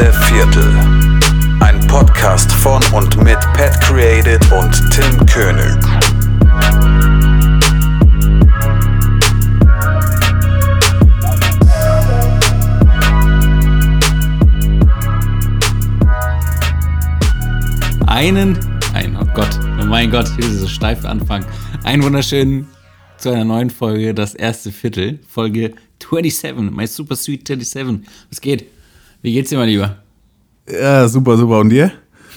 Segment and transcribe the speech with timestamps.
[0.00, 0.74] erste Viertel.
[1.60, 5.76] Ein Podcast von und mit Pat Created und Tim König.
[18.06, 18.58] Einen,
[18.94, 19.48] ein, oh Gott,
[19.80, 21.44] oh mein Gott, hier ist so steif Anfang.
[21.84, 22.66] Einen wunderschönen
[23.18, 28.00] zu einer neuen Folge, das erste Viertel, Folge 27, my super sweet 27.
[28.30, 28.79] Was geht?
[29.22, 29.96] Wie geht's dir, mein Lieber?
[30.68, 31.60] Ja, super, super.
[31.60, 31.92] Und dir?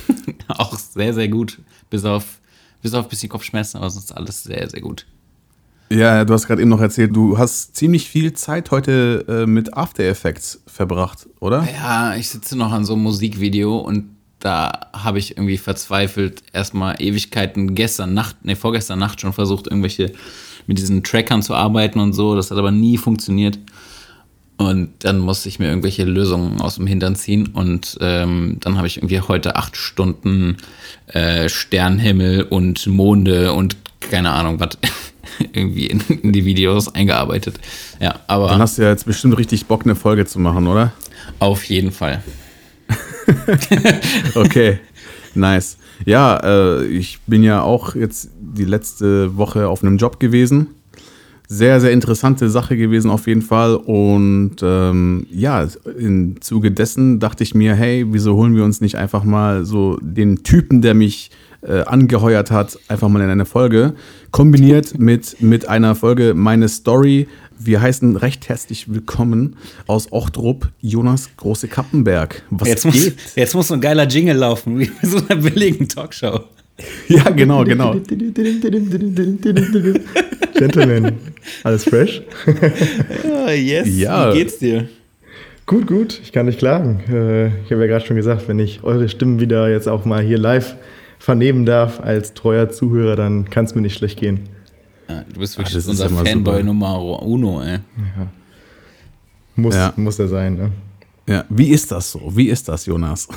[0.49, 1.59] Auch sehr, sehr gut.
[1.89, 2.39] Bis auf,
[2.81, 5.05] bis auf ein bisschen Kopfschmerzen, aber sonst alles sehr, sehr gut.
[5.89, 9.77] Ja, du hast gerade eben noch erzählt, du hast ziemlich viel Zeit heute äh, mit
[9.77, 11.67] After Effects verbracht, oder?
[11.71, 14.09] Ja, ich sitze noch an so einem Musikvideo und
[14.39, 20.11] da habe ich irgendwie verzweifelt erstmal Ewigkeiten gestern Nacht, ne, vorgestern Nacht schon versucht, irgendwelche
[20.67, 22.35] mit diesen Trackern zu arbeiten und so.
[22.35, 23.59] Das hat aber nie funktioniert.
[24.63, 27.47] Und dann musste ich mir irgendwelche Lösungen aus dem Hintern ziehen.
[27.47, 30.57] Und ähm, dann habe ich irgendwie heute acht Stunden
[31.07, 34.77] äh, Sternhimmel und Monde und keine Ahnung was
[35.53, 37.59] irgendwie in, in, die Videos eingearbeitet.
[37.99, 38.49] Ja, aber.
[38.49, 40.93] Dann hast du ja jetzt bestimmt richtig Bock, eine Folge zu machen, oder?
[41.39, 42.23] Auf jeden Fall.
[44.35, 44.79] okay,
[45.33, 45.77] nice.
[46.05, 50.67] Ja, äh, ich bin ja auch jetzt die letzte Woche auf einem Job gewesen.
[51.47, 53.75] Sehr, sehr interessante Sache gewesen auf jeden Fall.
[53.75, 58.97] Und ähm, ja, im Zuge dessen dachte ich mir, hey, wieso holen wir uns nicht
[58.97, 63.93] einfach mal so den Typen, der mich äh, angeheuert hat, einfach mal in eine Folge,
[64.31, 67.27] kombiniert mit, mit einer Folge Meine Story
[67.65, 69.55] wir heißen recht herzlich willkommen
[69.87, 72.43] aus Ochtrup, Jonas Große Kappenberg.
[72.49, 72.93] Was jetzt geht?
[72.93, 76.41] Muss, jetzt muss so ein geiler Jingle laufen, wie bei so einer billigen Talkshow.
[77.07, 77.93] Ja, genau, genau.
[80.53, 81.17] Gentlemen,
[81.63, 82.21] alles fresh?
[82.47, 84.33] oh, yes, ja.
[84.33, 84.87] wie geht's dir?
[85.65, 86.99] Gut, gut, ich kann nicht klagen.
[87.09, 90.21] Äh, ich habe ja gerade schon gesagt, wenn ich eure Stimmen wieder jetzt auch mal
[90.21, 90.75] hier live
[91.19, 94.41] vernehmen darf als treuer Zuhörer, dann kann es mir nicht schlecht gehen.
[95.09, 96.63] Ja, du bist wirklich Ach, unser Fanboy.
[96.63, 97.79] Nummer uno, ey.
[98.17, 98.27] Ja.
[99.55, 99.93] Muss, ja.
[99.95, 100.71] muss er sein, ne?
[101.27, 102.31] Ja, wie ist das so?
[102.35, 103.27] Wie ist das, Jonas?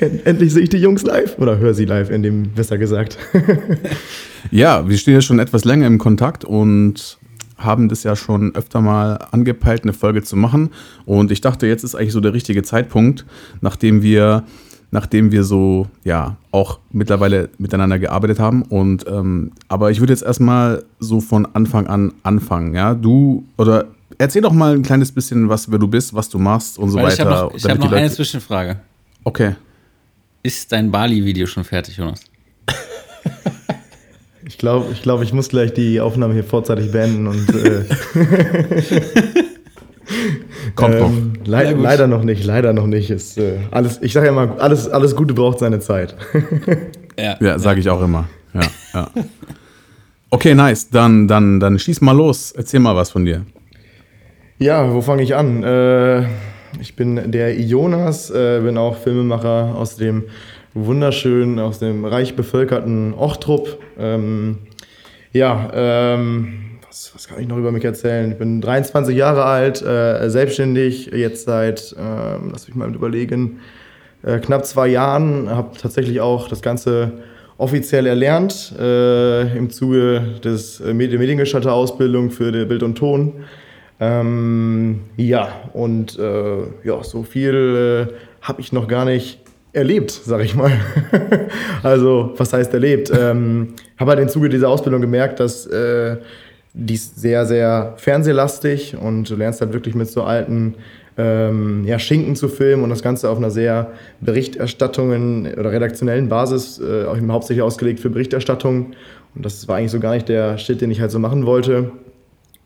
[0.00, 3.18] Endlich sehe ich die Jungs live oder höre sie live, in dem besser gesagt.
[4.50, 7.18] ja, wir stehen ja schon etwas länger im Kontakt und
[7.58, 10.70] haben das ja schon öfter mal angepeilt, eine Folge zu machen.
[11.04, 13.26] Und ich dachte, jetzt ist eigentlich so der richtige Zeitpunkt,
[13.60, 14.44] nachdem wir
[14.92, 18.62] nachdem wir so, ja, auch mittlerweile miteinander gearbeitet haben.
[18.62, 22.94] Und, ähm, aber ich würde jetzt erstmal so von Anfang an anfangen, ja.
[22.94, 23.86] Du, oder
[24.18, 26.98] erzähl doch mal ein kleines bisschen, was, wer du bist, was du machst und so
[26.98, 27.14] Weil weiter.
[27.14, 28.80] Ich habe noch, ich hab noch eine Zwischenfrage.
[29.24, 29.54] Okay.
[30.42, 32.24] Ist dein Bali-Video schon fertig, Jonas?
[34.46, 37.54] Ich glaube, ich, glaub, ich muss gleich die Aufnahme hier vorzeitig beenden und.
[37.54, 37.84] Äh
[40.74, 41.12] Kommt ähm, noch.
[41.46, 43.10] Le leider noch nicht, leider noch nicht.
[43.10, 46.16] Ist, äh, alles, ich sage ja immer, alles, alles Gute braucht seine Zeit.
[47.18, 48.28] ja, ja sage ich auch immer.
[48.52, 48.62] Ja,
[48.94, 49.10] ja.
[50.30, 50.90] Okay, nice.
[50.90, 52.50] Dann, dann, dann schieß mal los.
[52.52, 53.46] Erzähl mal was von dir.
[54.58, 55.62] Ja, wo fange ich an?
[55.62, 56.26] Äh,
[56.78, 60.24] ich bin der Jonas, äh, bin auch Filmemacher aus dem
[60.74, 63.78] wunderschönen, aus dem reich bevölkerten Ochtrup.
[63.98, 64.58] Ähm,
[65.32, 68.30] ja, ähm, was, was, kann ich noch über mich erzählen?
[68.32, 73.60] Ich bin 23 Jahre alt, äh, selbstständig, jetzt seit, äh, lass mich mal überlegen,
[74.22, 75.48] äh, knapp zwei Jahren.
[75.48, 77.12] Habe tatsächlich auch das Ganze
[77.58, 83.44] offiziell erlernt äh, im Zuge des, äh, der Mediengestalter-Ausbildung für Bild und Ton.
[84.00, 89.40] Ähm, ja, und äh, ja, so viel äh, habe ich noch gar nicht
[89.72, 90.72] erlebt, sag ich mal.
[91.82, 93.12] also, was heißt erlebt?
[93.16, 96.16] Ähm, habe halt im Zuge dieser Ausbildung gemerkt, dass äh,
[96.72, 100.76] die ist sehr, sehr fernsehlastig und du lernst halt wirklich mit so alten
[101.18, 103.90] ähm, ja, Schinken zu filmen und das Ganze auf einer sehr
[104.20, 108.92] Berichterstattungen oder redaktionellen Basis, äh, auch hauptsächlich ausgelegt für Berichterstattung.
[109.34, 111.92] Und das war eigentlich so gar nicht der Schritt, den ich halt so machen wollte.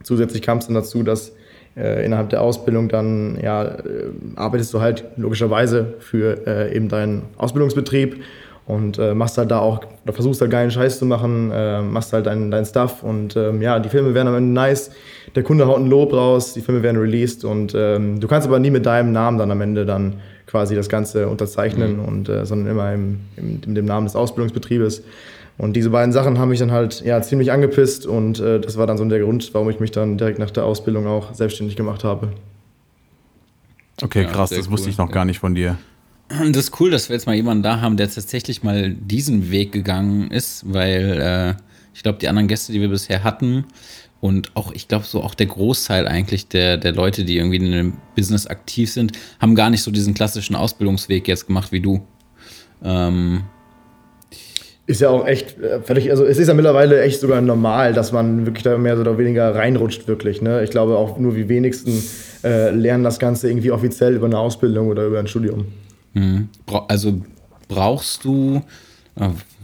[0.05, 1.33] Zusätzlich kam es dann dazu, dass
[1.77, 7.23] äh, innerhalb der Ausbildung dann ja, äh, arbeitest du halt logischerweise für äh, eben deinen
[7.37, 8.23] Ausbildungsbetrieb
[8.67, 12.12] und äh, machst halt da auch, oder versuchst halt geilen Scheiß zu machen, äh, machst
[12.12, 14.93] halt deinen dein Stuff und ähm, ja, die Filme werden am Ende nice,
[15.35, 18.59] der Kunde haut ein Lob raus, die Filme werden released und ähm, du kannst aber
[18.59, 22.05] nie mit deinem Namen dann am Ende dann quasi das Ganze unterzeichnen mhm.
[22.05, 25.02] und äh, sondern immer im, im, in dem Namen des Ausbildungsbetriebes.
[25.56, 28.87] Und diese beiden Sachen haben mich dann halt ja ziemlich angepisst und äh, das war
[28.87, 32.02] dann so der Grund, warum ich mich dann direkt nach der Ausbildung auch selbstständig gemacht
[32.02, 32.32] habe.
[34.02, 35.79] Okay, krass, ja, das wusste ich noch gar nicht von dir.
[36.29, 39.70] Das ist cool, dass wir jetzt mal jemanden da haben, der tatsächlich mal diesen Weg
[39.70, 41.55] gegangen ist, weil äh,
[41.94, 43.64] Ich glaube, die anderen Gäste, die wir bisher hatten,
[44.20, 47.72] und auch, ich glaube, so auch der Großteil eigentlich der, der Leute, die irgendwie in
[47.72, 52.00] einem Business aktiv sind, haben gar nicht so diesen klassischen Ausbildungsweg jetzt gemacht wie du.
[52.82, 53.44] Ähm,
[54.87, 58.12] ist ja auch echt äh, völlig, also es ist ja mittlerweile echt sogar normal, dass
[58.12, 60.43] man wirklich da mehr oder weniger reinrutscht, wirklich.
[60.43, 60.62] Ne?
[60.62, 62.02] Ich glaube auch nur die wenigsten
[62.43, 65.67] äh, lernen das Ganze irgendwie offiziell über eine Ausbildung oder über ein Studium.
[66.12, 66.49] Mhm.
[66.88, 67.22] Also
[67.69, 68.62] brauchst du,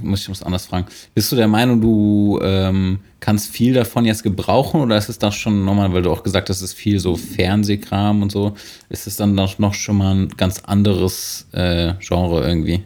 [0.00, 4.22] muss ich was anderes fragen, bist du der Meinung, du ähm, kannst viel davon jetzt
[4.22, 7.00] gebrauchen oder ist es das schon nochmal, weil du auch gesagt hast, es ist viel
[7.00, 8.54] so Fernsehkram und so,
[8.88, 12.82] ist es dann noch schon mal ein ganz anderes äh, Genre irgendwie?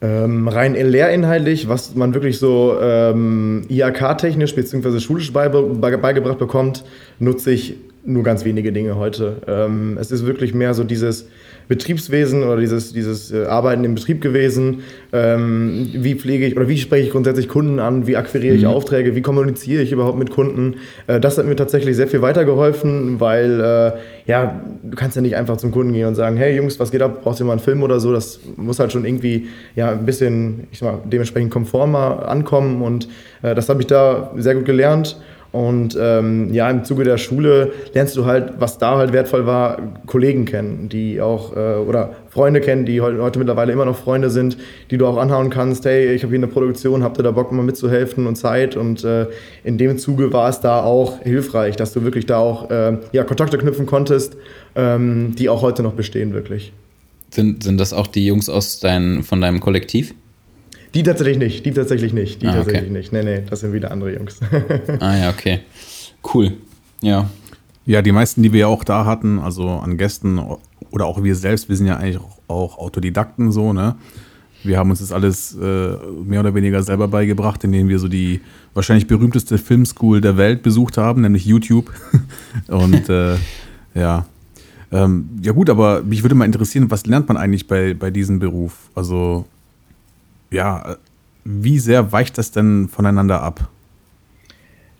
[0.00, 5.00] Ähm, rein lehrinhaltlich, was man wirklich so ähm, IHK-technisch bzw.
[5.00, 6.84] schulisch beigebracht bekommt,
[7.18, 9.40] nutze ich nur ganz wenige Dinge heute.
[9.46, 11.26] Ähm, es ist wirklich mehr so dieses
[11.68, 14.80] Betriebswesen oder dieses, dieses äh, Arbeiten im Betrieb gewesen.
[15.12, 18.06] Ähm, wie pflege ich oder wie spreche ich grundsätzlich Kunden an?
[18.06, 18.68] Wie akquiriere ich mhm.
[18.68, 19.14] Aufträge?
[19.14, 20.76] Wie kommuniziere ich überhaupt mit Kunden?
[21.06, 23.92] Äh, das hat mir tatsächlich sehr viel weitergeholfen, weil äh,
[24.30, 27.02] ja, du kannst ja nicht einfach zum Kunden gehen und sagen, hey Jungs, was geht
[27.02, 27.22] ab?
[27.22, 28.12] Brauchst du mal einen Film oder so?
[28.12, 33.08] Das muss halt schon irgendwie ja, ein bisschen, ich sag mal, dementsprechend konformer ankommen und
[33.42, 35.16] äh, das habe ich da sehr gut gelernt.
[35.54, 39.80] Und ähm, ja, im Zuge der Schule lernst du halt, was da halt wertvoll war,
[40.04, 44.56] Kollegen kennen, die auch, äh, oder Freunde kennen, die heute, mittlerweile immer noch Freunde sind,
[44.90, 47.52] die du auch anhauen kannst, hey, ich habe hier eine Produktion, habt ihr da Bock
[47.52, 48.76] mal mitzuhelfen und Zeit?
[48.76, 49.28] Und äh,
[49.62, 53.22] in dem Zuge war es da auch hilfreich, dass du wirklich da auch äh, ja,
[53.22, 54.36] Kontakte knüpfen konntest,
[54.74, 56.72] ähm, die auch heute noch bestehen, wirklich.
[57.30, 60.16] Sind, sind das auch die Jungs aus dein, von deinem Kollektiv?
[60.94, 62.92] Die tatsächlich nicht, die tatsächlich nicht, die ah, tatsächlich okay.
[62.92, 63.12] nicht.
[63.12, 64.40] Nee, nee, das sind wieder andere Jungs.
[65.00, 65.60] ah ja, okay.
[66.32, 66.52] Cool.
[67.00, 67.28] Ja.
[67.86, 70.40] Ja, die meisten, die wir ja auch da hatten, also an Gästen
[70.90, 73.96] oder auch wir selbst, wir sind ja eigentlich auch Autodidakten so, ne?
[74.62, 78.40] Wir haben uns das alles äh, mehr oder weniger selber beigebracht, indem wir so die
[78.72, 81.92] wahrscheinlich berühmteste Filmschool der Welt besucht haben, nämlich YouTube.
[82.68, 83.36] Und äh,
[83.94, 84.26] ja.
[84.90, 88.38] Ähm, ja gut, aber mich würde mal interessieren, was lernt man eigentlich bei, bei diesem
[88.38, 88.88] Beruf?
[88.94, 89.44] Also
[90.50, 90.96] ja,
[91.44, 93.68] wie sehr weicht das denn voneinander ab?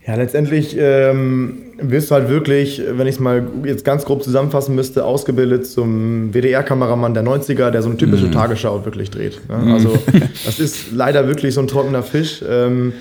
[0.07, 4.75] Ja, letztendlich ähm, wirst du halt wirklich, wenn ich es mal jetzt ganz grob zusammenfassen
[4.75, 8.33] müsste, ausgebildet zum WDR-Kameramann der 90er, der so eine typische mm.
[8.33, 9.41] Tagesschau wirklich dreht.
[9.49, 9.73] Ne?
[9.73, 9.97] Also
[10.45, 12.45] das ist leider wirklich so ein trockener Fisch.
[12.47, 12.93] Ähm,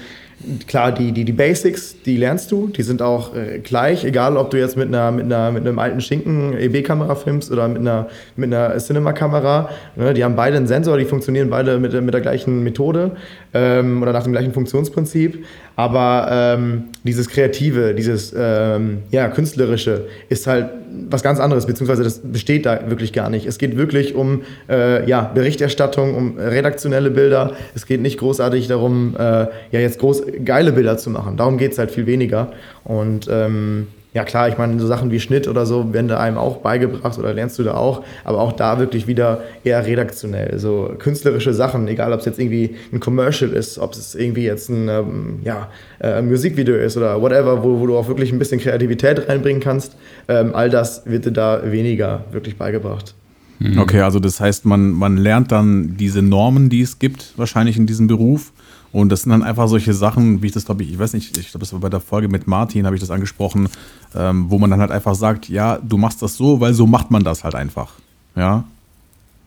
[0.68, 4.50] klar, die, die, die Basics, die lernst du, die sind auch äh, gleich, egal ob
[4.50, 8.07] du jetzt mit einer, mit einer, mit einem alten Schinken EB-Kamera filmst oder mit einer,
[8.35, 9.69] mit einer Cinema-Kamera.
[9.95, 13.12] Ne, die haben beide einen Sensor, die funktionieren beide mit, mit der gleichen Methode
[13.53, 15.45] ähm, oder nach dem gleichen Funktionsprinzip.
[15.75, 20.69] Aber ähm, dieses Kreative, dieses ähm, ja, Künstlerische ist halt
[21.09, 23.47] was ganz anderes, beziehungsweise das besteht da wirklich gar nicht.
[23.47, 27.53] Es geht wirklich um äh, ja, Berichterstattung, um redaktionelle Bilder.
[27.73, 29.49] Es geht nicht großartig darum, äh, ja,
[29.79, 31.37] jetzt groß geile Bilder zu machen.
[31.37, 32.51] Darum geht es halt viel weniger.
[32.83, 36.38] Und ähm, ja klar, ich meine, so Sachen wie Schnitt oder so werden da einem
[36.38, 40.60] auch beigebracht oder lernst du da auch, aber auch da wirklich wieder eher redaktionell.
[40.60, 44.69] So künstlerische Sachen, egal ob es jetzt irgendwie ein Commercial ist, ob es irgendwie jetzt
[44.69, 45.69] ein, ähm, ja,
[46.00, 49.95] äh, Musikvideo ist oder whatever, wo, wo du auch wirklich ein bisschen Kreativität reinbringen kannst,
[50.27, 53.15] ähm, all das wird dir da weniger wirklich beigebracht.
[53.60, 53.80] Mhm.
[53.80, 57.88] Okay, also das heißt, man, man lernt dann diese Normen, die es gibt, wahrscheinlich in
[57.88, 58.51] diesem Beruf
[58.93, 61.35] und das sind dann einfach solche Sachen, wie ich das glaube ich, ich weiß nicht,
[61.35, 63.67] ich glaube, das war bei der Folge mit Martin, habe ich das angesprochen,
[64.15, 67.09] ähm, wo man dann halt einfach sagt, ja, du machst das so, weil so macht
[67.09, 67.93] man das halt einfach.
[68.35, 68.63] Ja.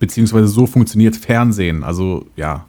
[0.00, 1.84] Beziehungsweise so funktioniert Fernsehen.
[1.84, 2.64] Also, ja,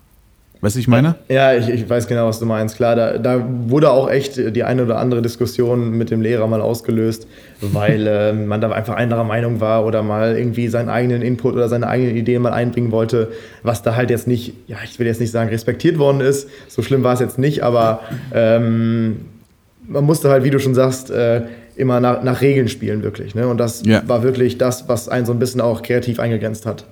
[0.62, 1.16] Weißt du, ich meine?
[1.30, 2.78] Ja, ich, ich, weiß genau, was du meinst.
[2.78, 6.62] Klar, da, da, wurde auch echt die eine oder andere Diskussion mit dem Lehrer mal
[6.62, 7.28] ausgelöst,
[7.62, 11.70] weil äh, man da einfach anderer Meinung war oder mal irgendwie seinen eigenen Input oder
[11.70, 15.20] seine eigenen Ideen mal einbringen wollte, was da halt jetzt nicht, ja, ich will jetzt
[15.20, 16.50] nicht sagen, respektiert worden ist.
[16.68, 18.02] So schlimm war es jetzt nicht, aber
[18.34, 19.26] ähm,
[19.88, 21.44] man musste halt, wie du schon sagst, äh,
[21.76, 23.36] immer nach, nach, Regeln spielen, wirklich.
[23.36, 23.48] Ne?
[23.48, 24.02] Und das ja.
[24.08, 26.86] war wirklich das, was einen so ein bisschen auch kreativ eingegrenzt hat.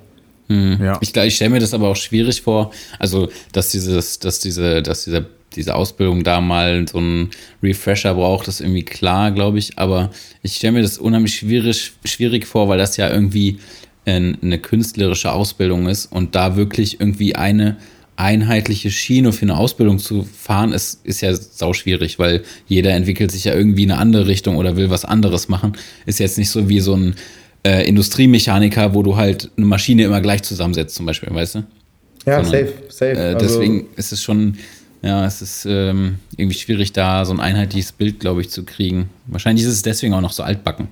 [0.48, 0.78] Hm.
[0.82, 0.98] Ja.
[1.02, 5.06] Ich, ich stelle mir das aber auch schwierig vor, also dass dieses, dass diese, dass
[5.06, 5.26] dieser,
[5.56, 7.32] diese Ausbildung da mal so einen
[7.64, 9.80] Refresher braucht, ist irgendwie klar, glaube ich.
[9.80, 10.12] Aber
[10.44, 13.60] ich stelle mir das unheimlich schwierig, schwierig vor, weil das ja irgendwie
[14.08, 17.78] eine künstlerische Ausbildung ist und da wirklich irgendwie eine
[18.18, 23.32] einheitliche Schiene für eine Ausbildung zu fahren, ist, ist ja sau schwierig, weil jeder entwickelt
[23.32, 25.74] sich ja irgendwie in eine andere Richtung oder will was anderes machen.
[26.06, 27.16] Ist jetzt nicht so wie so ein
[27.66, 31.64] äh, Industriemechaniker, wo du halt eine Maschine immer gleich zusammensetzt, zum Beispiel, weißt du?
[32.26, 33.12] Ja, Sondern, safe, safe.
[33.12, 34.58] Äh, also deswegen also, ist es schon,
[35.02, 39.10] ja, es ist ähm, irgendwie schwierig, da so ein einheitliches Bild, glaube ich, zu kriegen.
[39.26, 40.88] Wahrscheinlich ist es deswegen auch noch so altbacken.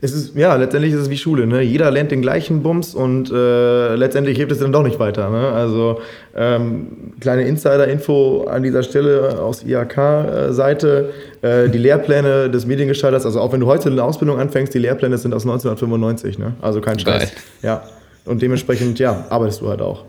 [0.00, 1.46] Es ist, ja, letztendlich ist es wie Schule.
[1.46, 1.62] Ne?
[1.62, 5.30] Jeder lernt den gleichen Bums und äh, letztendlich hebt es dann doch nicht weiter.
[5.30, 5.48] Ne?
[5.48, 6.00] Also
[6.36, 11.10] ähm, kleine Insider-Info an dieser Stelle aus IHK-Seite.
[11.40, 15.16] Äh, die Lehrpläne des Mediengestalters, also auch wenn du heute eine Ausbildung anfängst, die Lehrpläne
[15.16, 16.38] sind aus 1995.
[16.38, 16.54] Ne?
[16.60, 17.32] Also kein Scheiß.
[17.62, 17.84] Ja.
[18.26, 20.04] Und dementsprechend, ja, arbeitest du halt auch.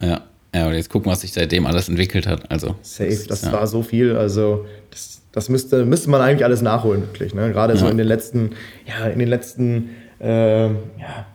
[0.00, 0.22] Ja.
[0.54, 2.50] Ja, und jetzt gucken, was sich seitdem alles entwickelt hat.
[2.50, 3.52] Also, Safe, das ja.
[3.52, 4.16] war so viel.
[4.16, 7.34] Also das, das müsste, müsste man eigentlich alles nachholen, wirklich.
[7.34, 7.52] Ne?
[7.52, 7.90] Gerade so Ja.
[7.92, 8.50] in den letzten,
[8.86, 11.26] ja, in den letzten äh, ja,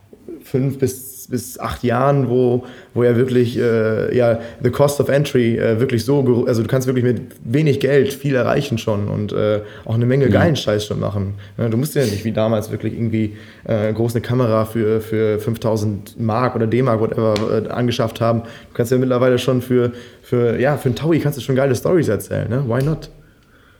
[0.43, 2.63] fünf bis, bis acht Jahren, wo,
[2.96, 6.88] wo ja wirklich äh, ja, the cost of entry äh, wirklich so, also du kannst
[6.88, 11.00] wirklich mit wenig Geld viel erreichen schon und äh, auch eine Menge geilen Scheiß schon
[11.00, 11.36] machen.
[11.58, 11.70] Ne?
[11.70, 16.20] Du musst ja nicht wie damals wirklich irgendwie äh, groß eine Kamera für, für 5000
[16.20, 18.41] Mark oder D-Mark, whatever, äh, angeschafft haben.
[18.41, 19.91] Du kannst ja mittlerweile schon für,
[20.24, 22.63] für, ja, für einen Taui kannst du schon geile Stories erzählen, ne?
[22.67, 23.10] Why not?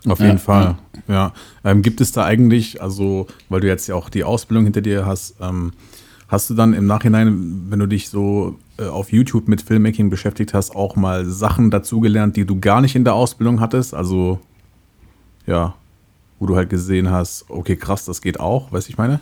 [0.08, 0.78] Auf jeden Fall,
[1.08, 1.32] ja.
[1.64, 5.06] Ähm, gibt es da eigentlich, also, weil du jetzt ja auch die Ausbildung hinter dir
[5.06, 5.74] hast, ähm,
[6.28, 10.54] hast du dann im Nachhinein, wenn du dich so äh, auf YouTube mit Filmmaking beschäftigt
[10.54, 13.94] hast, auch mal Sachen dazugelernt, die du gar nicht in der Ausbildung hattest?
[13.94, 14.40] Also,
[15.46, 15.76] ja,
[16.40, 19.20] wo du halt gesehen hast, okay, krass, das geht auch, weißt du, ich meine?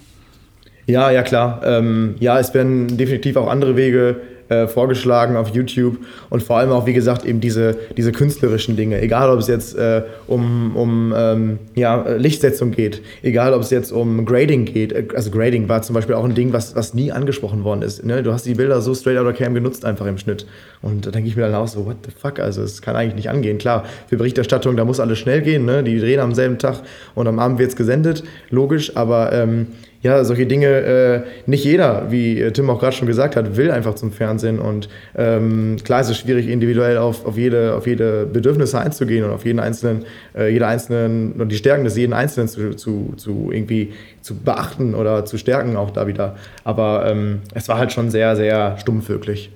[0.86, 1.62] Ja, ja, klar.
[1.66, 5.98] Ähm, ja, es werden definitiv auch andere Wege äh, vorgeschlagen auf YouTube
[6.30, 9.02] und vor allem auch, wie gesagt, eben diese, diese künstlerischen Dinge.
[9.02, 13.92] Egal, ob es jetzt äh, um, um ähm, ja, Lichtsetzung geht, egal, ob es jetzt
[13.92, 14.92] um Grading geht.
[14.92, 18.04] Äh, Also Grading war zum Beispiel auch ein Ding, was, was nie angesprochen worden ist.
[18.06, 18.24] Ne?
[18.24, 20.46] Du hast die Bilder so straight out of cam genutzt einfach im Schnitt.
[20.82, 23.16] Und da denke ich mir dann auch so, what the fuck, also es kann eigentlich
[23.16, 23.58] nicht angehen.
[23.58, 25.66] Klar, für Berichterstattung, da muss alles schnell gehen.
[25.66, 25.84] Ne?
[25.84, 26.82] Die drehen am selben Tag
[27.16, 29.68] und am Abend wird es gesendet, logisch, aber ähm,
[30.02, 33.70] ja, solche Dinge, äh, nicht jeder, wie äh, Tim auch gerade schon gesagt hat, will
[33.70, 34.60] einfach zum Fernsehen.
[34.60, 39.32] Und ähm, klar ist es schwierig, individuell auf, auf, jede, auf jede Bedürfnisse einzugehen und
[39.32, 40.06] auf jeden einzelnen,
[40.38, 44.96] äh, jeder einzelnen und die Stärken des jeden Einzelnen zu, zu, zu irgendwie zu beachten
[44.96, 46.38] oder zu stärken auch da wieder.
[46.64, 49.52] Aber ähm, es war halt schon sehr, sehr stumpf wirklich.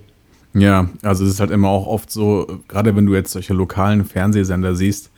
[0.53, 4.03] Ja, also es ist halt immer auch oft so, gerade wenn du jetzt solche lokalen
[4.05, 5.09] Fernsehsender siehst,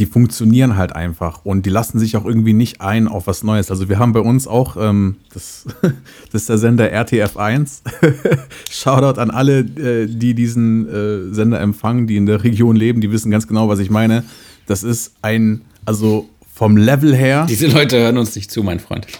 [0.00, 3.70] die funktionieren halt einfach und die lassen sich auch irgendwie nicht ein auf was Neues.
[3.70, 5.66] Also wir haben bei uns auch, ähm, das,
[6.32, 7.82] das ist der Sender RTF1.
[8.70, 13.12] Shoutout an alle, äh, die diesen äh, Sender empfangen, die in der Region leben, die
[13.12, 14.24] wissen ganz genau, was ich meine.
[14.66, 17.46] Das ist ein, also vom Level her.
[17.46, 19.06] Diese Leute hören uns nicht zu, mein Freund.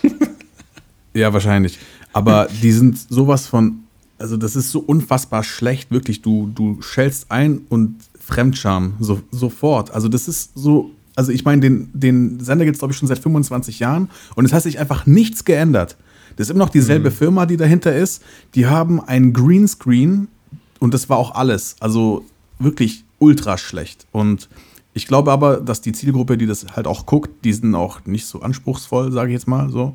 [1.13, 1.77] Ja, wahrscheinlich.
[2.13, 3.81] Aber die sind sowas von,
[4.17, 6.23] also das ist so unfassbar schlecht, wirklich.
[6.23, 7.97] Du, du schellst ein und
[8.31, 9.91] Fremdscham so, sofort.
[9.91, 13.09] Also das ist so, also ich meine, den, den Sender gibt es, glaube ich, schon
[13.09, 15.97] seit 25 Jahren und es hat sich einfach nichts geändert.
[16.37, 18.23] Das ist immer noch dieselbe Firma, die dahinter ist.
[18.55, 20.29] Die haben ein Greenscreen
[20.79, 21.77] und das war auch alles.
[21.81, 22.25] Also
[22.59, 24.07] wirklich ultra schlecht.
[24.13, 24.49] Und
[24.95, 28.27] ich glaube aber, dass die Zielgruppe, die das halt auch guckt, die sind auch nicht
[28.27, 29.95] so anspruchsvoll, sage ich jetzt mal so.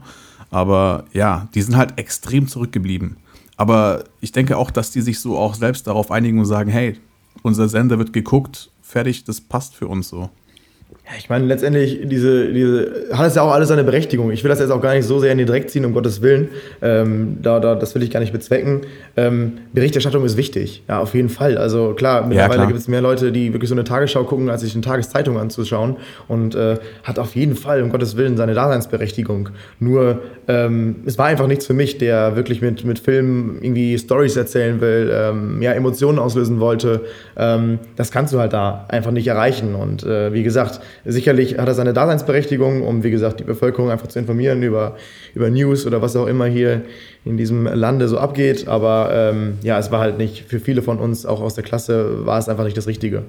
[0.52, 3.18] Aber ja, die sind halt extrem zurückgeblieben.
[3.58, 6.98] Aber ich denke auch, dass die sich so auch selbst darauf einigen und sagen, hey,
[7.46, 10.30] unser Sender wird geguckt, fertig, das passt für uns so.
[11.08, 14.32] Ja, ich meine, letztendlich diese, diese, hat es ja auch alles seine Berechtigung.
[14.32, 16.24] Ich will das jetzt auch gar nicht so sehr in den Dreck ziehen, um Gottes
[16.24, 16.50] Willen.
[16.82, 18.82] Ähm, da, da, das will ich gar nicht bezwecken.
[19.16, 21.60] Ähm, Berichterstattung ist wichtig, ja, auf jeden Fall.
[21.60, 22.68] Also klar, mittlerweile klar.
[22.68, 25.98] gibt es mehr Leute, die wirklich so eine Tagesschau gucken, als sich eine Tageszeitung anzuschauen.
[26.28, 29.50] Und äh, hat auf jeden Fall, um Gottes Willen, seine Daseinsberechtigung.
[29.80, 34.36] Nur, ähm, es war einfach nichts für mich, der wirklich mit, mit Filmen irgendwie Stories
[34.38, 37.02] erzählen will, ähm, ja, Emotionen auslösen wollte.
[37.38, 39.76] Ähm, das kannst du halt da einfach nicht erreichen.
[39.76, 44.08] Und äh, wie gesagt, sicherlich hat er seine Daseinsberechtigung, um, wie gesagt, die Bevölkerung einfach
[44.08, 44.98] zu informieren über,
[45.34, 46.84] über News oder was auch immer hier
[47.24, 48.68] in diesem Lande so abgeht.
[48.68, 52.26] Aber ähm, ja, es war halt nicht, für viele von uns, auch aus der Klasse,
[52.26, 53.24] war es einfach nicht das Richtige.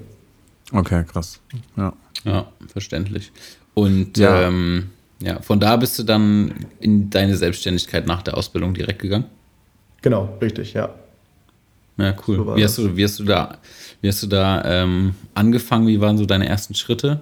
[0.71, 1.39] Okay, krass.
[1.75, 1.93] Ja.
[2.25, 3.31] Ja, verständlich.
[3.73, 4.47] Und Ja.
[4.47, 9.25] Ähm, ja, von da bist du dann in deine Selbstständigkeit nach der Ausbildung direkt gegangen?
[10.01, 10.89] Genau, richtig, ja.
[11.97, 12.37] Ja, cool.
[12.37, 13.57] So wie, hast du, wie hast du da,
[14.01, 15.87] wie hast du da ähm, angefangen?
[15.87, 17.21] Wie waren so deine ersten Schritte?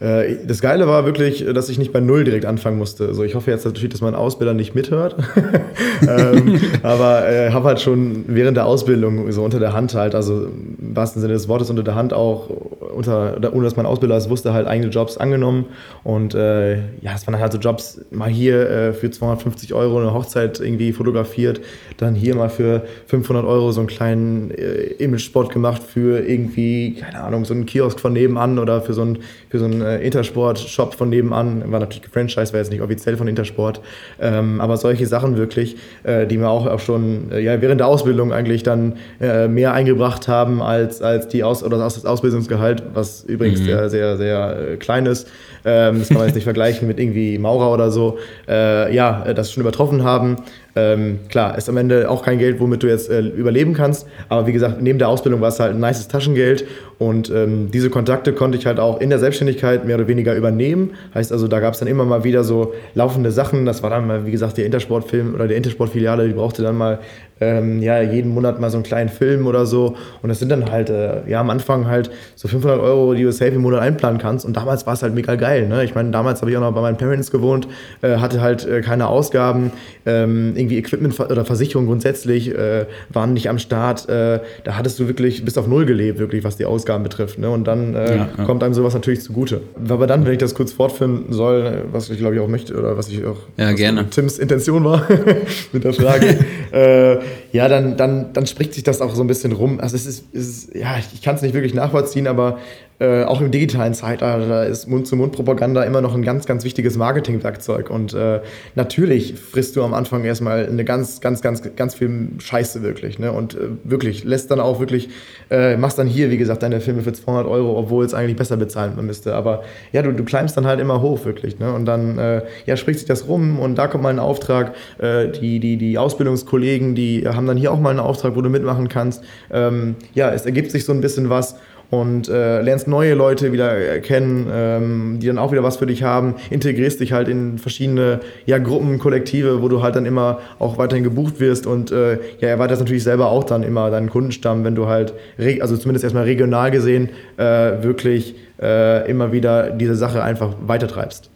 [0.00, 3.06] Äh, Das Geile war wirklich, dass ich nicht bei Null direkt anfangen musste.
[3.06, 5.16] Also ich hoffe jetzt natürlich, dass mein Ausbilder nicht mithört.
[6.08, 10.46] ähm, aber äh, habe halt schon während der Ausbildung so unter der Hand halt, also
[10.46, 12.50] im wahrsten Sinne des Wortes unter der Hand auch,
[12.94, 15.66] unter, ohne dass mein Ausbilder es wusste, halt eigene Jobs angenommen.
[16.04, 20.12] Und äh, ja, es waren halt so Jobs, mal hier äh, für 250 Euro eine
[20.12, 21.60] Hochzeit irgendwie fotografiert,
[21.96, 27.22] dann hier mal für 500 Euro so einen kleinen äh, Image-Spot gemacht für irgendwie, keine
[27.22, 30.94] Ahnung, so einen Kiosk von nebenan oder für so einen, für so einen äh, Intersport-Shop
[30.94, 31.70] von nebenan.
[31.70, 33.80] War natürlich gefranchised, war jetzt nicht offiziell von Intersport.
[34.20, 37.86] Ähm, aber solche Sachen wirklich, äh, die mir auch, auch schon äh, ja, während der
[37.86, 43.24] Ausbildung eigentlich dann äh, mehr eingebracht haben als, als die Aus oder das Ausbildungsgehalt, was
[43.24, 45.28] übrigens sehr, sehr, sehr äh, klein ist.
[45.64, 49.52] ähm, das kann man jetzt nicht vergleichen mit irgendwie Maurer oder so, äh, ja, das
[49.52, 50.36] schon übertroffen haben.
[50.76, 54.06] Ähm, klar, ist am Ende auch kein Geld, womit du jetzt äh, überleben kannst.
[54.28, 56.66] Aber wie gesagt, neben der Ausbildung war es halt ein nices Taschengeld.
[56.98, 60.92] Und ähm, diese Kontakte konnte ich halt auch in der Selbstständigkeit mehr oder weniger übernehmen.
[61.14, 63.66] Heißt also, da gab es dann immer mal wieder so laufende Sachen.
[63.66, 67.00] Das war dann mal, wie gesagt, der Intersportfilm oder der Intersportfiliale, die brauchte dann mal
[67.40, 69.96] ähm, ja, jeden Monat mal so einen kleinen Film oder so.
[70.22, 73.32] Und das sind dann halt, äh, ja, am Anfang halt so 500 Euro, die du
[73.32, 74.46] safe im Monat einplanen kannst.
[74.46, 75.68] Und damals war es halt mega geil.
[75.68, 75.84] Ne?
[75.84, 77.68] Ich meine, damals habe ich auch noch bei meinen Parents gewohnt,
[78.00, 79.72] äh, hatte halt äh, keine Ausgaben.
[80.06, 84.08] Ähm, irgendwie Equipment oder Versicherung grundsätzlich äh, waren nicht am Start.
[84.08, 87.38] Äh, da hattest du wirklich bis auf Null gelebt, wirklich, was die Ausgaben betrifft.
[87.38, 87.48] Ne?
[87.48, 88.44] Und dann äh, ja, ja.
[88.44, 89.60] kommt einem sowas natürlich zugute.
[89.88, 92.96] Aber dann, wenn ich das kurz fortführen soll, was ich glaube ich auch möchte oder
[92.96, 94.10] was ich auch ja, gerne.
[94.10, 95.06] Tims Intention war
[95.72, 96.38] mit der Frage,
[96.72, 97.18] äh,
[97.52, 99.80] ja, dann, dann, dann spricht sich das auch so ein bisschen rum.
[99.80, 102.58] Also es ist, es ist ja, ich kann es nicht wirklich nachvollziehen, aber
[102.98, 107.90] äh, auch im digitalen Zeitalter ist Mund-zu-Mund-Propaganda immer noch ein ganz, ganz wichtiges Marketingwerkzeug.
[107.90, 108.40] Und äh,
[108.74, 113.18] natürlich frisst du am Anfang erstmal eine ganz, ganz, ganz, ganz viel Scheiße wirklich.
[113.18, 113.32] Ne?
[113.32, 115.10] Und äh, wirklich, lässt dann auch wirklich,
[115.50, 118.56] äh, machst dann hier, wie gesagt, deine Filme für 200 Euro, obwohl es eigentlich besser
[118.56, 119.34] bezahlen müsste.
[119.34, 119.62] Aber
[119.92, 121.58] ja, du, du climbst dann halt immer hoch wirklich.
[121.58, 121.72] Ne?
[121.74, 124.74] Und dann äh, ja, spricht sich das rum und da kommt mal ein Auftrag.
[124.98, 128.88] Die, die, die Ausbildungskollegen, die haben dann hier auch mal einen Auftrag, wo du mitmachen
[128.88, 129.22] kannst.
[129.50, 131.56] Ähm, ja, es ergibt sich so ein bisschen was
[131.90, 136.02] und äh, lernst neue Leute wieder kennen, ähm, die dann auch wieder was für dich
[136.02, 140.78] haben, integrierst dich halt in verschiedene ja, Gruppen, Kollektive, wo du halt dann immer auch
[140.78, 144.74] weiterhin gebucht wirst und äh, ja, erweiterst natürlich selber auch dann immer deinen Kundenstamm, wenn
[144.74, 145.14] du halt,
[145.60, 147.42] also zumindest erstmal regional gesehen, äh,
[147.82, 151.30] wirklich äh, immer wieder diese Sache einfach weitertreibst.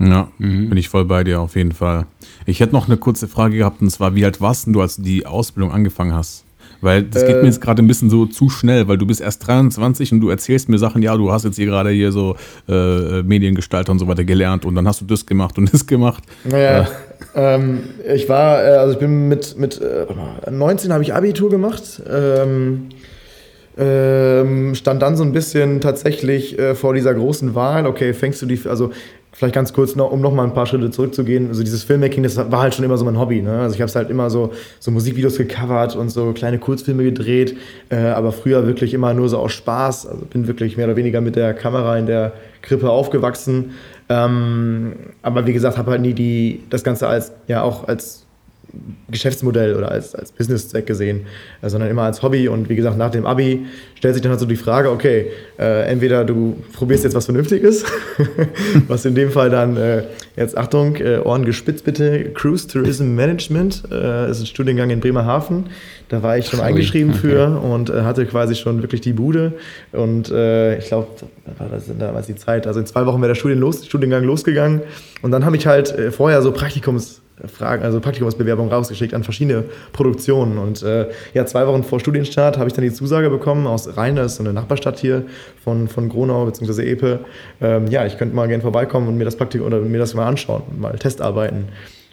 [0.00, 0.68] Ja, mhm.
[0.68, 2.06] bin ich voll bei dir auf jeden Fall.
[2.46, 5.02] Ich hätte noch eine kurze Frage gehabt und zwar, wie alt warst du, als du
[5.02, 6.44] die Ausbildung angefangen hast?
[6.80, 9.20] Weil das geht äh, mir jetzt gerade ein bisschen so zu schnell, weil du bist
[9.20, 12.36] erst 23 und du erzählst mir Sachen, ja, du hast jetzt hier gerade hier so
[12.68, 16.22] äh, Mediengestalter und so weiter gelernt und dann hast du das gemacht und das gemacht.
[16.44, 16.86] Naja,
[17.34, 17.54] äh.
[17.54, 17.80] ähm,
[18.14, 19.80] ich war, äh, also ich bin mit, mit
[20.50, 22.02] 19 äh, habe ich Abitur gemacht.
[22.08, 22.88] Ähm,
[23.80, 28.46] ähm, stand dann so ein bisschen tatsächlich äh, vor dieser großen Wahl, okay, fängst du
[28.46, 28.90] die, also
[29.38, 31.46] vielleicht ganz kurz, noch, um noch mal ein paar Schritte zurückzugehen.
[31.46, 33.40] Also dieses Filmmaking, das war halt schon immer so mein Hobby.
[33.40, 33.60] Ne?
[33.60, 37.56] Also ich habe halt immer so, so Musikvideos gecovert und so kleine Kurzfilme gedreht,
[37.88, 40.08] äh, aber früher wirklich immer nur so aus Spaß.
[40.08, 43.74] Also bin wirklich mehr oder weniger mit der Kamera in der Krippe aufgewachsen.
[44.08, 48.26] Ähm, aber wie gesagt, habe halt nie die, das Ganze als, ja auch als
[49.10, 51.26] Geschäftsmodell oder als, als Businesszweck gesehen,
[51.62, 52.48] äh, sondern immer als Hobby.
[52.48, 55.86] Und wie gesagt, nach dem Abi stellt sich dann halt so die Frage, okay, äh,
[55.90, 57.84] entweder du probierst jetzt was Vernünftiges,
[58.88, 60.02] was in dem Fall dann, äh,
[60.36, 65.66] jetzt Achtung, äh, Ohren gespitzt bitte, Cruise Tourism Management, äh, ist ein Studiengang in Bremerhaven.
[66.10, 67.20] Da war ich schon eingeschrieben okay.
[67.20, 69.52] für und hatte quasi schon wirklich die Bude.
[69.92, 71.08] Und ich glaube,
[71.58, 74.80] war das damals die Zeit, also in zwei Wochen wäre der Studien los, Studiengang losgegangen.
[75.20, 80.58] Und dann habe ich halt vorher so Praktikums Fragen, also Praktikumsbewerbung rausgeschickt an verschiedene Produktionen.
[80.58, 84.16] Und äh, ja, zwei Wochen vor Studienstart habe ich dann die Zusage bekommen aus Rhein,
[84.16, 85.24] das ist so eine Nachbarstadt hier
[85.62, 86.90] von, von Gronau bzw.
[86.90, 87.20] Epe.
[87.60, 90.26] Ähm, ja, ich könnte mal gerne vorbeikommen und mir das Praktikum oder mir das mal
[90.26, 91.68] anschauen mal Testarbeiten.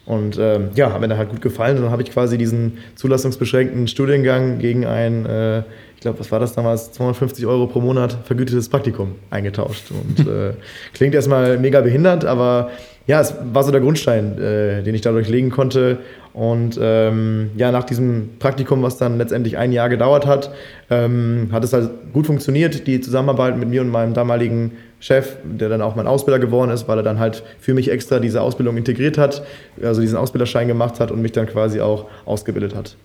[0.06, 1.78] Und ähm, ja, hat mir dann halt gut gefallen.
[1.78, 5.60] Und dann habe ich quasi diesen zulassungsbeschränkten Studiengang gegen ein, äh,
[5.96, 9.92] ich glaube, was war das damals, 250 Euro pro Monat vergütetes Praktikum eingetauscht.
[9.92, 10.54] Und äh,
[10.94, 12.70] klingt erstmal mega behindert, aber
[13.08, 16.00] ja, es war so der Grundstein, äh, den ich dadurch legen konnte.
[16.34, 20.52] Und ähm, ja, nach diesem Praktikum, was dann letztendlich ein Jahr gedauert hat,
[20.90, 25.70] ähm, hat es halt gut funktioniert, die Zusammenarbeit mit mir und meinem damaligen Chef, der
[25.70, 28.76] dann auch mein Ausbilder geworden ist, weil er dann halt für mich extra diese Ausbildung
[28.76, 29.44] integriert hat,
[29.82, 32.98] also diesen Ausbilderschein gemacht hat und mich dann quasi auch ausgebildet hat.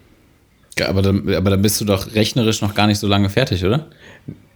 [0.86, 3.86] Aber dann, aber dann bist du doch rechnerisch noch gar nicht so lange fertig, oder?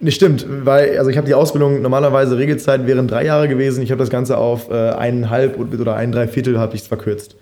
[0.01, 3.83] Nicht stimmt, weil also ich habe die Ausbildung normalerweise Regelzeit wären drei Jahre gewesen.
[3.83, 7.37] Ich habe das Ganze auf äh, eineinhalb oder ein Dreiviertel habe ich es verkürzt.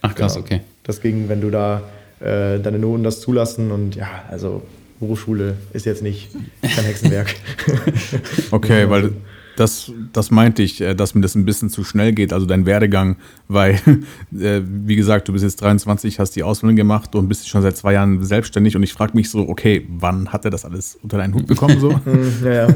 [0.00, 0.46] Ach krass, genau.
[0.46, 0.60] okay.
[0.82, 1.82] Das ging, wenn du da
[2.20, 4.62] äh, deine Noten das zulassen und ja, also
[5.00, 6.30] Berufsschule ist jetzt nicht
[6.62, 7.34] kein Hexenwerk.
[8.50, 9.12] okay, weil
[9.56, 12.66] das, das meinte ich, äh, dass mir das ein bisschen zu schnell geht, also dein
[12.66, 13.16] Werdegang,
[13.48, 13.74] weil,
[14.38, 17.76] äh, wie gesagt, du bist jetzt 23, hast die Ausbildung gemacht und bist schon seit
[17.76, 21.18] zwei Jahren selbstständig und ich frage mich so, okay, wann hat er das alles unter
[21.18, 21.94] deinen Hut bekommen so?
[22.04, 22.68] Hm, ja, ja.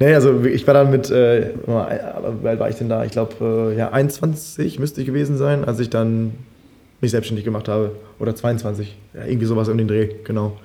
[0.00, 3.04] Nee, also ich war dann mit, äh, wie alt war ich denn da?
[3.04, 6.32] Ich glaube, äh, ja, 21 müsste ich gewesen sein, als ich dann
[7.00, 7.92] mich selbstständig gemacht habe.
[8.18, 8.96] Oder 22.
[9.14, 10.56] Ja, irgendwie sowas um den Dreh, genau.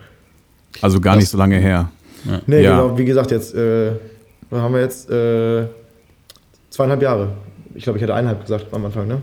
[0.82, 1.90] Also gar das, nicht so lange her.
[2.26, 2.42] Ja.
[2.46, 2.72] Nee, ja.
[2.72, 3.94] genau, wie gesagt, jetzt äh,
[4.62, 5.68] haben wir jetzt äh,
[6.70, 7.30] zweieinhalb Jahre.
[7.76, 9.22] Ich glaube, ich hatte eineinhalb gesagt am Anfang, ne?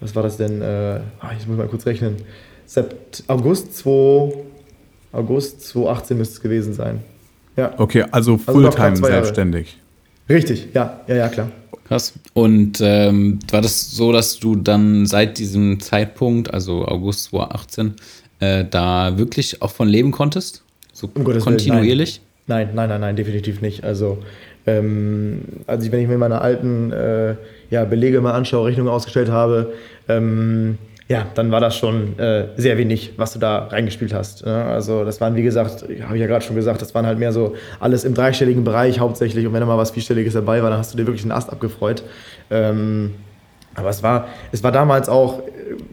[0.00, 0.62] Was war das denn?
[0.62, 2.16] Äh, ah, ich muss mal kurz rechnen.
[2.66, 4.32] Sept August 2,
[5.12, 7.02] August 2018 müsste es gewesen sein.
[7.56, 7.72] Ja.
[7.78, 9.78] Okay, also, also Fulltime also selbstständig.
[10.28, 11.50] Richtig, ja, ja, ja, klar.
[11.88, 12.12] Krass.
[12.34, 17.94] Und ähm, war das so, dass du dann seit diesem Zeitpunkt, also August 2018,
[18.40, 20.62] äh, da wirklich auch von leben konntest?
[20.92, 22.20] So Um kontinuierlich?
[22.46, 22.74] Willen, nein.
[22.74, 23.84] nein, nein, nein, definitiv nicht.
[23.84, 24.18] Also,
[24.68, 27.34] ähm, also wenn ich mir meine alten äh,
[27.70, 29.72] ja, Belege mal anschaue, Rechnungen ausgestellt habe,
[30.08, 30.78] ähm,
[31.08, 34.44] ja, dann war das schon äh, sehr wenig, was du da reingespielt hast.
[34.44, 34.64] Ne?
[34.64, 37.32] Also das waren, wie gesagt, habe ich ja gerade schon gesagt, das waren halt mehr
[37.32, 39.46] so alles im dreistelligen Bereich hauptsächlich.
[39.46, 41.50] Und wenn da mal was Vierstelliges dabei war, dann hast du dir wirklich einen Ast
[41.50, 42.02] abgefreut.
[42.50, 43.14] Ähm,
[43.74, 45.42] aber es war, es war damals auch,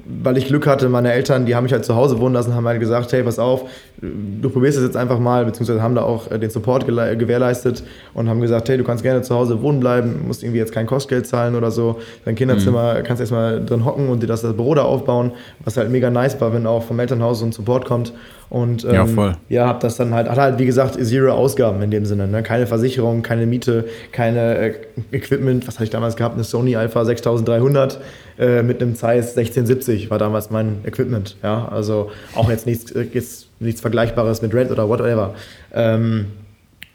[0.06, 2.68] weil ich Glück hatte, meine Eltern, die haben mich halt zu Hause wohnen lassen, haben
[2.68, 3.70] halt gesagt, hey, pass auf,
[4.02, 7.84] du probierst es jetzt einfach mal, beziehungsweise haben da auch äh, den Support gewährleistet
[8.14, 10.86] und haben gesagt, hey, du kannst gerne zu Hause wohnen bleiben, musst irgendwie jetzt kein
[10.86, 12.00] Kostgeld zahlen oder so.
[12.26, 15.32] Dein Kinderzimmer kannst erstmal drin hocken und dir das, das Büro da aufbauen,
[15.64, 18.14] was halt mega nice war, wenn auch vom Elternhaus so ein Support kommt.
[18.50, 19.38] Und ähm, Ja, voll.
[19.50, 22.44] ja, hab das dann halt, hat halt wie gesagt zero Ausgaben in dem Sinne, ne?
[22.44, 24.74] keine Versicherung, keine Miete, keine äh,
[25.12, 28.00] Equipment, was hatte ich damals gehabt, eine Sony Alpha 6300
[28.38, 33.08] äh, mit einem Zeiss 1670 war damals mein Equipment, ja, also auch jetzt nichts, äh,
[33.14, 35.34] jetzt nichts Vergleichbares mit Red oder whatever.
[35.74, 36.28] Ähm,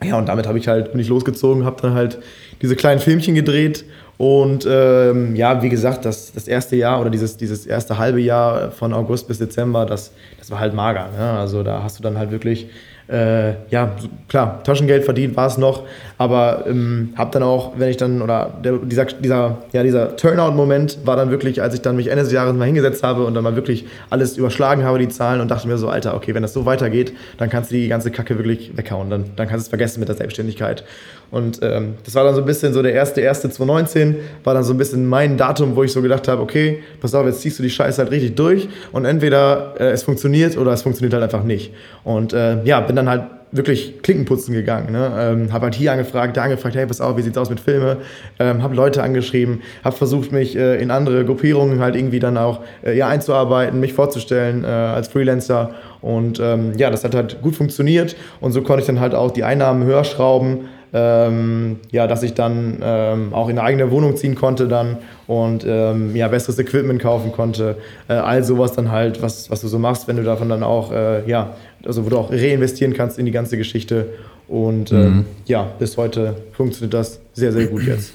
[0.02, 2.18] ja, und damit habe ich halt, bin ich losgezogen, habe dann halt
[2.62, 3.84] diese kleinen Filmchen gedreht
[4.20, 8.70] und ähm, ja, wie gesagt, das, das erste Jahr oder dieses, dieses erste halbe Jahr
[8.70, 11.08] von August bis Dezember, das, das war halt mager.
[11.18, 11.30] Ne?
[11.38, 12.68] Also da hast du dann halt wirklich,
[13.08, 13.96] äh, ja,
[14.28, 15.84] klar, Taschengeld verdient war es noch,
[16.18, 20.98] aber ähm, habe dann auch, wenn ich dann, oder der, dieser, dieser, ja, dieser Turnout-Moment
[21.06, 23.42] war dann wirklich, als ich dann mich Ende des Jahres mal hingesetzt habe und dann
[23.42, 26.52] mal wirklich alles überschlagen habe, die Zahlen und dachte mir so, Alter, okay, wenn das
[26.52, 29.68] so weitergeht, dann kannst du die ganze Kacke wirklich weghauen, dann, dann kannst du es
[29.68, 30.84] vergessen mit der Selbstständigkeit.
[31.30, 34.64] Und ähm, das war dann so ein bisschen so der erste, erste 2019, war dann
[34.64, 37.58] so ein bisschen mein Datum, wo ich so gedacht habe, okay, pass auf, jetzt ziehst
[37.58, 41.22] du die Scheiße halt richtig durch und entweder äh, es funktioniert oder es funktioniert halt
[41.22, 41.72] einfach nicht.
[42.02, 44.92] Und äh, ja, bin dann halt wirklich Klinkenputzen gegangen.
[44.92, 45.10] Ne?
[45.18, 47.98] Ähm, habe halt hier angefragt, da angefragt, hey, pass auf, wie sieht's aus mit Filme?
[48.38, 52.60] Ähm, habe Leute angeschrieben, habe versucht, mich äh, in andere Gruppierungen halt irgendwie dann auch
[52.84, 55.74] äh, ja, einzuarbeiten, mich vorzustellen äh, als Freelancer.
[56.00, 59.32] Und ähm, ja, das hat halt gut funktioniert und so konnte ich dann halt auch
[59.32, 60.68] die Einnahmen höher schrauben.
[60.92, 64.96] Ähm, ja, dass ich dann ähm, auch in eine eigene Wohnung ziehen konnte dann
[65.28, 67.76] und ähm, ja, besseres Equipment kaufen konnte.
[68.08, 70.90] Äh, all sowas dann halt, was, was du so machst, wenn du davon dann auch,
[70.90, 74.06] äh, ja, also wo du auch reinvestieren kannst in die ganze Geschichte.
[74.48, 78.12] Und ähm, ja, bis heute funktioniert das sehr, sehr gut jetzt.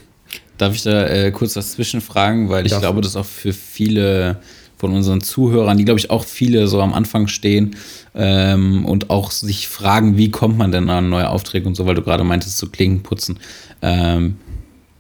[0.58, 4.38] Darf ich da äh, kurz was zwischenfragen, weil ich Darfst glaube, das auch für viele
[4.78, 7.78] von unseren Zuhörern, die glaube ich auch viele so am Anfang stehen
[8.16, 11.96] ähm, und auch sich fragen, wie kommt man denn an neue Aufträge und so, weil
[11.96, 13.40] du gerade meintest, so Klingen putzen.
[13.82, 14.38] Ähm,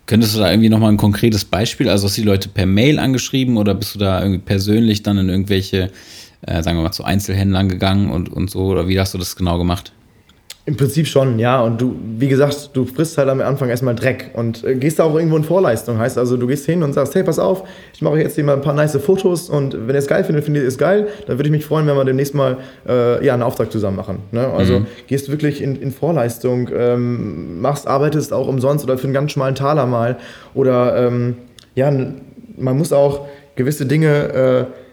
[0.05, 2.99] könntest du da irgendwie nochmal ein konkretes Beispiel, also hast du die Leute per Mail
[2.99, 5.91] angeschrieben oder bist du da irgendwie persönlich dann in irgendwelche,
[6.41, 9.35] äh, sagen wir mal, zu Einzelhändlern gegangen und, und so, oder wie hast du das
[9.35, 9.93] genau gemacht?
[10.67, 11.61] Im Prinzip schon, ja.
[11.61, 15.03] Und du, wie gesagt, du frisst halt am Anfang erstmal Dreck und äh, gehst da
[15.03, 15.99] auch irgendwo in Vorleistung.
[15.99, 18.55] Heißt also, du gehst hin und sagst, hey, pass auf, ich mache jetzt hier mal
[18.55, 21.37] ein paar nice Fotos und wenn ihr es geil findet, findet ihr es geil, dann
[21.37, 22.57] würde ich mich freuen, wenn wir demnächst mal
[22.89, 24.19] äh, ja, einen Auftrag zusammen machen.
[24.31, 24.47] Ne?
[24.47, 29.33] Also gehst wirklich in, in Vorleistung, ähm, machst, arbeitest auch umsonst oder für einen ganz
[29.33, 30.17] schmalen Taler mal.
[30.55, 31.35] Oder ähm,
[31.75, 34.33] ja, man muss auch gewisse Dinge.
[34.33, 34.84] Äh,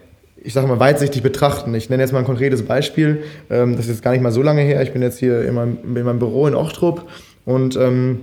[0.43, 1.73] ich sage mal, weitsichtig betrachten.
[1.73, 3.23] Ich nenne jetzt mal ein konkretes Beispiel.
[3.49, 4.81] Ähm, das ist jetzt gar nicht mal so lange her.
[4.81, 7.05] Ich bin jetzt hier in meinem, in meinem Büro in Ochtrup
[7.45, 8.19] und ähm,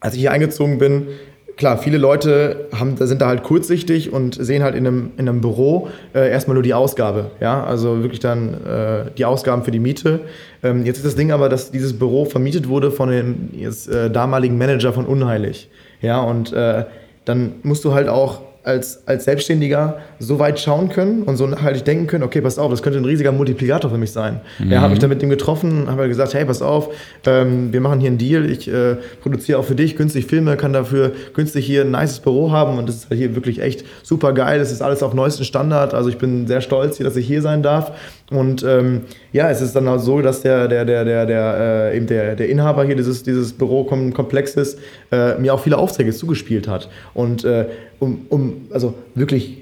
[0.00, 1.08] als ich hier eingezogen bin,
[1.56, 5.40] klar, viele Leute haben, sind da halt kurzsichtig und sehen halt in einem, in einem
[5.40, 7.30] Büro äh, erstmal nur die Ausgabe.
[7.40, 10.20] Ja, also wirklich dann äh, die Ausgaben für die Miete.
[10.62, 14.10] Ähm, jetzt ist das Ding aber, dass dieses Büro vermietet wurde von dem jetzt, äh,
[14.10, 15.70] damaligen Manager von Unheilig.
[16.02, 16.84] Ja, und äh,
[17.24, 21.84] dann musst du halt auch als, als Selbstständiger so weit schauen können und so nachhaltig
[21.84, 24.40] denken können, okay, pass auf, das könnte ein riesiger Multiplikator für mich sein.
[24.58, 26.88] Ja, habe ich dann mit dem getroffen, habe gesagt, hey, pass auf,
[27.26, 30.72] ähm, wir machen hier einen Deal, ich äh, produziere auch für dich günstig Filme, kann
[30.72, 34.32] dafür günstig hier ein nices Büro haben und das ist halt hier wirklich echt super
[34.32, 37.26] geil, das ist alles auf neuesten Standard, also ich bin sehr stolz hier, dass ich
[37.26, 37.92] hier sein darf
[38.30, 41.96] und ähm, ja, es ist dann auch so, dass der, der, der, der, der, äh,
[41.96, 44.78] eben der, der Inhaber hier dieses, dieses Bürokomplexes
[45.12, 46.88] äh, mir auch viele Aufträge zugespielt hat.
[47.14, 47.66] Und äh,
[48.00, 49.58] um, um, also wirklich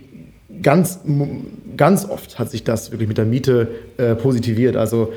[0.63, 1.01] ganz,
[1.77, 4.77] ganz oft hat sich das wirklich mit der Miete äh, positiviert.
[4.77, 5.13] Also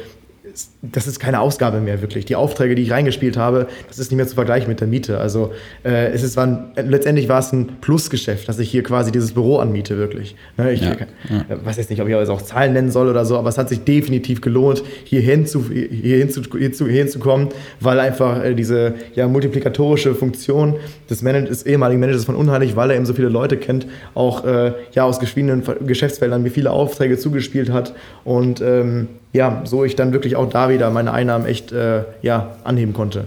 [0.82, 2.26] das ist keine Ausgabe mehr wirklich.
[2.26, 5.20] Die Aufträge, die ich reingespielt habe, das ist nicht mehr zu vergleichen mit der Miete.
[5.20, 5.52] Also
[5.84, 9.34] äh, es ist, war ein, letztendlich war es ein Plusgeschäft, dass ich hier quasi dieses
[9.34, 10.36] Büro anmiete wirklich.
[10.58, 13.26] Ne, ich Ja, äh, weiß jetzt nicht, ob ich jetzt auch Zahlen nennen soll oder
[13.26, 17.50] so, aber es hat sich definitiv gelohnt, hier, hinzu, hier, hinzu, hier, zu, hier hinzukommen,
[17.80, 20.76] weil einfach äh, diese ja, multiplikatorische Funktion
[21.10, 24.46] des, Manag des ehemaligen Managers von Unheilig, weil er eben so viele Leute kennt, auch
[24.46, 27.94] äh, ja, aus geschiedenen Ver- Geschäftsfeldern mir viele Aufträge zugespielt hat
[28.24, 32.56] und ähm, ja, so ich dann wirklich auch da wieder meine Einnahmen echt äh, ja,
[32.64, 33.26] anheben konnte.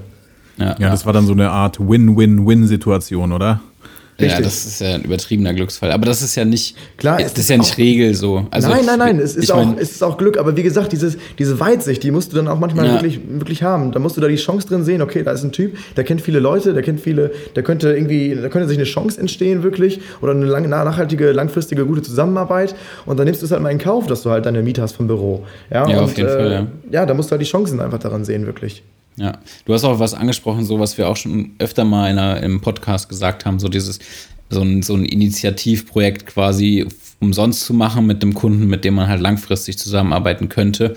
[0.57, 3.61] Ja, das war dann so eine Art Win-Win-Win-Situation, oder?
[4.21, 4.45] Ja, Richtig.
[4.45, 5.91] das ist ja ein übertriebener Glücksfall.
[5.93, 8.47] Aber das ist ja nicht, Klar, das es ist ja nicht auch- Regel so.
[8.51, 10.93] Also, nein, nein, nein, es ist, auch, mein, es ist auch Glück, aber wie gesagt,
[10.93, 12.93] dieses, diese Weitsicht, die musst du dann auch manchmal Ja.
[12.95, 13.93] wirklich, wirklich haben.
[13.93, 16.21] Da musst du da die Chance drin sehen, okay, da ist ein Typ, der kennt
[16.21, 20.01] viele Leute, der kennt viele, da könnte irgendwie, da könnte sich eine Chance entstehen wirklich
[20.21, 22.75] oder eine lange, nachhaltige, langfristige, gute Zusammenarbeit
[23.07, 24.97] und dann nimmst du es halt mal in Kauf, dass du halt deine Miete hast
[24.97, 25.45] vom Büro.
[25.71, 26.67] Ja, Ja, und, auf jeden äh, Fall, ja.
[26.93, 28.83] Ja, da musst du halt die Chancen einfach daran sehen, wirklich.
[29.21, 32.43] Ja, du hast auch was angesprochen, so was wir auch schon öfter mal in einer,
[32.43, 33.99] im Podcast gesagt haben, so dieses,
[34.49, 36.87] so ein, so ein Initiativprojekt quasi
[37.21, 40.97] umsonst zu machen mit einem Kunden, mit dem man halt langfristig zusammenarbeiten könnte,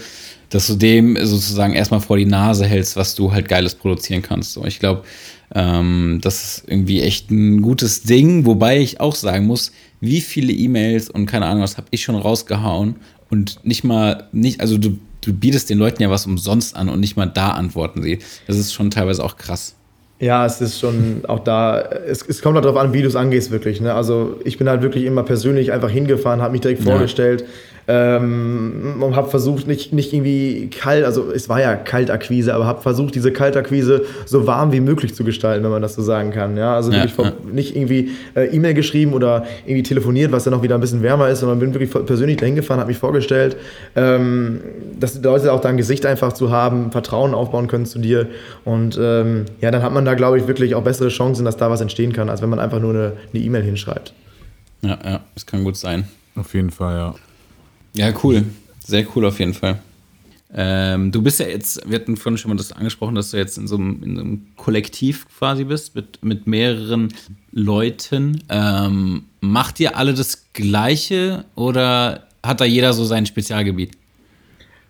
[0.49, 4.53] dass du dem sozusagen erstmal vor die Nase hältst, was du halt Geiles produzieren kannst.
[4.53, 5.03] So, ich glaube,
[5.53, 10.53] ähm, das ist irgendwie echt ein gutes Ding, wobei ich auch sagen muss, wie viele
[10.53, 12.95] E-Mails und keine Ahnung, was habe ich schon rausgehauen
[13.33, 16.99] und nicht mal, nicht, also du, du bietest den Leuten ja was umsonst an und
[16.99, 18.19] nicht mal da antworten sie.
[18.47, 19.75] Das ist schon teilweise auch krass.
[20.19, 23.15] Ja, es ist schon auch da, es, es kommt halt darauf an, wie du es
[23.15, 23.81] angehst, wirklich.
[23.81, 23.93] Ne?
[23.93, 26.91] Also ich bin halt wirklich immer persönlich einfach hingefahren, habe mich direkt Ja.
[26.91, 27.43] vorgestellt
[27.87, 32.81] ähm, und habe versucht, nicht, nicht irgendwie kalt, also es war ja Kaltakquise, aber habe
[32.81, 36.57] versucht, diese Kaltakquise so warm wie möglich zu gestalten, wenn man das so sagen kann.
[36.57, 37.31] Ja, also Ja, ja.
[37.51, 41.29] nicht irgendwie äh, E-Mail geschrieben oder irgendwie telefoniert, was dann noch wieder ein bisschen wärmer
[41.29, 43.57] ist, sondern bin wirklich persönlich dahin gefahren, habe mich vorgestellt,
[43.95, 44.61] ähm,
[44.99, 48.27] dass die Leute auch da ein Gesicht einfach zu haben, Vertrauen aufbauen können zu dir
[48.63, 51.69] und ähm, ja, dann hat man da, glaube ich, wirklich auch bessere Chancen, dass da
[51.69, 54.13] was entstehen kann, als wenn man einfach nur eine E-Mail hinschreibt.
[54.81, 56.07] Ja, ja, das kann gut sein.
[56.35, 57.15] Auf jeden Fall, ja.
[57.95, 58.43] Ja, cool.
[58.86, 59.79] Sehr cool auf jeden Fall.
[60.56, 63.58] Ähm, du bist ja jetzt, wir hatten vorhin schon mal das angesprochen, dass du jetzt
[63.58, 67.10] in so einem, in so einem Kollektiv quasi bist, mit, mit mehreren
[67.51, 68.43] Leuten.
[68.49, 73.97] Ähm, macht ihr alle das Gleiche oder hat da jeder so sein Spezialgebiet?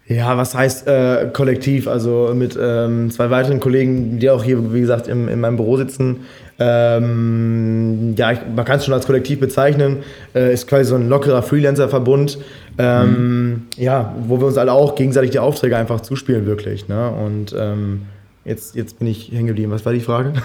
[0.05, 1.87] Ja, was heißt äh, kollektiv?
[1.87, 5.77] Also mit ähm, zwei weiteren Kollegen, die auch hier, wie gesagt, im, in meinem Büro
[5.77, 6.25] sitzen.
[6.59, 10.03] Ähm, ja, ich, man kann es schon als Kollektiv bezeichnen.
[10.35, 12.37] Äh, ist quasi so ein lockerer Freelancer-Verbund.
[12.77, 16.87] Ähm, Ja, wo wir uns alle auch gegenseitig die Aufträge einfach zuspielen, wirklich.
[16.87, 17.09] Ne?
[17.09, 18.03] Und ähm,
[18.45, 19.71] jetzt, jetzt bin ich hängen geblieben.
[19.71, 20.33] Was war die Frage?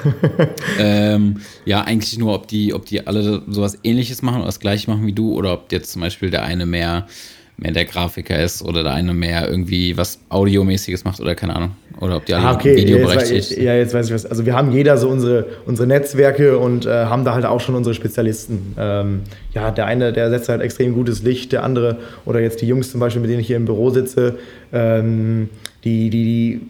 [0.81, 4.88] Ähm, ja, eigentlich nur, ob die, ob die alle sowas ähnliches machen oder das gleiche
[4.88, 7.07] machen wie du oder ob jetzt zum Beispiel der eine mehr,
[7.59, 11.71] mehr der Grafiker ist oder der eine mehr irgendwie was Audiomäßiges macht oder keine Ahnung.
[12.01, 13.61] Oder ob die alle Ah, okay, tätig sind.
[13.61, 14.25] ja, jetzt weiß ich was.
[14.25, 17.75] Also wir haben jeder so unsere, unsere Netzwerke und äh, haben da halt auch schon
[17.75, 18.75] unsere Spezialisten.
[18.79, 22.66] Ähm, ja, der eine, der setzt halt extrem gutes Licht, der andere, oder jetzt die
[22.68, 24.37] Jungs zum Beispiel, mit denen ich hier im Büro sitze,
[24.73, 25.49] ähm,
[25.83, 26.61] die, die, die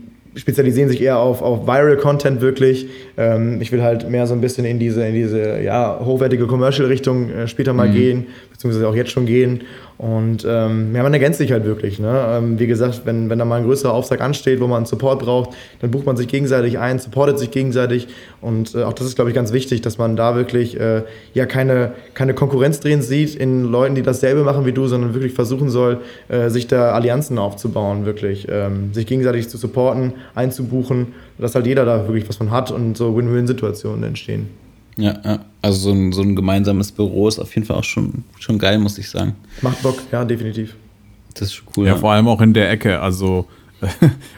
[0.41, 2.87] spezialisieren sich eher auf, auf Viral Content wirklich.
[3.19, 7.31] Ähm, ich will halt mehr so ein bisschen in diese, in diese ja, hochwertige Commercial-Richtung
[7.31, 9.63] äh, später mal gehen, beziehungsweise auch jetzt schon gehen.
[9.99, 11.99] Und ähm, ja, man ergänzt sich halt wirklich.
[11.99, 12.25] Ne?
[12.29, 15.51] Ähm, wie gesagt, wenn, wenn da mal ein größerer Auftrag ansteht, wo man Support braucht,
[15.81, 18.07] dann bucht man sich gegenseitig ein, supportet sich gegenseitig.
[18.41, 21.03] Und äh, auch das ist, glaube ich, ganz wichtig, dass man da wirklich äh,
[21.35, 25.33] ja keine, keine Konkurrenz drin sieht in Leuten, die dasselbe machen wie du, sondern wirklich
[25.33, 28.47] versuchen soll, äh, sich da Allianzen aufzubauen, wirklich.
[28.49, 31.09] Ähm, sich gegenseitig zu supporten, einzubuchen,
[31.39, 34.68] dass halt jeder da wirklich was von hat und so Win-Win-Situationen entstehen.
[34.99, 35.39] Ja, ja.
[35.63, 38.79] Also so ein, so ein gemeinsames Büro ist auf jeden Fall auch schon, schon geil,
[38.79, 39.35] muss ich sagen.
[39.63, 40.75] Macht Bock, ja, definitiv.
[41.35, 41.87] Das ist schon cool.
[41.87, 43.01] Ja, vor allem auch in der Ecke.
[43.01, 43.47] Also,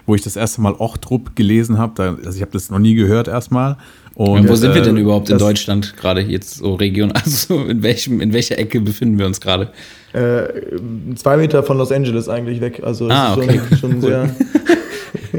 [0.06, 3.26] wo ich das erste Mal Ochtrup gelesen habe, also ich habe das noch nie gehört
[3.26, 3.76] erstmal.
[4.14, 7.12] Und, Und wo sind wir äh, denn überhaupt in Deutschland gerade jetzt so Region?
[7.24, 9.70] Also in welchem, in welcher Ecke befinden wir uns gerade?
[10.12, 10.42] Äh,
[11.14, 12.82] zwei Meter von Los Angeles eigentlich weg.
[12.84, 13.60] Also Ah, ist okay.
[13.70, 14.28] schon, schon sehr.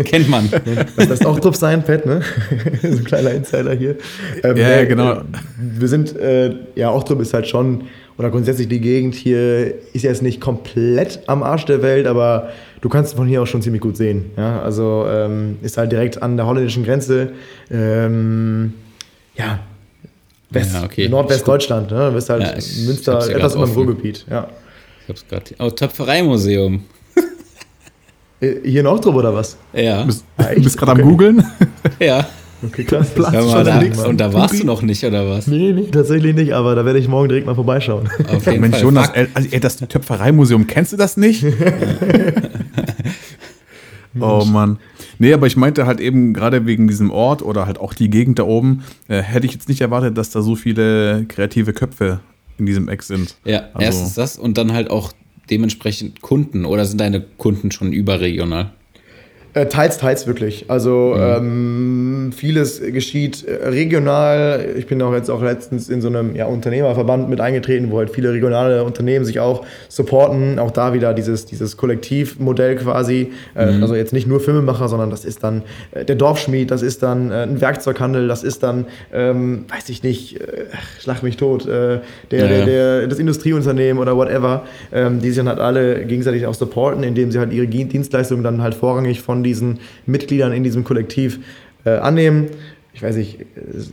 [0.05, 0.49] Kennt man.
[0.95, 2.21] Das auch drauf sein, Pet, ne?
[2.81, 3.95] so ein kleiner Insider hier.
[4.43, 5.21] Ähm, Ja, ja, genau.
[5.57, 7.85] Wir sind, äh, ja, Ochtrup ist halt schon,
[8.17, 12.49] oder grundsätzlich die Gegend hier ist jetzt nicht komplett am Arsch der Welt, aber
[12.81, 14.25] du kannst von hier auch schon ziemlich gut sehen.
[14.37, 14.61] Ja?
[14.61, 17.29] Also ähm, ist halt direkt an der holländischen Grenze.
[17.71, 18.73] Ähm,
[19.35, 19.59] ja,
[20.49, 21.07] West, Ja, okay.
[21.07, 22.09] Nordwestdeutschland, ne?
[22.09, 23.73] Du bist halt Ja, ich- Münster, etwas über dem.
[23.73, 24.49] Ruhrgebiet, ja.
[25.03, 25.45] Ich hab's gerade.
[25.59, 26.83] Oh, Töpfereimuseum.
[28.41, 29.55] Hier in Ochtrup oder was?
[29.71, 30.03] Ja.
[30.03, 31.07] bist, Ah, bist gerade am Okay.
[31.07, 31.45] Googeln?
[31.99, 32.27] Ja.
[32.63, 35.47] Okay, mal, schon da, und da warst du noch nicht, oder was?
[35.47, 38.07] Nee, nee, tatsächlich nicht, aber da werde ich morgen direkt mal vorbeischauen.
[38.27, 38.83] Auf jeden Mensch, Fall.
[38.83, 41.43] Jonas, ey, also, ey, das Töpfereimuseum, kennst du das nicht?
[44.19, 44.77] oh Mann.
[45.17, 48.37] Nee, aber ich meinte halt eben gerade wegen diesem Ort oder halt auch die Gegend
[48.39, 52.19] da oben, äh, hätte ich jetzt nicht erwartet, dass da so viele kreative Köpfe
[52.57, 53.35] in diesem Eck sind.
[53.43, 55.13] Ja, Also- erstens das und dann halt auch
[55.49, 58.71] dementsprechend Kunden oder sind deine Kunden schon überregional?
[59.53, 60.65] Äh, teils, teils wirklich.
[60.69, 64.65] Also ähm, vieles geschieht äh, regional.
[64.77, 68.11] Ich bin auch jetzt auch letztens in so einem ja, Unternehmerverband mit eingetreten, wo halt
[68.11, 70.57] viele regionale Unternehmen sich auch supporten.
[70.57, 73.33] Auch da wieder dieses, dieses Kollektivmodell quasi.
[73.53, 77.03] Äh, Also jetzt nicht nur Filmemacher, sondern das ist dann äh, der Dorfschmied, das ist
[77.03, 80.65] dann äh, ein Werkzeughandel, das ist dann, ähm, weiß ich nicht, äh,
[81.01, 81.99] schlag mich tot, äh,
[82.31, 86.45] der, Ja, der, der, das Industrieunternehmen oder whatever, ähm, die sich dann halt alle gegenseitig
[86.45, 90.83] auch supporten, indem sie halt ihre Dienstleistungen dann halt vorrangig von diesen Mitgliedern in diesem
[90.83, 91.39] Kollektiv
[91.85, 92.47] äh, annehmen.
[92.93, 93.39] Ich weiß nicht,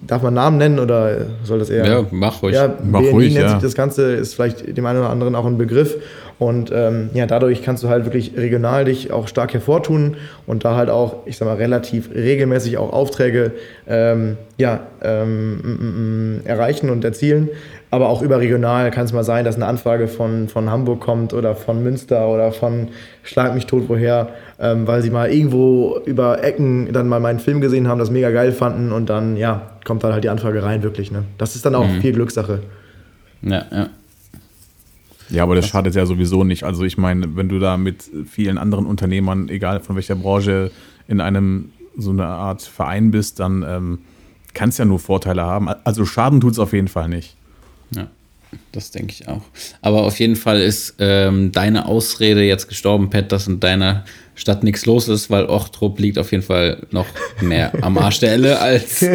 [0.08, 1.87] darf man Namen nennen oder soll das eher?
[1.87, 2.56] Ja, mach ruhig.
[2.56, 3.52] Ja, Mach BNI ruhig, nennt ja.
[3.52, 5.96] sich das Ganze, ist vielleicht dem einen oder anderen auch ein Begriff.
[6.40, 10.16] Und ähm, ja, dadurch kannst du halt wirklich regional dich auch stark hervortun
[10.48, 13.52] und da halt auch, ich sag mal, relativ regelmäßig auch Aufträge
[13.87, 17.50] ähm, ja, ähm, m- m- m- erreichen und erzielen.
[17.90, 21.55] Aber auch überregional kann es mal sein, dass eine Anfrage von, von Hamburg kommt oder
[21.55, 22.88] von Münster oder von
[23.22, 24.29] Schlag mich tot woher,
[24.61, 28.31] ähm, weil sie mal irgendwo über Ecken dann mal meinen Film gesehen haben, das mega
[28.31, 31.11] geil fanden und dann, ja, kommt dann halt die Anfrage rein, wirklich.
[31.11, 31.24] Ne?
[31.38, 32.61] Das ist dann auch viel Glückssache.
[33.42, 33.88] Ja, ja.
[35.31, 36.64] Ja, aber das schadet ja sowieso nicht.
[36.64, 40.70] Also ich meine, wenn du da mit vielen anderen Unternehmern, egal von welcher Branche,
[41.07, 43.98] in einem so eine Art Verein bist, dann ähm,
[44.55, 45.68] kann es ja nur Vorteile haben.
[45.85, 47.37] Also Schaden tut es auf jeden Fall nicht.
[47.94, 48.07] Ja,
[48.72, 49.42] das denke ich auch.
[49.83, 54.62] Aber auf jeden Fall ist ähm, deine Ausrede jetzt gestorben, Pat, dass in deiner Stadt
[54.62, 57.07] nichts los ist, weil Ochtrup liegt auf jeden Fall noch
[57.40, 59.03] mehr am Arsch der Elle als.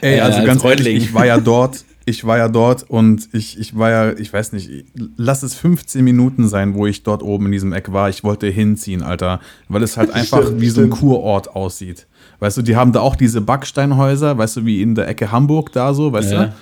[0.00, 3.28] Ey, Äh, also als ganz ehrlich, ich war ja dort, ich war ja dort und
[3.32, 4.70] ich, ich war ja, ich weiß nicht,
[5.16, 8.08] lass es 15 Minuten sein, wo ich dort oben in diesem Eck war.
[8.08, 10.90] Ich wollte hinziehen, Alter, weil es halt einfach Stimmt, wie so ein.
[10.90, 12.06] Kurort aussieht.
[12.40, 15.72] Weißt du, die haben da auch diese Backsteinhäuser, weißt du, wie in der Ecke Hamburg
[15.72, 16.52] da so, weißt Ja, du?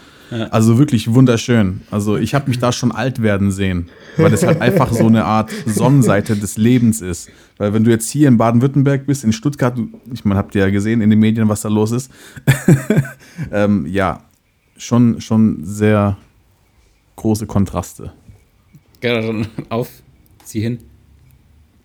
[0.51, 1.83] Also wirklich wunderschön.
[1.91, 5.25] Also ich habe mich da schon alt werden sehen, weil es halt einfach so eine
[5.25, 7.31] Art Sonnenseite des Lebens ist.
[7.59, 9.79] Weil wenn du jetzt hier in Baden-Württemberg bist, in Stuttgart,
[10.13, 12.11] ich meine, habt ihr ja gesehen in den Medien, was da los ist.
[13.53, 14.23] ähm, ja,
[14.77, 16.17] schon, schon sehr
[17.17, 18.13] große Kontraste.
[19.03, 19.89] Ja, dann auf,
[20.45, 20.79] zieh hin.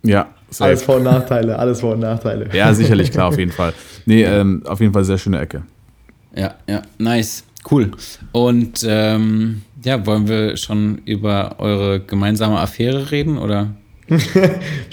[0.03, 0.69] Ja, safe.
[0.69, 2.49] Alles Vor- und Nachteile, alles Vor- und Nachteile.
[2.53, 3.73] ja, sicherlich, klar, auf jeden Fall.
[4.05, 5.63] Nee, ähm, auf jeden Fall sehr schöne Ecke.
[6.35, 7.43] Ja, ja, nice.
[7.69, 7.91] Cool.
[8.31, 13.75] Und ähm, ja, wollen wir schon über eure gemeinsame Affäre reden oder?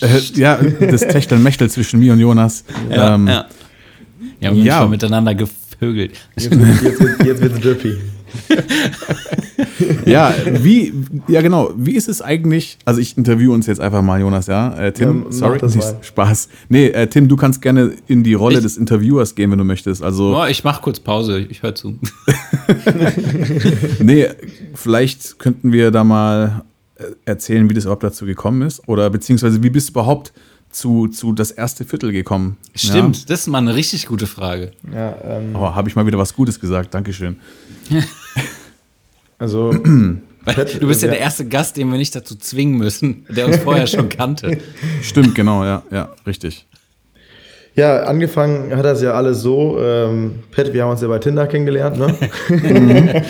[0.00, 2.64] Äh, ja, das Techtelmechtel zwischen mir und Jonas.
[2.90, 3.46] ähm, ja.
[4.40, 4.78] Ja, wir haben ja.
[4.80, 6.18] schon miteinander gevögelt.
[6.36, 7.96] Jetzt jetzt, jetzt wird's drippy.
[10.06, 10.92] Ja, wie,
[11.28, 14.74] ja genau, wie ist es eigentlich, also ich interview uns jetzt einfach mal, Jonas, ja?
[14.76, 15.96] Äh, Tim, Ja, sorry, das nicht mal.
[16.02, 16.48] Spaß.
[16.68, 19.64] Nee, äh, Tim, du kannst gerne in die Rolle Ich- des Interviewers gehen, wenn du
[19.64, 20.02] möchtest.
[20.02, 21.98] Also, Boah, ich mach kurz Pause, ich höre zu.
[24.00, 24.26] nee,
[24.74, 26.62] vielleicht könnten wir da mal
[26.96, 28.86] äh, erzählen, wie das überhaupt dazu gekommen ist.
[28.88, 30.32] Oder beziehungsweise, wie bist du überhaupt
[30.74, 32.56] zu, zu das erste Viertel gekommen?
[32.74, 34.72] Stimmt, das ist mal eine richtig gute Frage.
[34.92, 35.58] Ja, ähm, Ja?
[35.60, 37.36] Oh, habe ich mal wieder was Gutes gesagt, Dankeschön.
[39.38, 39.72] also
[40.44, 41.14] Weil du bist ja ja.
[41.14, 44.58] der erste Gast, den wir nicht dazu zwingen müssen, der uns vorher schon kannte.
[45.02, 46.66] Stimmt, genau, ja, ja, richtig.
[47.76, 49.78] Ja, angefangen hat das ja alles so.
[49.80, 52.14] Ähm, Pat, wir haben uns ja bei Tinder kennengelernt, ne?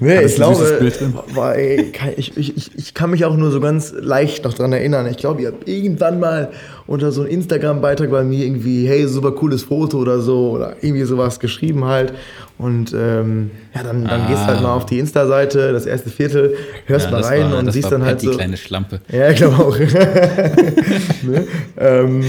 [0.00, 0.90] nee, ich glaube,
[1.34, 5.06] war, ey, ich, ich, ich kann mich auch nur so ganz leicht noch dran erinnern.
[5.06, 6.50] Ich glaube, ihr habt irgendwann mal
[6.88, 11.04] unter so einem Instagram-Beitrag bei mir irgendwie, hey, super cooles Foto oder so, oder irgendwie
[11.04, 12.14] sowas geschrieben halt.
[12.56, 16.56] Und ähm, ja, dann, dann gehst du halt mal auf die Insta-Seite, das erste Viertel,
[16.86, 18.32] hörst mal das rein war, und siehst dann Pat, halt die so.
[18.32, 19.00] kleine Schlampe.
[19.12, 19.76] Ja, ich glaube auch.
[21.22, 21.46] ne?
[21.76, 22.24] ähm,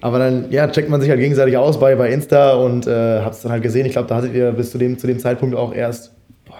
[0.00, 3.42] aber dann, ja, checkt man sich halt gegenseitig aus bei, bei Insta und äh, hab's
[3.42, 3.84] dann halt gesehen.
[3.84, 6.12] Ich glaube, da hattet ihr bis zu dem, zu dem Zeitpunkt auch erst,
[6.46, 6.56] boah,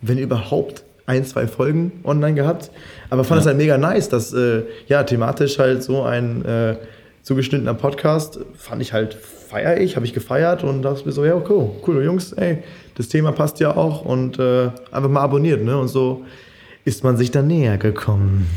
[0.00, 2.70] wenn überhaupt, ein, zwei Folgen online gehabt.
[3.10, 6.76] Aber fand es halt mega nice, dass, äh, ja, thematisch halt so ein äh,
[7.22, 9.16] zugeschnittener Podcast, fand ich halt,
[9.54, 12.58] feier ich, habe ich gefeiert und dachte mir so, ja, cool, cool, Jungs, ey,
[12.96, 15.78] das Thema passt ja auch und äh, einfach mal abonniert, ne?
[15.78, 16.24] Und so
[16.84, 18.48] ist man sich dann näher gekommen.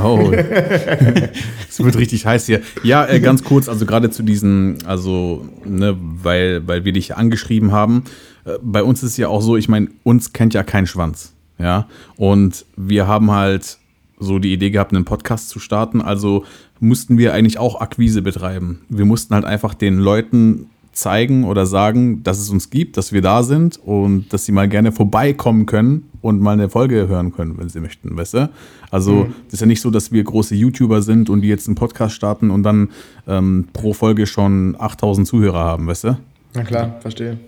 [0.00, 0.30] Oh.
[1.68, 2.60] es wird richtig heiß hier.
[2.84, 7.72] Ja, äh, ganz kurz, also gerade zu diesen, also, ne, weil, weil wir dich angeschrieben
[7.72, 8.04] haben.
[8.44, 11.34] Äh, bei uns ist es ja auch so, ich meine, uns kennt ja kein Schwanz.
[11.58, 11.88] Ja.
[12.16, 13.78] Und wir haben halt
[14.20, 16.00] so die Idee gehabt, einen Podcast zu starten.
[16.00, 16.44] Also
[16.84, 18.82] mussten wir eigentlich auch Akquise betreiben.
[18.88, 23.20] Wir mussten halt einfach den Leuten zeigen oder sagen, dass es uns gibt, dass wir
[23.20, 27.58] da sind und dass sie mal gerne vorbeikommen können und mal eine Folge hören können,
[27.58, 28.50] wenn sie möchten, weißt du?
[28.90, 31.74] Also das ist ja nicht so, dass wir große YouTuber sind und die jetzt einen
[31.74, 32.90] Podcast starten und dann
[33.26, 36.16] ähm, pro Folge schon 8000 Zuhörer haben, weißt du?
[36.54, 37.38] Na klar, verstehe.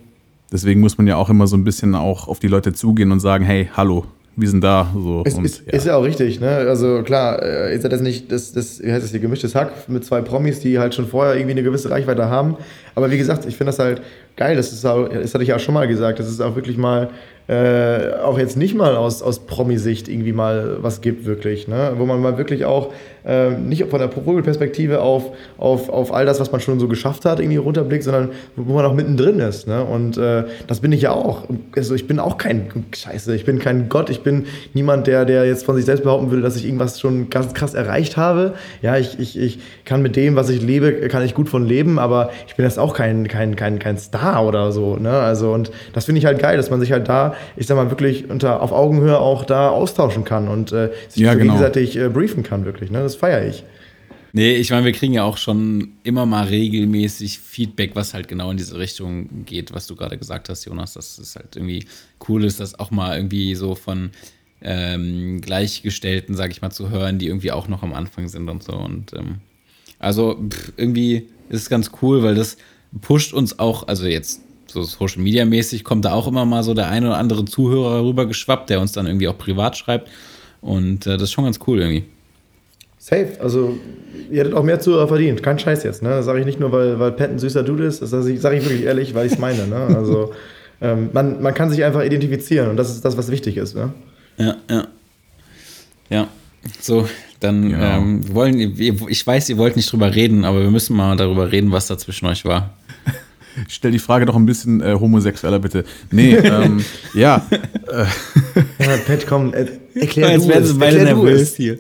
[0.50, 3.20] Deswegen muss man ja auch immer so ein bisschen auch auf die Leute zugehen und
[3.20, 4.06] sagen, hey, hallo,
[4.36, 4.92] wir sind da.
[4.94, 5.22] So.
[5.24, 5.72] Ist, und, ist, ja.
[5.72, 6.48] ist ja auch richtig, ne?
[6.48, 9.88] Also klar, äh, ihr seid jetzt nicht das, das, wie heißt das hier, gemischtes Hack
[9.88, 12.56] mit zwei Promis, die halt schon vorher irgendwie eine gewisse Reichweite haben.
[12.94, 14.02] Aber wie gesagt, ich finde das halt
[14.36, 14.54] geil.
[14.54, 16.76] Das ist auch, das hatte ich ja auch schon mal gesagt, das ist auch wirklich
[16.76, 17.10] mal
[17.48, 21.68] äh, auch jetzt nicht mal aus, aus Promi-Sicht irgendwie mal was gibt, wirklich.
[21.68, 21.92] Ne?
[21.96, 22.92] Wo man mal wirklich auch
[23.26, 27.24] äh, nicht von der Vogelperspektive auf, auf, auf all das, was man schon so geschafft
[27.24, 29.66] hat, irgendwie runterblickt, sondern wo man auch mittendrin ist.
[29.66, 29.82] Ne?
[29.84, 31.44] Und äh, das bin ich ja auch.
[31.76, 35.46] Also ich bin auch kein Scheiße, ich bin kein Gott, ich bin niemand, der, der
[35.46, 38.54] jetzt von sich selbst behaupten würde, dass ich irgendwas schon ganz krass erreicht habe.
[38.82, 41.98] Ja, ich, ich, ich kann mit dem, was ich lebe, kann ich gut von leben,
[41.98, 44.96] aber ich bin jetzt auch kein, kein, kein, kein Star oder so.
[44.96, 45.10] Ne?
[45.10, 47.90] Also, und das finde ich halt geil, dass man sich halt da ich sag mal,
[47.90, 51.54] wirklich unter, auf Augenhöhe auch da austauschen kann und äh, sich Ja, genau.
[51.54, 52.90] gegenseitig äh, briefen kann, wirklich.
[52.90, 53.02] Ne?
[53.02, 53.64] Das feiere ich.
[54.32, 58.50] Nee, ich meine, wir kriegen ja auch schon immer mal regelmäßig Feedback, was halt genau
[58.50, 61.86] in diese Richtung geht, was du gerade gesagt hast, Jonas, dass es halt irgendwie
[62.28, 64.10] cool ist, das auch mal irgendwie so von
[64.60, 68.62] ähm, Gleichgestellten, sag ich mal, zu hören, die irgendwie auch noch am Anfang sind und
[68.62, 68.72] so.
[68.72, 69.36] Und ähm,
[69.98, 72.58] also pff, irgendwie ist es ganz cool, weil das
[73.00, 76.74] pusht uns auch, also jetzt so Social Media mäßig kommt da auch immer mal so
[76.74, 80.10] der eine oder andere Zuhörer rüber geschwappt, der uns dann irgendwie auch privat schreibt.
[80.60, 82.04] Und äh, das ist schon ganz cool irgendwie.
[83.08, 83.28] Safe.
[83.40, 83.78] Also,
[84.32, 85.40] ihr hättet auch mehr Zuhörer verdient.
[85.40, 86.02] Kein Scheiß jetzt.
[86.02, 86.08] Ne?
[86.08, 88.02] Das sage ich nicht nur, weil, weil Pat ein süßer Dude ist.
[88.02, 89.64] Das sage ich, sag ich wirklich ehrlich, weil ich es meine.
[89.68, 89.76] Ne?
[89.96, 90.32] Also,
[90.80, 93.76] ähm, man, man kann sich einfach identifizieren und das ist das, was wichtig ist.
[93.76, 93.92] Ne?
[94.38, 94.86] Ja, ja.
[96.10, 96.28] Ja,
[96.80, 97.06] so,
[97.38, 97.96] dann Genau.
[97.98, 101.70] ähm, wollen, ich weiß, ihr wollt nicht drüber reden, aber wir müssen mal darüber reden,
[101.70, 102.74] was da zwischen euch war.
[103.68, 105.84] Stell die Frage doch ein bisschen äh, homosexueller, bitte.
[106.10, 106.84] Nee, ähm,
[107.14, 107.46] ja.
[108.78, 110.70] Ja, Pat, komm, er, erklär Jetzt du werden es.
[110.70, 111.56] sie beide Erklär du nervös es.
[111.56, 111.78] hier.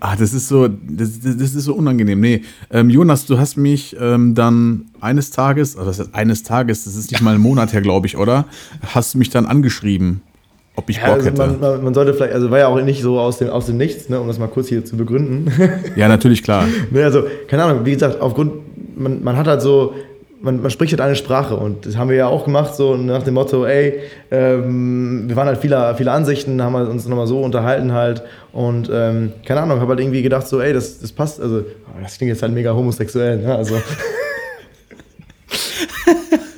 [0.00, 2.20] Ah, das ist so, das, das das ist so unangenehm.
[2.20, 6.84] Nee, ähm, Jonas, du hast mich ähm, dann eines Tages, also das heißt eines Tages,
[6.84, 8.44] das ist nicht mal ein Monat her, glaube ich, oder?
[8.94, 10.22] Hast du mich dann angeschrieben,
[10.76, 11.38] ob ich Ja, Bock also hätte.
[11.38, 13.76] man, man, man sollte vielleicht, also war ja auch nicht so aus dem, aus dem
[13.76, 15.50] Nichts, ne, um das mal kurz hier zu begründen.
[15.96, 16.66] ja, natürlich, klar.
[16.90, 18.52] Ne, also, keine Ahnung, wie gesagt, aufgrund,
[18.96, 19.94] man, man hat halt so,
[20.40, 23.22] man, man spricht halt eine Sprache und das haben wir ja auch gemacht, so nach
[23.24, 27.40] dem Motto, ey, ähm, wir waren halt viele, viele Ansichten, haben halt uns nochmal so
[27.42, 28.22] unterhalten halt
[28.52, 31.64] und ähm, keine Ahnung, habe halt irgendwie gedacht, so, ey, das, das passt, also,
[32.02, 33.74] das klingt jetzt halt mega homosexuell, ne, also.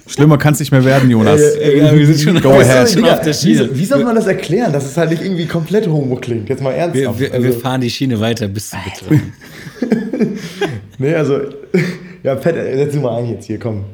[0.06, 1.40] Schlimmer kann es nicht mehr werden, Jonas.
[1.40, 2.88] Äh, Ja, wir sind schon, Go ahead.
[2.88, 3.58] schon Digga, auf der wie, Schiene.
[3.68, 6.48] so- wie soll man das erklären, dass es halt nicht irgendwie komplett homo klingt?
[6.48, 7.18] Jetzt mal ernsthaft.
[7.20, 9.32] Wir, wir, also, wir fahren die Schiene weiter bis zum Betrügen.
[10.98, 11.38] nee, also,
[12.22, 13.84] ja, Pat, setz du mal ein jetzt hier, komm.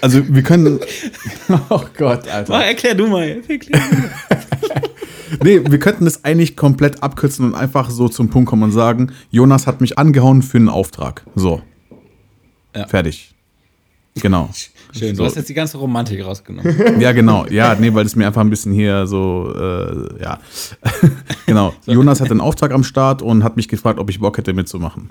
[0.00, 0.80] Also wir können.
[1.68, 2.64] Oh Gott, Alter.
[2.64, 3.42] erklär du mal.
[3.48, 3.80] Erklär.
[5.42, 9.12] Nee, wir könnten das eigentlich komplett abkürzen und einfach so zum Punkt kommen und sagen,
[9.30, 11.24] Jonas hat mich angehauen für einen Auftrag.
[11.34, 11.60] So.
[12.76, 12.86] Ja.
[12.86, 13.34] Fertig.
[14.20, 14.48] Genau.
[14.92, 15.24] Schön, du So.
[15.24, 17.00] hast jetzt die ganze Romantik rausgenommen.
[17.00, 17.46] Ja, genau.
[17.46, 20.38] Ja, nee, weil es mir einfach ein bisschen hier so, äh, ja.
[21.46, 21.74] genau.
[21.86, 25.10] Jonas hat einen Auftrag am Start und hat mich gefragt, ob ich Bock hätte mitzumachen.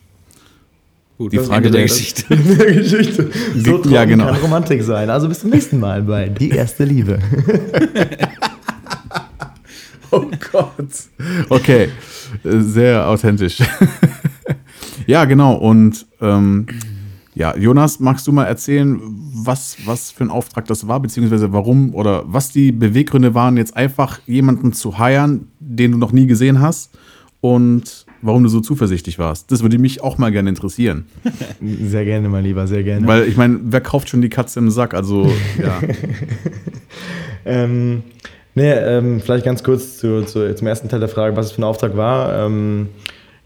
[1.18, 2.26] Gut, Die Frage der Geschichte.
[2.36, 3.30] Der Geschichte.
[3.56, 4.26] So Ja, trocken genau.
[4.26, 5.10] kann Romantik sein.
[5.10, 7.20] Also bis zum nächsten Mal bei Die erste Liebe.
[10.16, 10.90] Oh Gott.
[11.50, 11.90] Okay.
[12.44, 13.58] Sehr authentisch.
[15.08, 15.56] ja, genau.
[15.56, 16.68] Und ähm,
[17.34, 21.96] ja, Jonas, magst du mal erzählen, was, was für ein Auftrag das war, beziehungsweise warum
[21.96, 26.62] oder was die Beweggründe waren, jetzt einfach jemanden zu heiern, den du noch nie gesehen
[26.62, 26.92] hast
[27.42, 29.52] und warum du so zuversichtlich warst?
[29.52, 31.06] Das würde mich auch mal gerne interessieren.
[31.62, 33.06] Sehr gerne, mein Lieber, sehr gerne.
[33.08, 34.94] Weil ich meine, wer kauft schon die Katze im Sack?
[34.94, 35.80] Also, ja.
[37.46, 38.04] Ähm,
[38.56, 41.62] nee, ähm, vielleicht ganz kurz zu, zu, zum ersten Teil der Frage, was es für
[41.62, 42.46] ein Auftrag war.
[42.46, 42.90] Ähm,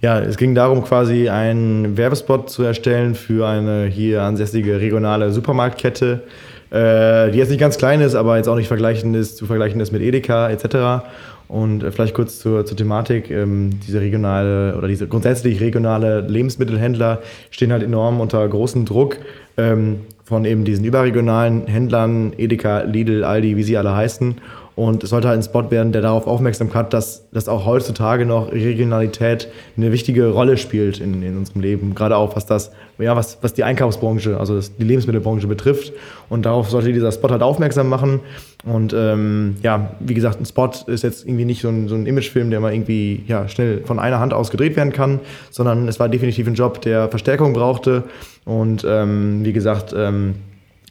[0.02, 6.24] ja, es ging darum, quasi einen Werbespot zu erstellen für eine hier ansässige regionale Supermarktkette,
[6.70, 9.80] äh, die jetzt nicht ganz klein ist, aber jetzt auch nicht vergleichen ist, zu vergleichen
[9.80, 11.06] ist mit Edeka etc.
[11.48, 13.32] Und äh, vielleicht kurz zur, zur Thematik.
[13.32, 17.22] Ähm, diese regionale oder diese grundsätzlich regionale Lebensmittelhändler
[17.52, 19.18] stehen halt enorm unter großem Druck
[19.58, 24.36] ähm, von eben diesen überregionalen Händlern, Edeka, Lidl, Aldi, wie sie alle heißen.
[24.78, 28.28] Und es sollte halt ein Spot werden, der darauf aufmerksam hat, dass, dass auch heutzutage
[28.28, 31.96] noch Regionalität eine wichtige Rolle spielt in, in unserem Leben.
[31.96, 35.94] Gerade auch was das, ja, was, was die Einkaufsbranche, also das, die Lebensmittelbranche betrifft.
[36.30, 38.20] Und darauf sollte dieser Spot halt aufmerksam machen.
[38.66, 42.06] Und ähm, ja, wie gesagt, ein Spot ist jetzt irgendwie nicht so ein, so ein
[42.06, 46.00] Imagefilm, der mal irgendwie ja, schnell von einer Hand aus gedreht werden kann, sondern es
[46.00, 48.04] war definitiv ein Job, der Verstärkung brauchte.
[48.46, 50.36] Und ähm, wie gesagt, ähm,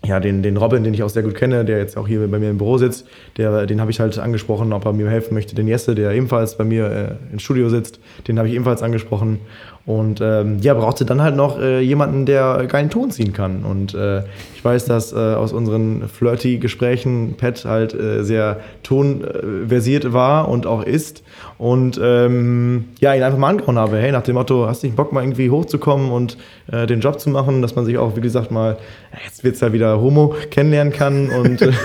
[0.06, 2.38] ja, den, den Robin, den ich auch sehr gut kenne, der jetzt auch hier bei
[2.38, 5.54] mir im Büro sitzt, der, den habe ich halt angesprochen, ob er mir helfen möchte.
[5.54, 9.40] Den Jesse, der ebenfalls bei mir äh, im Studio sitzt, den habe ich ebenfalls angesprochen.
[9.86, 13.64] Und ähm, ja, brauchte dann halt noch äh, jemanden, der geilen Ton ziehen kann.
[13.64, 14.24] Und äh,
[14.56, 20.82] ich weiß, dass äh, aus unseren Flirty-Gesprächen Pat halt äh, sehr tonversiert war und auch
[20.82, 21.22] ist.
[21.56, 23.98] Und ähm, ja, ihn einfach mal angehauen habe.
[23.98, 26.36] Hey, nach dem Motto, hast du nicht Bock, mal irgendwie hochzukommen und
[26.72, 28.78] äh, den Job zu machen, dass man sich auch, wie gesagt, mal,
[29.24, 31.30] jetzt wird es ja wieder Homo kennenlernen kann.
[31.30, 31.70] Und äh,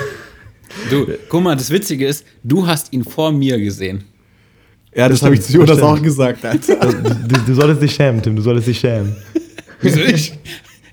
[0.89, 4.05] Du, guck mal, das Witzige ist, du hast ihn vor mir gesehen.
[4.95, 6.75] Ja, das, Das habe ich zu Jonas auch gesagt, Alter.
[6.75, 9.15] du, du solltest dich schämen, Tim, du solltest dich schämen.
[9.81, 10.37] Wieso nicht?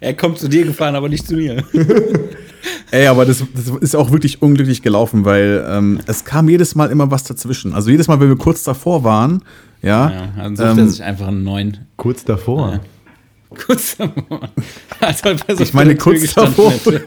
[0.00, 1.64] Er kommt zu dir gefahren, aber nicht zu mir.
[2.90, 6.90] Ey, aber das, das ist auch wirklich unglücklich gelaufen, weil ähm, es kam jedes Mal
[6.90, 7.74] immer was dazwischen.
[7.74, 9.42] Also jedes Mal, wenn wir kurz davor waren,
[9.82, 11.78] ja, Ja, dann sucht er ähm, sich einfach einen neuen.
[11.96, 12.80] Kurz davor.
[13.66, 14.48] Kurz davor.
[15.00, 17.04] Als ob er so ich meine, kurz davor, hätte.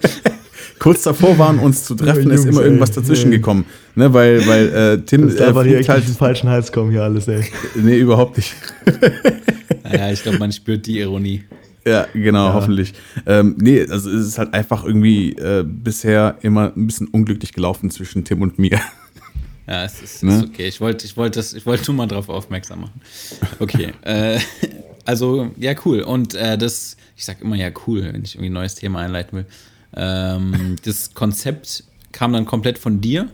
[0.81, 2.65] Kurz davor waren, uns zu treffen, Ja, ist Jungs, immer ey.
[2.65, 3.37] irgendwas dazwischen Ja.
[3.37, 3.65] gekommen.
[3.95, 6.07] Ne, weil, weil äh, Tim Das darf äh, hier halt.
[6.07, 7.43] den falschen Hals kommen hier alles, ey.
[7.75, 8.53] Nee, überhaupt nicht.
[9.83, 11.43] Naja, ich glaube, man spürt die Ironie.
[11.85, 12.93] Ja, genau, hoffentlich.
[13.25, 17.89] Ähm, nee, also es ist halt einfach irgendwie äh, bisher immer ein bisschen unglücklich gelaufen
[17.89, 18.79] zwischen Tim und mir.
[19.67, 20.35] Ja, es ist, Ne?
[20.37, 20.67] ist okay.
[20.67, 23.01] Ich wollte ich wollte das- ich wollte nur mal drauf aufmerksam machen.
[23.59, 23.91] Okay.
[24.03, 24.39] äh,
[25.05, 26.01] also, ja, cool.
[26.01, 29.39] Und äh, das, ich sag immer ja cool, wenn ich irgendwie ein neues Thema einleiten
[29.39, 29.45] will.
[29.95, 33.29] Ähm, das Konzept kam dann komplett von dir.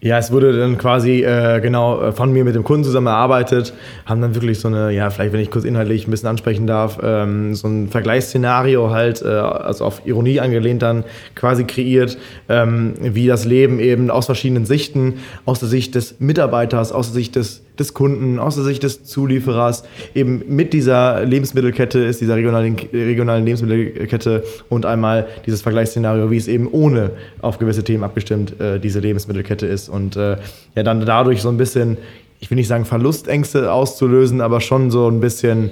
[0.00, 3.74] Ja, es wurde dann quasi äh, genau äh, von mir mit dem Kunden zusammen erarbeitet,
[4.06, 7.00] haben dann wirklich so eine, ja, vielleicht wenn ich kurz inhaltlich ein bisschen ansprechen darf,
[7.02, 11.02] ähm, so ein Vergleichsszenario halt, äh, also auf Ironie angelehnt dann
[11.34, 12.16] quasi kreiert,
[12.48, 17.14] ähm, wie das Leben eben aus verschiedenen Sichten, aus der Sicht des Mitarbeiters, aus der
[17.14, 19.82] Sicht des, des Kunden, aus der Sicht des Zulieferers,
[20.14, 26.46] eben mit dieser Lebensmittelkette ist, dieser regionalen, regionalen Lebensmittelkette und einmal dieses Vergleichsszenario, wie es
[26.46, 29.87] eben ohne auf gewisse Themen abgestimmt äh, diese Lebensmittelkette ist.
[29.88, 30.36] Und äh,
[30.74, 31.96] ja, dann dadurch so ein bisschen,
[32.40, 35.70] ich will nicht sagen Verlustängste auszulösen, aber schon so ein bisschen,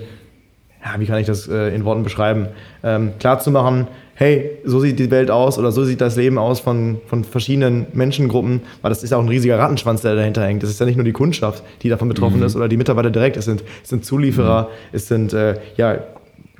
[0.85, 2.49] ja, wie kann ich das äh, in Worten beschreiben,
[2.83, 6.39] ähm, klar zu machen, hey, so sieht die Welt aus oder so sieht das Leben
[6.39, 10.62] aus von, von verschiedenen Menschengruppen, weil das ist auch ein riesiger Rattenschwanz, der dahinter hängt.
[10.62, 13.37] Das ist ja nicht nur die Kundschaft, die davon betroffen ist oder die Mitarbeiter direkt,
[13.37, 15.99] es sind, es sind Zulieferer, es sind, äh, ja,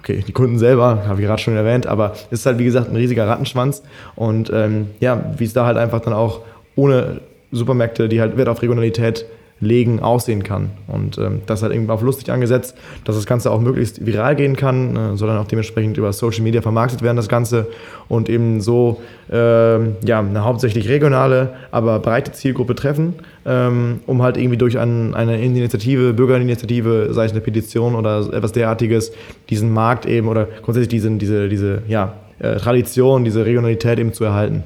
[0.07, 2.89] okay, die Kunden selber, habe ich gerade schon erwähnt, aber es ist halt, wie gesagt,
[2.91, 3.83] ein riesiger Rattenschwanz.
[4.15, 6.43] Und ähm, ja, wie es da halt einfach dann auch
[6.77, 7.23] ohne
[7.53, 9.27] Supermärkte, die halt Wert auf Regionalität
[9.61, 10.71] legen, aussehen kann.
[10.87, 14.55] Und ähm, das halt irgendwie auf lustig angesetzt, dass das Ganze auch möglichst viral gehen
[14.55, 17.69] kann, äh, soll auch dementsprechend über Social Media vermarktet werden, das Ganze.
[18.09, 23.15] Und eben so ähm, ja, eine hauptsächlich regionale, aber breite Zielgruppe treffen,
[23.47, 28.53] ähm, um halt irgendwie durch ein, eine Initiative, Bürgerinitiative, sei es eine Petition oder etwas
[28.53, 29.13] derartiges,
[29.49, 34.25] diesen Markt eben oder grundsätzlich diesen, diese, diese ja, äh, Tradition, diese Regionalität eben zu
[34.25, 34.65] erhalten.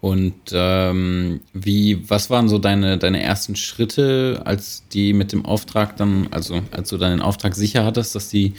[0.00, 5.96] Und ähm, wie, was waren so deine, deine ersten Schritte, als die mit dem Auftrag
[5.96, 8.54] dann, also als du deinen Auftrag sicher hattest, dass die,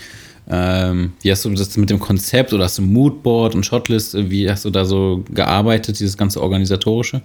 [0.49, 4.49] ähm, wie hast du das mit dem Konzept oder hast du Moodboard und Shotlist, wie
[4.49, 7.21] hast du da so gearbeitet, dieses ganze Organisatorische?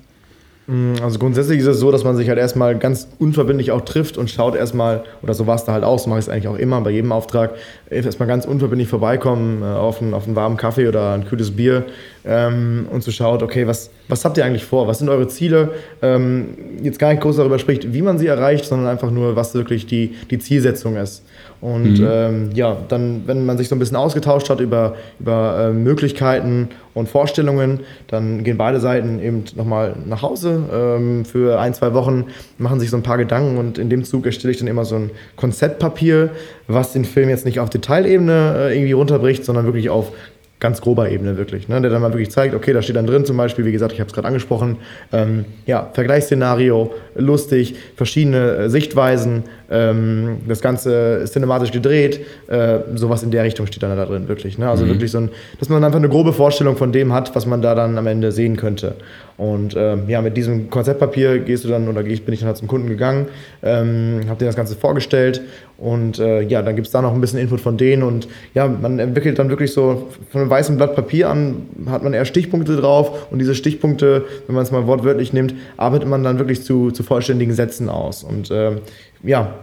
[1.03, 4.31] Also grundsätzlich ist es so, dass man sich halt erstmal ganz unverbindlich auch trifft und
[4.31, 6.57] schaut erstmal, oder so war es da halt auch, so mache ich es eigentlich auch
[6.57, 7.51] immer bei jedem Auftrag,
[7.91, 11.85] erstmal ganz unverbindlich vorbeikommen äh, auf, einen, auf einen warmen Kaffee oder ein kühles Bier
[12.25, 14.89] ähm, und zu schaut, okay, was, was habt ihr eigentlich vor?
[14.89, 15.73] Was sind eure Ziele?
[16.01, 19.55] Ähm, jetzt gar nicht groß darüber spricht, wie man sie erreicht, sondern einfach nur, was
[19.55, 21.25] wirklich die, die Zielsetzung ist.
[21.65, 25.73] Und ähm, ja, dann, wenn man sich so ein bisschen ausgetauscht hat über, über äh,
[25.73, 31.95] Möglichkeiten und Vorstellungen, dann gehen beide Seiten eben nochmal nach Hause ähm, für ein, zwei
[31.95, 32.27] Wochen,
[32.59, 34.97] machen sich so ein paar Gedanken und in dem Zug erstelle ich dann immer so
[34.97, 36.33] ein Konzeptpapier,
[36.69, 40.13] was den Film jetzt nicht auf Detailebene äh, irgendwie runterbricht, sondern wirklich auf
[40.65, 41.79] ganz grober Ebene wirklich, ne?
[41.83, 44.01] der dann mal wirklich zeigt, okay, da steht dann drin zum Beispiel, wie gesagt, ich
[44.01, 44.79] habe es gerade angesprochen,
[45.13, 53.31] ähm, ja, Vergleichsszenario, lustig, verschiedene äh, Sichtweisen, ähm, das Ganze cinematisch gedreht, äh, sowas in
[53.31, 54.59] der Richtung steht dann da drin, wirklich.
[54.59, 54.69] Ne?
[54.69, 57.63] Also wirklich so ein, dass man einfach eine grobe Vorstellung von dem hat, was man
[57.63, 58.95] da dann am Ende sehen könnte.
[59.37, 62.57] Und ähm, ja, mit diesem Konzeptpapier gehst du dann, oder ich- bin ich dann halt
[62.57, 63.27] zum Kunden gegangen,
[63.65, 65.41] ähm, habe dir das Ganze vorgestellt
[65.77, 68.69] und äh, ja, dann gibt es da noch ein bisschen Input von denen und ja,
[68.69, 72.77] man entwickelt dann wirklich so von einem weißen Blatt Papier an, hat man eher Stichpunkte
[72.77, 76.93] drauf und diese Stichpunkte, wenn man es mal wortwörtlich nimmt, arbeitet man dann wirklich zu,
[76.93, 78.23] zu vollständigen Sätzen aus.
[78.23, 78.77] Und ähm,
[79.25, 79.55] ja,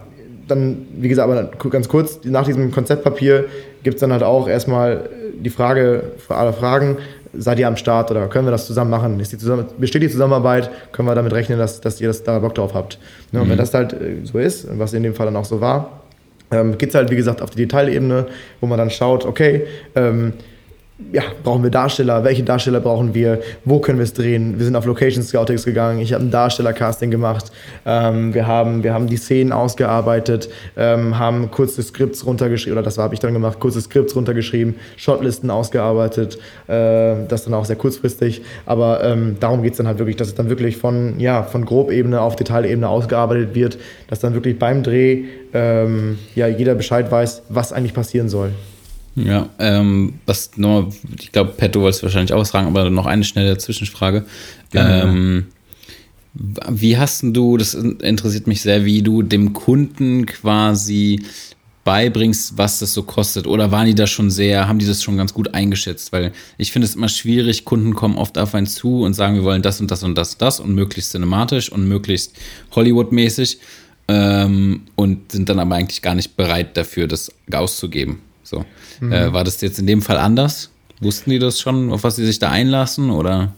[0.48, 3.46] dann, wie gesagt, aber ganz kurz, nach diesem Konzeptpapier
[3.82, 5.08] gibt es dann halt auch erstmal
[5.38, 6.98] die Frage für alle Fragen,
[7.32, 9.18] seid ihr am Start oder können wir das zusammen machen?
[9.18, 10.70] Die zusammen, besteht die Zusammenarbeit?
[10.92, 12.98] Können wir damit rechnen, dass, dass ihr das, da Bock drauf habt?
[13.32, 15.60] Ne, Und wenn das halt äh, so ist, was in dem Fall dann auch so
[15.60, 16.02] war,
[16.50, 18.26] ähm, geht es halt, wie gesagt, auf die Detailebene,
[18.60, 20.34] wo man dann schaut, okay, ähm,
[21.12, 22.24] ja, brauchen wir Darsteller?
[22.24, 23.40] Welche Darsteller brauchen wir?
[23.64, 24.58] Wo können wir es drehen?
[24.58, 26.00] Wir sind auf Location Scoutings gegangen.
[26.00, 27.52] Ich habe ein Darsteller-Casting gemacht.
[27.84, 32.98] Ähm, wir, haben, wir haben die Szenen ausgearbeitet, ähm, haben kurze Skripts runtergeschrieben, oder das
[32.98, 36.38] habe ich dann gemacht, kurze Skripts runtergeschrieben, Shotlisten ausgearbeitet.
[36.68, 38.42] Äh, das dann auch sehr kurzfristig.
[38.66, 41.64] Aber ähm, darum geht es dann halt wirklich, dass es dann wirklich von, ja, von
[41.64, 43.78] Grobebene auf Detailebene ausgearbeitet wird,
[44.08, 48.52] dass dann wirklich beim Dreh ähm, ja, jeder Bescheid weiß, was eigentlich passieren soll.
[49.14, 53.24] Ja, ähm, was nur, ich glaube, Pat, du wolltest wahrscheinlich auch fragen, aber noch eine
[53.24, 54.24] schnelle Zwischenfrage.
[54.70, 55.46] Gerne, ähm,
[56.34, 61.22] Wie hast du, das interessiert mich sehr, wie du dem Kunden quasi
[61.84, 63.46] beibringst, was das so kostet?
[63.46, 66.12] Oder waren die da schon sehr, haben die das schon ganz gut eingeschätzt?
[66.12, 69.44] Weil ich finde es immer schwierig, Kunden kommen oft auf einen zu und sagen, wir
[69.44, 72.34] wollen das und das und das und das und möglichst cinematisch und möglichst
[72.74, 73.58] Hollywood-mäßig
[74.08, 78.20] ähm, und sind dann aber eigentlich gar nicht bereit dafür, das auszugeben.
[78.52, 78.64] So.
[79.00, 79.12] Mhm.
[79.12, 80.70] Äh, war das jetzt in dem Fall anders?
[81.00, 83.10] Wussten die das schon, auf was sie sich da einlassen?
[83.10, 83.52] Oder?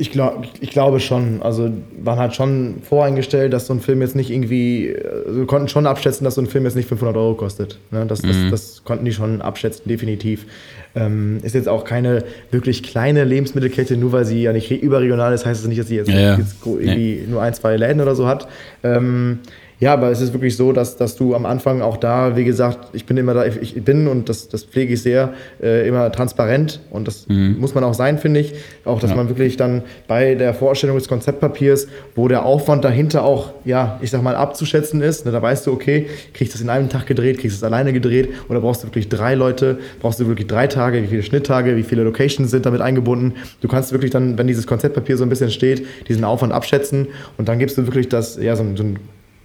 [0.00, 1.42] Ich, glaub, ich glaube schon.
[1.42, 1.70] Also
[2.00, 4.96] waren halt schon voreingestellt, dass so ein Film jetzt nicht irgendwie,
[5.26, 7.78] also konnten schon abschätzen, dass so ein Film jetzt nicht 500 Euro kostet.
[7.90, 8.06] Ne?
[8.06, 8.50] Das, das, mhm.
[8.50, 10.46] das, konnten die schon abschätzen, definitiv.
[10.94, 15.44] Ähm, ist jetzt auch keine wirklich kleine Lebensmittelkette, nur weil sie ja nicht überregional ist,
[15.44, 16.38] heißt es das nicht, dass sie jetzt, ja, ja.
[16.38, 17.26] jetzt irgendwie nee.
[17.28, 18.48] nur ein, zwei Läden oder so hat.
[18.82, 19.40] Ähm,
[19.80, 22.88] ja, aber es ist wirklich so, dass, dass du am Anfang auch da, wie gesagt,
[22.92, 26.80] ich bin immer da, ich bin und das, das pflege ich sehr, äh, immer transparent
[26.90, 27.56] und das mhm.
[27.60, 28.54] muss man auch sein, finde ich.
[28.84, 29.16] Auch, dass ja.
[29.16, 34.10] man wirklich dann bei der Vorstellung des Konzeptpapiers, wo der Aufwand dahinter auch, ja, ich
[34.10, 37.06] sag mal, abzuschätzen ist, ne, da weißt du, okay, kriegst du das in einem Tag
[37.06, 40.48] gedreht, kriegst du es alleine gedreht oder brauchst du wirklich drei Leute, brauchst du wirklich
[40.48, 43.34] drei Tage, wie viele Schnitttage, wie viele Locations sind damit eingebunden.
[43.60, 47.06] Du kannst wirklich dann, wenn dieses Konzeptpapier so ein bisschen steht, diesen Aufwand abschätzen
[47.36, 48.98] und dann gibst du wirklich das, ja, so, so ein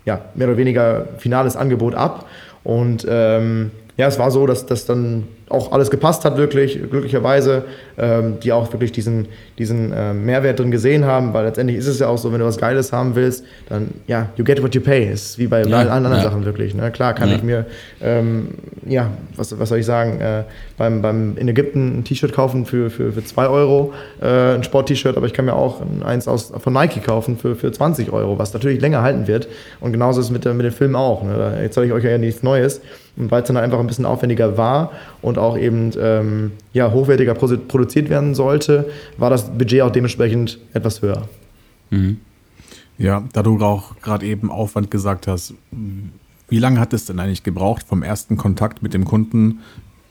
[0.05, 2.27] ja, mehr oder weniger finales Angebot ab.
[2.63, 7.63] Und ähm, ja, es war so, dass das dann auch alles gepasst hat, wirklich, glücklicherweise,
[7.97, 9.27] ähm, die auch wirklich diesen,
[9.57, 12.45] diesen äh, Mehrwert drin gesehen haben, weil letztendlich ist es ja auch so, wenn du
[12.45, 15.77] was Geiles haben willst, dann, ja, you get what you pay, ist wie bei ja,
[15.77, 16.23] allen anderen ja.
[16.23, 16.73] Sachen wirklich.
[16.73, 16.91] Ne?
[16.91, 17.35] Klar kann ja.
[17.35, 17.65] ich mir,
[18.01, 18.49] ähm,
[18.87, 20.43] ja, was, was soll ich sagen, äh,
[20.77, 24.63] beim, beim in Ägypten ein T-Shirt kaufen für 2 für, für zwei Euro, äh, ein
[24.63, 28.37] Sport-T-Shirt, aber ich kann mir auch eins aus, von Nike kaufen für, für 20 Euro,
[28.37, 29.47] was natürlich länger halten wird.
[29.79, 31.23] Und genauso ist es mit, mit den Filmen auch.
[31.23, 31.59] Ne?
[31.61, 32.81] Jetzt zeige ich euch ja nichts Neues.
[33.15, 34.91] Und weil es dann einfach ein bisschen aufwendiger war
[35.21, 41.01] und auch eben ähm, ja, hochwertiger produziert werden sollte, war das Budget auch dementsprechend etwas
[41.01, 41.27] höher.
[41.89, 42.17] Mhm.
[42.97, 45.53] Ja, da du auch gerade eben Aufwand gesagt hast,
[46.49, 49.59] wie lange hat es denn eigentlich gebraucht vom ersten Kontakt mit dem Kunden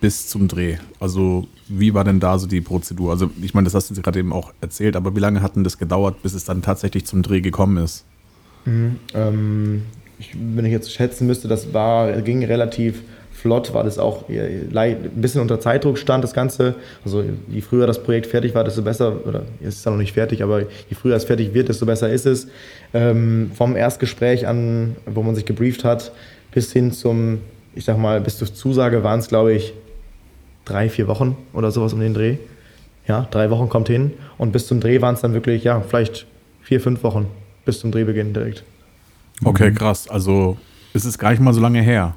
[0.00, 0.76] bis zum Dreh?
[0.98, 3.12] Also wie war denn da so die Prozedur?
[3.12, 5.64] Also ich meine, das hast du gerade eben auch erzählt, aber wie lange hat denn
[5.64, 8.04] das gedauert, bis es dann tatsächlich zum Dreh gekommen ist?
[8.64, 9.82] Mhm, ähm,
[10.18, 13.02] ich, wenn ich jetzt schätzen müsste, das war, ging relativ
[13.43, 16.76] flott, weil es auch ein bisschen unter Zeitdruck stand, das Ganze.
[17.05, 20.12] Also je früher das Projekt fertig war, desto besser, oder es ist ja noch nicht
[20.12, 22.47] fertig, aber je früher es fertig wird, desto besser ist es.
[22.95, 26.12] Ähm, vom Erstgespräch an, wo man sich gebrieft hat,
[26.53, 27.40] bis hin zum,
[27.74, 29.74] ich sag mal, bis zur Zusage waren es, glaube ich,
[30.64, 32.36] drei, vier Wochen oder sowas um den Dreh.
[33.09, 36.26] Ja, drei Wochen kommt hin und bis zum Dreh waren es dann wirklich, ja, vielleicht
[36.62, 37.26] vier, fünf Wochen
[37.64, 38.62] bis zum Drehbeginn direkt.
[39.45, 40.09] Okay, krass.
[40.09, 40.57] Also
[40.93, 42.14] ist es gar nicht mal so lange her.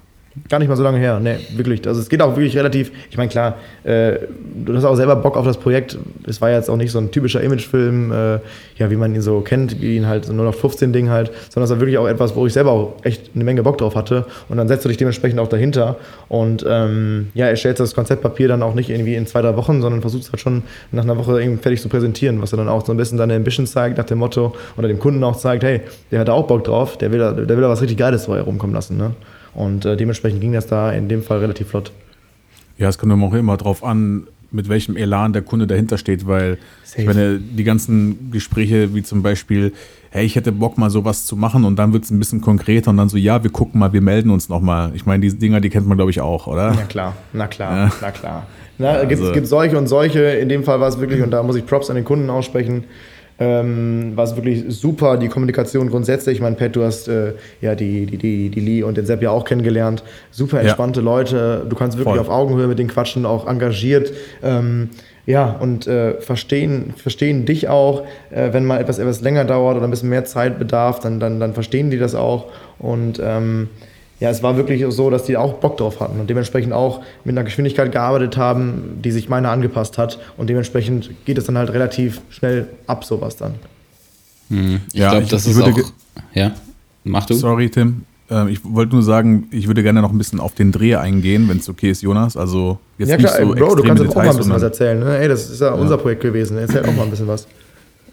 [0.49, 1.87] Gar nicht mal so lange her, ne, wirklich.
[1.87, 3.55] Also es geht auch wirklich relativ, ich meine, klar,
[3.85, 4.19] äh,
[4.65, 5.97] du hast auch selber Bock auf das Projekt.
[6.27, 8.39] Es war jetzt auch nicht so ein typischer Imagefilm, äh,
[8.75, 11.31] ja, wie man ihn so kennt, wie ihn halt so nur noch 15 Ding halt,
[11.49, 13.95] sondern es war wirklich auch etwas, wo ich selber auch echt eine Menge Bock drauf
[13.95, 14.25] hatte.
[14.49, 15.95] Und dann setzt du dich dementsprechend auch dahinter
[16.27, 20.01] und ähm, ja, erstellst das Konzeptpapier dann auch nicht irgendwie in zwei, drei Wochen, sondern
[20.01, 22.97] versuchst halt schon nach einer Woche irgendwie fertig zu präsentieren, was dann auch so ein
[22.97, 25.81] bisschen deine Ambition zeigt, nach dem Motto, oder dem Kunden auch zeigt, hey,
[26.11, 28.25] der hat da auch Bock drauf, der will da, der will da was richtig Geiles
[28.25, 29.11] vorher rumkommen lassen, ne?
[29.55, 31.91] Und äh, dementsprechend ging das da in dem Fall relativ flott.
[32.77, 36.57] Ja, es kommt auch immer drauf an, mit welchem Elan der Kunde dahinter steht, weil
[36.83, 37.01] Safe.
[37.01, 39.73] ich meine, die ganzen Gespräche, wie zum Beispiel,
[40.11, 42.91] hey, ich hätte Bock mal sowas zu machen und dann wird es ein bisschen konkreter
[42.91, 44.91] und dann so, ja, wir gucken mal, wir melden uns nochmal.
[44.93, 46.73] Ich meine, diese Dinger, die kennt man, glaube ich, auch, oder?
[46.75, 47.91] Na klar, na klar, ja.
[48.01, 48.47] na klar.
[48.77, 49.07] Na, also.
[49.07, 51.65] gibt, gibt solche und solche, in dem Fall war es wirklich, und da muss ich
[51.65, 52.83] Props an den Kunden aussprechen,
[53.37, 56.35] ähm, war es wirklich super, die Kommunikation grundsätzlich.
[56.35, 59.21] Ich meine, Pat, du hast äh, ja die, die, die, die Lee und den Sepp
[59.21, 60.03] ja auch kennengelernt.
[60.31, 61.05] Super entspannte ja.
[61.05, 61.65] Leute.
[61.69, 62.19] Du kannst wirklich Voll.
[62.19, 64.13] auf Augenhöhe mit denen quatschen, auch engagiert.
[64.41, 64.89] Ähm,
[65.25, 68.05] ja, und äh, verstehen, verstehen dich auch.
[68.29, 71.39] Äh, wenn mal etwas, etwas länger dauert oder ein bisschen mehr Zeit bedarf, dann, dann,
[71.39, 72.51] dann verstehen die das auch.
[72.79, 73.69] Und ähm,
[74.19, 77.33] ja, es war wirklich so, dass die auch Bock drauf hatten und dementsprechend auch mit
[77.35, 80.19] einer Geschwindigkeit gearbeitet haben, die sich meiner angepasst hat.
[80.37, 83.55] Und dementsprechend geht es dann halt relativ schnell ab, sowas dann.
[84.49, 84.81] Hm.
[84.93, 85.77] Ich ja, glaube, das ich ist auch.
[86.33, 86.51] Ja,
[87.03, 87.33] mach du.
[87.33, 88.03] Sorry, Tim.
[88.29, 91.49] Ähm, ich wollte nur sagen, ich würde gerne noch ein bisschen auf den Dreh eingehen,
[91.49, 92.37] wenn es okay ist, Jonas.
[92.37, 94.63] Also jetzt ja, klar, nicht so ey, Bro, du kannst auch mal ein bisschen was
[94.63, 94.99] erzählen.
[94.99, 95.17] Ne?
[95.17, 96.57] Ey, das ist ja, ja, unser Projekt gewesen.
[96.57, 97.47] Erzähl auch mal ein bisschen was.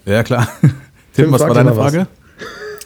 [0.05, 0.47] Ja, klar.
[0.61, 0.73] Tim,
[1.13, 2.07] Tim was war deine Frage?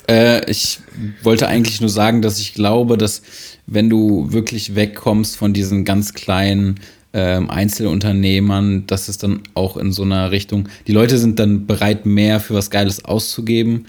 [0.09, 0.79] Äh, ich
[1.23, 3.21] wollte eigentlich nur sagen, dass ich glaube, dass
[3.65, 6.79] wenn du wirklich wegkommst von diesen ganz kleinen
[7.13, 12.05] ähm, Einzelunternehmern, dass es dann auch in so einer Richtung, die Leute sind dann bereit,
[12.05, 13.85] mehr für was Geiles auszugeben.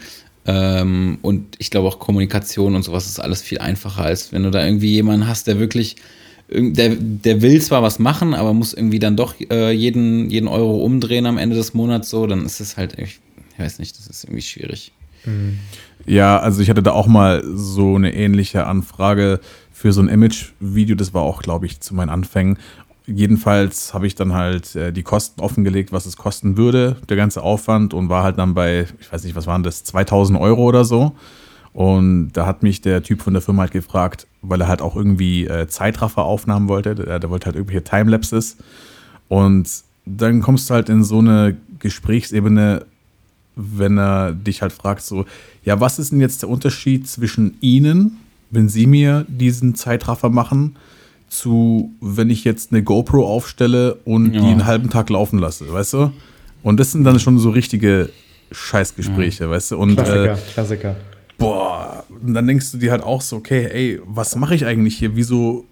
[0.47, 4.51] Ähm, und ich glaube auch Kommunikation und sowas ist alles viel einfacher, als wenn du
[4.51, 5.97] da irgendwie jemanden hast, der wirklich,
[6.49, 10.83] der, der will zwar was machen, aber muss irgendwie dann doch äh, jeden, jeden Euro
[10.83, 13.21] umdrehen am Ende des Monats so, dann ist es halt, ich,
[13.59, 14.93] weiß nicht, das ist irgendwie schwierig.
[15.27, 15.59] Mhm.
[16.07, 19.41] Ja, also ich hatte da auch mal so eine ähnliche Anfrage
[19.73, 20.97] für so ein Image-Video.
[20.97, 22.59] Das war auch, glaube ich, zu meinen Anfängen.
[23.07, 27.43] Jedenfalls habe ich dann halt äh, die Kosten offengelegt, was es kosten würde, der ganze
[27.43, 30.85] Aufwand und war halt dann bei, ich weiß nicht, was waren das, 2000 Euro oder
[30.85, 31.13] so.
[31.73, 34.97] Und da hat mich der Typ von der Firma halt gefragt, weil er halt auch
[34.97, 36.95] irgendwie äh, Zeitraffer aufnahmen wollte.
[36.95, 38.57] Der, der wollte halt irgendwelche Timelapses.
[39.29, 39.71] Und
[40.05, 42.85] dann kommst du halt in so eine Gesprächsebene,
[43.55, 45.25] wenn er dich halt fragt, so,
[45.69, 48.17] ja, was ist denn jetzt der Unterschied zwischen Ihnen,
[48.51, 50.77] wenn Sie mir diesen Zeitraffer machen,
[51.29, 54.41] zu, wenn ich jetzt eine GoPro aufstelle und ja.
[54.41, 56.13] die einen halben Tag laufen lasse, weißt du?
[56.63, 58.09] Und das sind dann schon so richtige
[58.51, 59.51] Scheißgespräche, ja.
[59.51, 59.77] weißt du?
[59.77, 60.97] Und, Klassiker, äh, Klassiker.
[61.37, 64.97] Boah, und dann denkst du dir halt auch so, okay, ey, was mache ich eigentlich
[64.97, 65.17] hier?
[65.17, 65.67] Wieso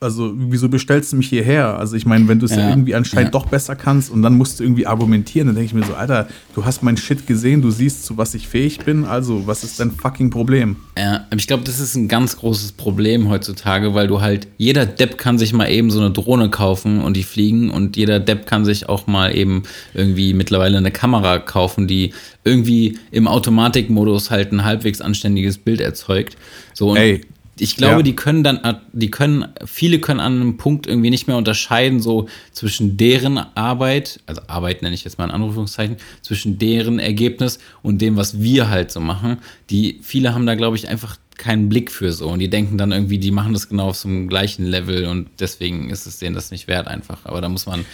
[0.00, 1.76] also wieso bestellst du mich hierher?
[1.76, 3.40] Also ich meine, wenn du es ja, ja, irgendwie anscheinend ja.
[3.40, 6.28] doch besser kannst und dann musst du irgendwie argumentieren, dann denke ich mir so, Alter,
[6.54, 9.80] du hast mein Shit gesehen, du siehst, zu was ich fähig bin, also was ist
[9.80, 10.76] dein fucking Problem?
[10.96, 14.86] Ja, aber ich glaube, das ist ein ganz großes Problem heutzutage, weil du halt, jeder
[14.86, 18.46] Depp kann sich mal eben so eine Drohne kaufen und die fliegen und jeder Depp
[18.46, 22.12] kann sich auch mal eben irgendwie mittlerweile eine Kamera kaufen, die
[22.44, 26.36] irgendwie im Automatikmodus halt ein halbwegs anständiges Bild erzeugt.
[26.72, 27.22] So, Ey,
[27.60, 28.02] ich glaube, ja.
[28.02, 32.28] die können dann, die können, viele können an einem Punkt irgendwie nicht mehr unterscheiden, so
[32.52, 38.00] zwischen deren Arbeit, also Arbeit nenne ich jetzt mal in Anrufungszeichen, zwischen deren Ergebnis und
[38.00, 39.38] dem, was wir halt so machen.
[39.70, 42.92] Die, viele haben da, glaube ich, einfach keinen Blick für so und die denken dann
[42.92, 46.34] irgendwie, die machen das genau auf so einem gleichen Level und deswegen ist es denen
[46.34, 47.24] das nicht wert einfach.
[47.24, 47.84] Aber da muss man,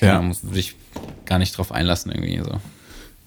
[0.00, 0.20] ja.
[0.20, 0.74] muss sich
[1.24, 2.60] gar nicht drauf einlassen irgendwie so.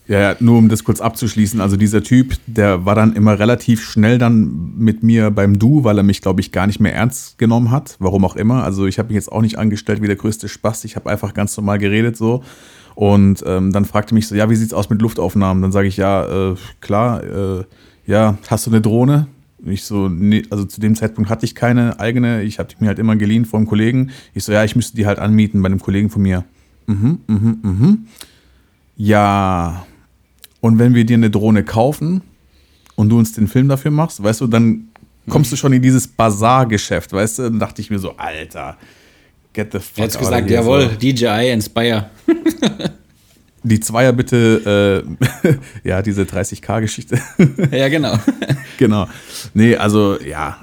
[0.08, 4.18] Ja, nur um das kurz abzuschließen, also dieser Typ, der war dann immer relativ schnell
[4.18, 7.72] dann mit mir beim Du, weil er mich, glaube ich, gar nicht mehr ernst genommen
[7.72, 8.64] hat, warum auch immer.
[8.64, 11.34] Also ich habe mich jetzt auch nicht angestellt wie der größte Spaß, ich habe einfach
[11.34, 12.44] ganz normal geredet so.
[12.96, 15.62] Und ähm, dann fragte mich so, ja, wie sieht's aus mit Luftaufnahmen?
[15.62, 17.64] Dann sage ich, ja, äh, klar, äh,
[18.06, 19.28] ja, hast du eine Drohne?
[19.64, 23.00] Ich so, nee, also zu dem Zeitpunkt hatte ich keine eigene, ich hatte mir halt
[23.00, 24.10] immer geliehen vom Kollegen.
[24.34, 26.44] Ich so, ja, ich müsste die halt anmieten bei einem Kollegen von mir.
[26.88, 28.06] Mhm, mhm, mhm.
[28.98, 29.86] Ja,
[30.62, 32.22] und wenn wir dir eine Drohne kaufen
[32.96, 34.88] und du uns den Film dafür machst, weißt du, dann
[35.30, 37.44] kommst du schon in dieses Bazar-Geschäft, weißt du?
[37.44, 38.78] Dann dachte ich mir so, Alter,
[39.54, 40.96] get the fuck Jetzt gesagt, jawohl, so.
[40.96, 42.10] DJI Inspire.
[43.64, 45.06] Die Zweier bitte,
[45.44, 45.54] äh,
[45.88, 47.20] ja, diese 30k-Geschichte.
[47.72, 48.18] ja, genau.
[48.78, 49.08] genau.
[49.54, 50.58] Nee, also ja,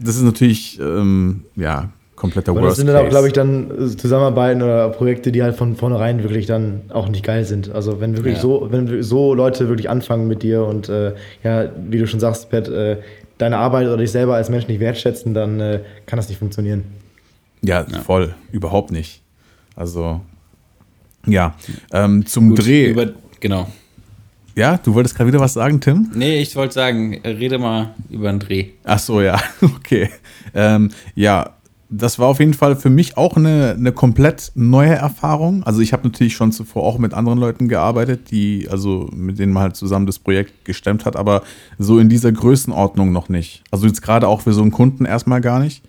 [0.00, 3.70] das ist natürlich, ähm, ja, kompletter Aber Worst Das sind dann auch, glaube ich, dann
[3.70, 7.70] äh, Zusammenarbeiten oder Projekte, die halt von vornherein wirklich dann auch nicht geil sind.
[7.70, 8.40] Also wenn wirklich ja.
[8.40, 12.50] so, wenn so Leute wirklich anfangen mit dir und äh, ja, wie du schon sagst,
[12.50, 12.98] Pat, äh,
[13.38, 16.84] deine Arbeit oder dich selber als Mensch nicht wertschätzen, dann äh, kann das nicht funktionieren.
[17.62, 19.22] Ja, ja, voll, überhaupt nicht.
[19.74, 20.20] Also
[21.26, 21.54] ja,
[21.92, 22.90] ähm, zum Gut, Dreh.
[22.90, 23.68] Über, genau.
[24.54, 26.10] Ja, du wolltest gerade wieder was sagen, Tim?
[26.14, 28.70] Nee, ich wollte sagen, rede mal über den Dreh.
[28.82, 30.10] Ach so, ja, okay.
[30.52, 31.54] Ähm, ja,
[31.90, 35.62] das war auf jeden Fall für mich auch eine, eine komplett neue Erfahrung.
[35.64, 39.52] Also ich habe natürlich schon zuvor auch mit anderen Leuten gearbeitet, die, also mit denen
[39.52, 41.42] man halt zusammen das Projekt gestemmt hat, aber
[41.78, 43.64] so in dieser Größenordnung noch nicht.
[43.70, 45.82] Also jetzt gerade auch für so einen Kunden erstmal gar nicht.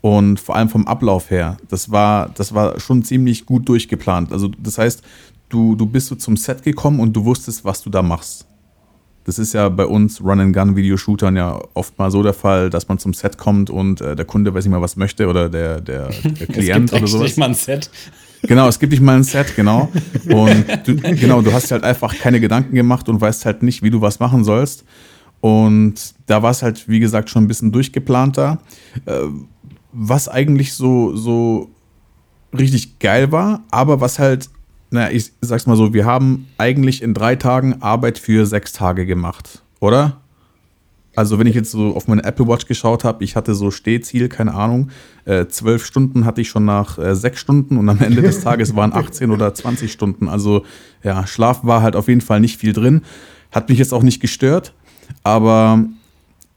[0.00, 4.32] Und vor allem vom Ablauf her, das war, das war schon ziemlich gut durchgeplant.
[4.32, 5.02] Also das heißt,
[5.48, 8.47] du, du bist so zum Set gekommen und du wusstest, was du da machst.
[9.28, 13.12] Das ist ja bei uns Run-and-Gun-Videoshootern ja oft mal so der Fall, dass man zum
[13.12, 16.46] Set kommt und äh, der Kunde weiß nicht mal, was möchte oder der, der, der
[16.46, 17.12] Klient oder sowas.
[17.12, 17.90] Es gibt nicht mal ein Set.
[18.44, 19.92] Genau, es gibt nicht mal ein Set, genau.
[20.30, 23.90] Und du, genau, du hast halt einfach keine Gedanken gemacht und weißt halt nicht, wie
[23.90, 24.86] du was machen sollst.
[25.42, 28.62] Und da war es halt, wie gesagt, schon ein bisschen durchgeplanter.
[29.04, 29.24] Äh,
[29.92, 31.68] was eigentlich so, so
[32.56, 34.48] richtig geil war, aber was halt
[34.90, 39.06] naja, ich sag's mal so, wir haben eigentlich in drei Tagen Arbeit für sechs Tage
[39.06, 40.18] gemacht, oder?
[41.18, 44.28] Also wenn ich jetzt so auf meine Apple Watch geschaut habe, ich hatte so Stehziel,
[44.28, 44.90] keine Ahnung,
[45.24, 48.76] äh, zwölf Stunden hatte ich schon nach äh, sechs Stunden und am Ende des Tages
[48.76, 50.28] waren 18 oder 20 Stunden.
[50.28, 50.64] Also
[51.02, 53.02] ja, Schlaf war halt auf jeden Fall nicht viel drin.
[53.50, 54.74] Hat mich jetzt auch nicht gestört,
[55.24, 55.84] aber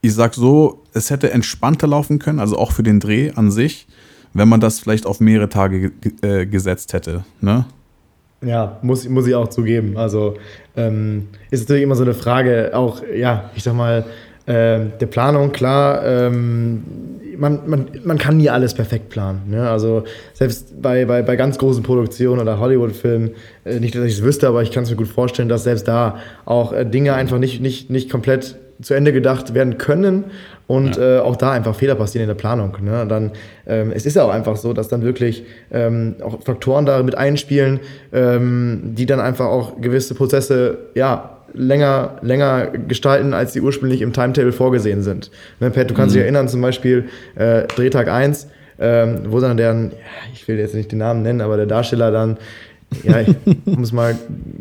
[0.00, 3.88] ich sag so, es hätte entspannter laufen können, also auch für den Dreh an sich,
[4.32, 5.90] wenn man das vielleicht auf mehrere Tage
[6.22, 7.24] äh, gesetzt hätte.
[7.40, 7.64] Ne?
[8.44, 9.96] Ja, muss, muss ich auch zugeben.
[9.96, 10.34] Also
[10.76, 14.04] ähm, ist natürlich immer so eine Frage, auch, ja, ich sag mal,
[14.46, 16.82] äh, der Planung, klar, ähm,
[17.38, 19.42] man, man, man kann nie alles perfekt planen.
[19.48, 19.68] Ne?
[19.68, 23.30] Also selbst bei, bei, bei ganz großen Produktionen oder Hollywood-Filmen,
[23.64, 25.86] äh, nicht, dass ich es wüsste, aber ich kann es mir gut vorstellen, dass selbst
[25.86, 30.24] da auch äh, Dinge einfach nicht, nicht, nicht komplett zu Ende gedacht werden können
[30.66, 31.18] und ja.
[31.18, 32.76] äh, auch da einfach Fehler passieren in der Planung.
[32.80, 33.06] Ne?
[33.08, 33.32] Dann,
[33.66, 37.16] ähm, es ist ja auch einfach so, dass dann wirklich ähm, auch Faktoren da mit
[37.16, 37.80] einspielen,
[38.12, 44.12] ähm, die dann einfach auch gewisse Prozesse ja, länger, länger gestalten, als die ursprünglich im
[44.12, 45.30] Timetable vorgesehen sind.
[45.60, 46.18] Ne, Pat, du kannst mhm.
[46.18, 47.04] dich erinnern, zum Beispiel
[47.34, 48.48] äh, Drehtag 1,
[48.78, 49.90] ähm, wo dann der, ja,
[50.32, 52.38] ich will jetzt nicht den Namen nennen, aber der Darsteller dann
[53.02, 53.24] ja,
[53.66, 54.16] um es mal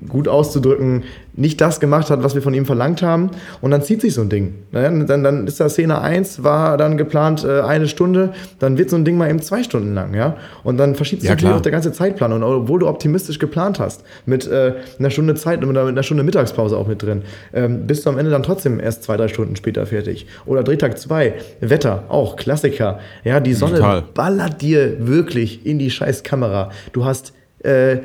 [0.10, 1.04] gut auszudrücken,
[1.34, 3.32] nicht das gemacht hat, was wir von ihm verlangt haben.
[3.62, 4.56] Und dann zieht sich so ein Ding.
[4.72, 8.98] Dann, dann ist da Szene 1, war dann geplant äh, eine Stunde, dann wird so
[8.98, 10.36] ein Ding mal eben zwei Stunden lang, ja.
[10.64, 12.34] Und dann verschiebt sich ja, natürlich auch der ganze Zeitplan.
[12.34, 16.24] Und obwohl du optimistisch geplant hast, mit äh, einer Stunde Zeit und mit einer Stunde
[16.24, 17.22] Mittagspause auch mit drin,
[17.54, 20.28] ähm, bist du am Ende dann trotzdem erst zwei, drei Stunden später fertig.
[20.46, 23.00] Oder Drehtag 2, Wetter, auch Klassiker.
[23.24, 24.04] Ja, die Sonne Total.
[24.14, 26.72] ballert dir wirklich in die scheiß Kamera.
[26.92, 27.34] Du hast
[27.64, 27.98] äh,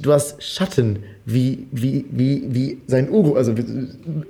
[0.00, 3.54] du hast Schatten wie, wie, wie, wie sein Ugo, also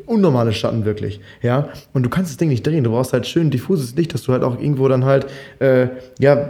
[0.06, 1.68] unnormale Schatten wirklich, ja.
[1.92, 2.84] Und du kannst das Ding nicht drehen.
[2.84, 5.26] Du brauchst halt schön diffuses Licht, dass du halt auch irgendwo dann halt,
[5.58, 6.48] äh, ja,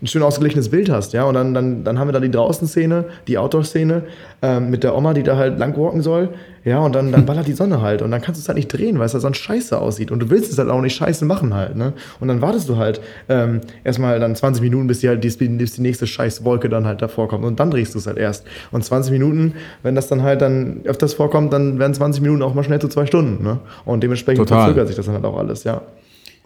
[0.00, 1.24] ein schön ausgeglichenes Bild hast, ja.
[1.24, 4.02] Und dann, dann, dann haben wir da die Draußenszene, die Outdoor-Szene
[4.42, 6.30] ähm, mit der Oma, die da halt lang walken soll,
[6.64, 6.78] ja.
[6.78, 8.02] Und dann, dann ballert die Sonne halt.
[8.02, 10.10] Und dann kannst du es halt nicht drehen, weil es halt sonst scheiße aussieht.
[10.10, 11.94] Und du willst es halt auch nicht scheiße machen halt, ne.
[12.20, 15.72] Und dann wartest du halt ähm, erstmal dann 20 Minuten, bis die halt die, bis
[15.72, 17.44] die nächste Scheißwolke dann halt davor kommt.
[17.44, 18.46] Und dann drehst du es halt erst.
[18.70, 22.54] Und 20 Minuten, wenn das dann halt dann öfters vorkommt, dann werden 20 Minuten auch
[22.54, 23.58] mal schnell zu zwei Stunden, ne.
[23.84, 24.64] Und dementsprechend Total.
[24.64, 25.82] verzögert sich das dann halt auch alles, ja.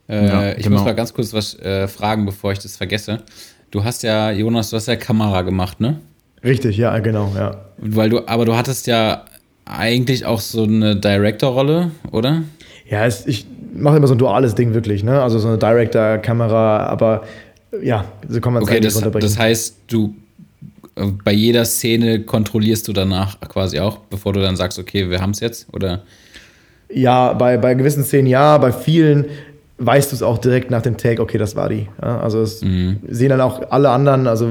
[0.08, 0.76] Äh, ja, ich genau.
[0.76, 3.22] muss mal ganz kurz was äh, fragen, bevor ich das vergesse.
[3.70, 6.00] Du hast ja, Jonas, du hast ja Kamera gemacht, ne?
[6.44, 7.62] Richtig, ja, genau, ja.
[7.78, 9.24] Weil du, aber du hattest ja
[9.64, 12.42] eigentlich auch so eine Director-Rolle, oder?
[12.88, 15.22] Ja, es, ich mache immer so ein duales Ding wirklich, ne?
[15.22, 17.22] Also so eine Director-Kamera, aber
[17.80, 20.14] ja, so kann man es okay, das, das heißt, du
[20.96, 25.20] äh, bei jeder Szene kontrollierst du danach quasi auch, bevor du dann sagst, okay, wir
[25.20, 26.02] haben es jetzt, oder?
[26.92, 29.26] Ja, bei, bei gewissen Szenen ja, bei vielen
[29.86, 31.88] weißt du es auch direkt nach dem Take, okay, das war die.
[32.00, 33.00] Ja, also es mhm.
[33.08, 34.50] sehen dann auch alle anderen, also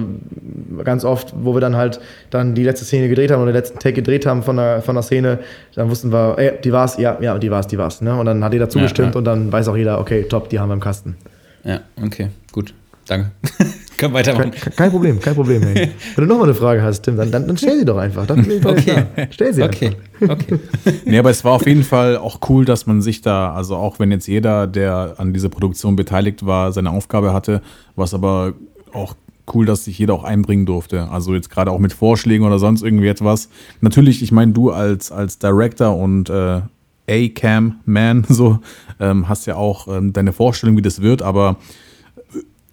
[0.84, 3.79] ganz oft, wo wir dann halt dann die letzte Szene gedreht haben oder den letzten
[3.79, 5.39] Take gedreht haben von der, von der Szene,
[5.75, 8.01] dann wussten wir, ey, die war's, ja, ja, die war's, die war's.
[8.01, 8.13] Ne?
[8.13, 9.17] Und dann hat jeder zugestimmt ja, ja.
[9.19, 11.15] und dann weiß auch jeder, okay, top, die haben wir im Kasten.
[11.63, 12.73] Ja, okay, gut.
[13.07, 13.32] Danke.
[14.02, 14.49] Können weitermachen.
[14.49, 15.62] Kein, kein, Problem, kein Problem.
[15.62, 15.91] Ey.
[16.16, 18.26] Wenn du nochmal eine Frage hast, Tim, dann, dann, dann stell sie doch einfach.
[18.26, 19.04] Dann okay.
[19.30, 19.91] Stell sie okay.
[20.20, 20.38] einfach.
[20.38, 20.60] Okay.
[21.06, 23.99] nee, aber es war auf jeden Fall auch cool, dass man sich da, also auch
[23.99, 27.62] wenn jetzt jeder, der an dieser Produktion beteiligt war, seine Aufgabe hatte,
[27.95, 28.54] was aber
[28.91, 29.14] auch
[29.54, 31.08] cool, dass sich jeder auch einbringen durfte.
[31.12, 33.49] Also jetzt gerade auch mit Vorschlägen oder sonst irgendwie etwas.
[33.82, 36.62] Natürlich, ich meine, du als, als Director und äh,
[37.08, 38.62] A-Cam-Man, so,
[38.99, 41.58] ähm, hast ja auch ähm, deine Vorstellung, wie das wird, aber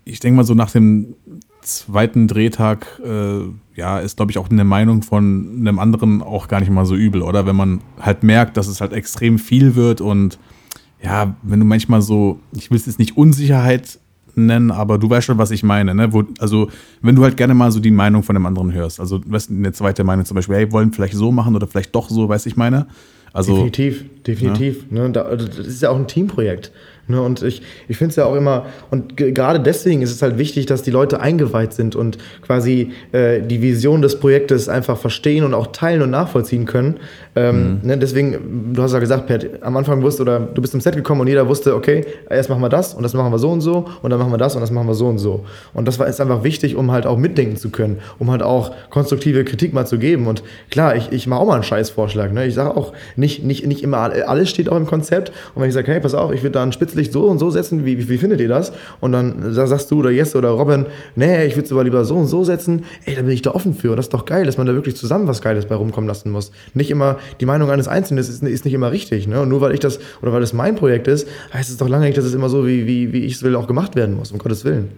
[0.09, 1.15] ich denke mal so nach dem
[1.61, 3.41] zweiten Drehtag, äh,
[3.75, 6.95] ja, ist glaube ich auch eine Meinung von einem anderen auch gar nicht mal so
[6.95, 7.47] übel, oder?
[7.47, 10.39] Wenn man halt merkt, dass es halt extrem viel wird und
[11.03, 14.01] ja, wenn du manchmal so, ich will es jetzt nicht Unsicherheit
[14.35, 16.13] nennen, aber du weißt schon, was ich meine, ne?
[16.13, 16.71] Wo, also,
[17.03, 19.73] wenn du halt gerne mal so die Meinung von einem anderen hörst, also, weißt eine
[19.73, 22.57] zweite Meinung zum Beispiel, hey, wollen vielleicht so machen oder vielleicht doch so, weiß ich
[22.57, 22.87] meine.
[23.39, 24.85] Also, definitiv, definitiv.
[24.91, 25.09] Ja.
[25.09, 25.13] Ne?
[25.13, 26.73] Das ist ja auch ein Teamprojekt.
[27.09, 30.37] Ne, und ich, ich finde es ja auch immer, und gerade deswegen ist es halt
[30.37, 35.43] wichtig, dass die Leute eingeweiht sind und quasi äh, die Vision des Projektes einfach verstehen
[35.43, 36.99] und auch teilen und nachvollziehen können.
[37.35, 37.89] Ähm, mhm.
[37.89, 40.97] ne, deswegen, du hast ja gesagt, Pat, am Anfang wusste, oder du bist im Set
[40.97, 43.63] gekommen und jeder wusste, okay, erst machen wir das und das machen wir so und
[43.63, 45.47] so und dann machen wir das und das machen wir so und so.
[45.73, 48.73] Und das war ist einfach wichtig, um halt auch mitdenken zu können, um halt auch
[48.91, 50.27] konstruktive Kritik mal zu geben.
[50.27, 52.35] Und klar, ich, ich mache auch mal einen Scheißvorschlag.
[52.35, 52.47] Ne?
[52.47, 55.31] Ich sage auch, nicht, nicht, nicht immer alles steht auch im Konzept.
[55.55, 57.39] Und wenn ich sage, hey, pass auf, ich würde da einen Spitzel Licht so und
[57.39, 58.73] so setzen, wie, wie, wie findet ihr das?
[59.01, 62.17] Und dann sagst du oder Jesse oder Robin, nee, ich würde es aber lieber so
[62.17, 63.91] und so setzen, ey, da bin ich da offen für.
[63.91, 66.31] Und das ist doch geil, dass man da wirklich zusammen was Geiles bei rumkommen lassen
[66.31, 66.51] muss.
[66.75, 69.27] Nicht immer, die Meinung eines Einzelnen ist, ist nicht immer richtig.
[69.27, 69.41] Ne?
[69.41, 72.07] Und nur weil ich das, oder weil das mein Projekt ist, heißt es doch lange
[72.07, 74.33] nicht, dass es immer so, wie, wie, wie ich es will, auch gemacht werden muss,
[74.33, 74.91] um Gottes Willen.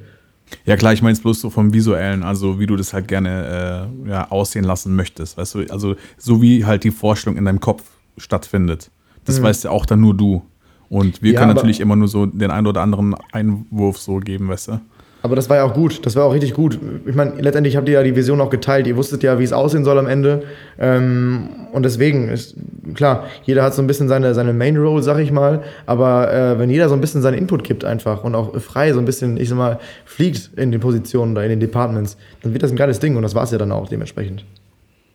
[0.65, 3.89] Ja klar, ich meine es bloß so vom Visuellen, also wie du das halt gerne
[4.07, 7.61] äh, ja, aussehen lassen möchtest, weißt du, also so wie halt die Vorstellung in deinem
[7.61, 7.85] Kopf
[8.21, 8.91] stattfindet.
[9.25, 9.45] Das mhm.
[9.45, 10.43] weißt ja auch dann nur du.
[10.89, 14.49] Und wir ja, können natürlich immer nur so den einen oder anderen Einwurf so geben,
[14.49, 14.81] weißt du?
[15.23, 16.79] Aber das war ja auch gut, das war auch richtig gut.
[17.05, 18.87] Ich meine, letztendlich habt ihr ja die Vision auch geteilt.
[18.87, 20.45] Ihr wusstet ja, wie es aussehen soll am Ende.
[20.79, 22.57] Ähm, und deswegen ist
[22.95, 25.63] klar, jeder hat so ein bisschen seine, seine Main Role, sag ich mal.
[25.85, 28.99] Aber äh, wenn jeder so ein bisschen seinen Input gibt einfach und auch frei so
[28.99, 32.63] ein bisschen, ich sag mal, fliegt in den Positionen oder in den Departments, dann wird
[32.63, 34.47] das ein geiles Ding und das war es ja dann auch dementsprechend.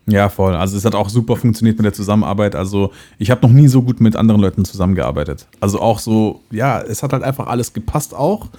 [0.08, 0.54] Ja, voll.
[0.56, 2.56] Also es hat auch super funktioniert mit der Zusammenarbeit.
[2.56, 5.48] Also ich habe noch nie so gut mit anderen Leuten zusammengearbeitet.
[5.60, 8.50] Also auch so, ja, es hat halt einfach alles gepasst auch.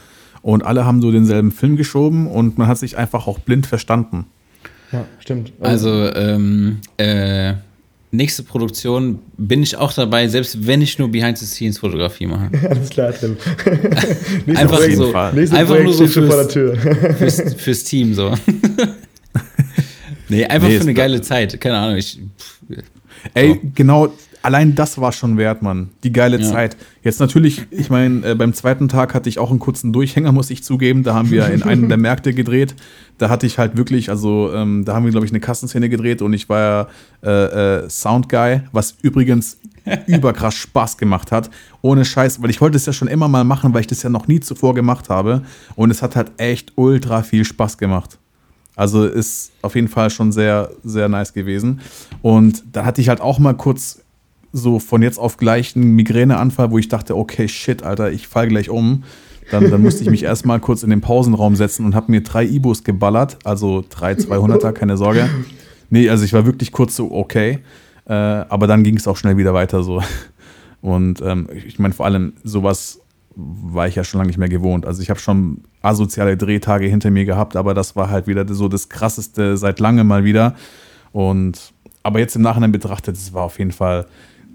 [0.42, 4.26] Und alle haben so denselben Film geschoben und man hat sich einfach auch blind verstanden.
[4.92, 5.52] Ja, stimmt.
[5.60, 7.54] Also, ähm, äh,
[8.12, 12.50] nächste Produktion bin ich auch dabei, selbst wenn ich nur Behind-the-Scenes-Fotografie mache.
[12.70, 13.36] Alles klar, Tim.
[14.56, 17.14] Einfach Projekt, so, einfach Projekt nur so steht schon vor der fürs, Tür.
[17.14, 18.32] fürs, fürs Team so.
[20.28, 21.60] Nee, einfach Nee, für eine geile Zeit.
[21.60, 22.18] Keine Ahnung, ich.
[22.38, 22.60] pff,
[23.34, 24.12] Ey, genau,
[24.42, 25.90] allein das war schon wert, Mann.
[26.04, 26.52] Die geile Ja.
[26.52, 26.76] Zeit.
[27.02, 30.50] Jetzt natürlich, ich meine, äh, beim zweiten Tag hatte ich auch einen kurzen Durchhänger, muss
[30.50, 31.02] ich zugeben.
[31.02, 32.74] Da haben wir in einem der Märkte gedreht.
[33.18, 36.22] Da hatte ich halt wirklich, also ähm, da haben wir, glaube ich, eine Kassenszene gedreht
[36.22, 36.88] und ich war
[37.24, 39.58] ja äh, äh, Sound Guy, was übrigens
[40.06, 41.50] überkrass Spaß gemacht hat.
[41.82, 44.10] Ohne Scheiß, weil ich wollte es ja schon immer mal machen, weil ich das ja
[44.10, 45.42] noch nie zuvor gemacht habe.
[45.74, 48.18] Und es hat halt echt ultra viel Spaß gemacht.
[48.76, 51.80] Also ist auf jeden Fall schon sehr, sehr nice gewesen.
[52.22, 54.02] Und da hatte ich halt auch mal kurz
[54.52, 58.48] so von jetzt auf gleich einen Migräneanfall, wo ich dachte, okay, shit, Alter, ich fall
[58.48, 59.04] gleich um.
[59.50, 62.44] Dann, dann musste ich mich erstmal kurz in den Pausenraum setzen und habe mir drei
[62.44, 65.28] Ibos geballert, also drei 200er, keine Sorge.
[65.88, 67.60] Nee, also ich war wirklich kurz so, okay.
[68.06, 70.02] Äh, aber dann ging es auch schnell wieder weiter so.
[70.80, 73.00] Und ähm, ich meine, vor allem sowas
[73.36, 74.86] war ich ja schon lange nicht mehr gewohnt.
[74.86, 78.68] Also ich habe schon asoziale Drehtage hinter mir gehabt, aber das war halt wieder so
[78.68, 80.54] das krasseste seit langem mal wieder.
[81.12, 81.72] Und
[82.02, 84.06] aber jetzt im Nachhinein betrachtet, es war auf jeden Fall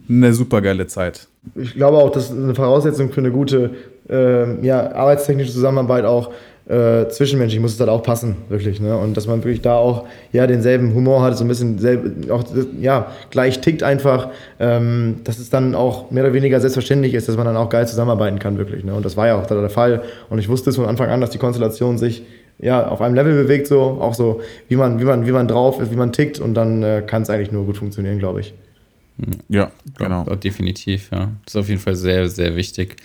[0.09, 1.27] eine super geile Zeit.
[1.55, 3.71] Ich glaube auch, das ist eine Voraussetzung für eine gute
[4.09, 6.31] ähm, ja, arbeitstechnische Zusammenarbeit auch
[6.67, 8.79] äh, zwischenmenschlich muss es halt auch passen, wirklich.
[8.79, 8.95] Ne?
[8.95, 12.43] Und dass man wirklich da auch ja, denselben Humor hat, so ein bisschen selb, auch
[12.79, 17.35] ja, gleich tickt einfach, ähm, dass es dann auch mehr oder weniger selbstverständlich ist, dass
[17.35, 18.83] man dann auch geil zusammenarbeiten kann, wirklich.
[18.83, 18.93] Ne?
[18.93, 20.03] Und das war ja auch da der Fall.
[20.29, 22.23] Und ich wusste es von Anfang an, dass die Konstellation sich
[22.59, 25.81] ja, auf einem Level bewegt, so auch so, wie man, wie man, wie man drauf
[25.81, 28.53] ist, wie man tickt und dann äh, kann es eigentlich nur gut funktionieren, glaube ich.
[29.49, 30.25] Ja, genau.
[30.27, 31.31] Ja, definitiv, ja.
[31.45, 32.97] Das ist auf jeden Fall sehr, sehr wichtig.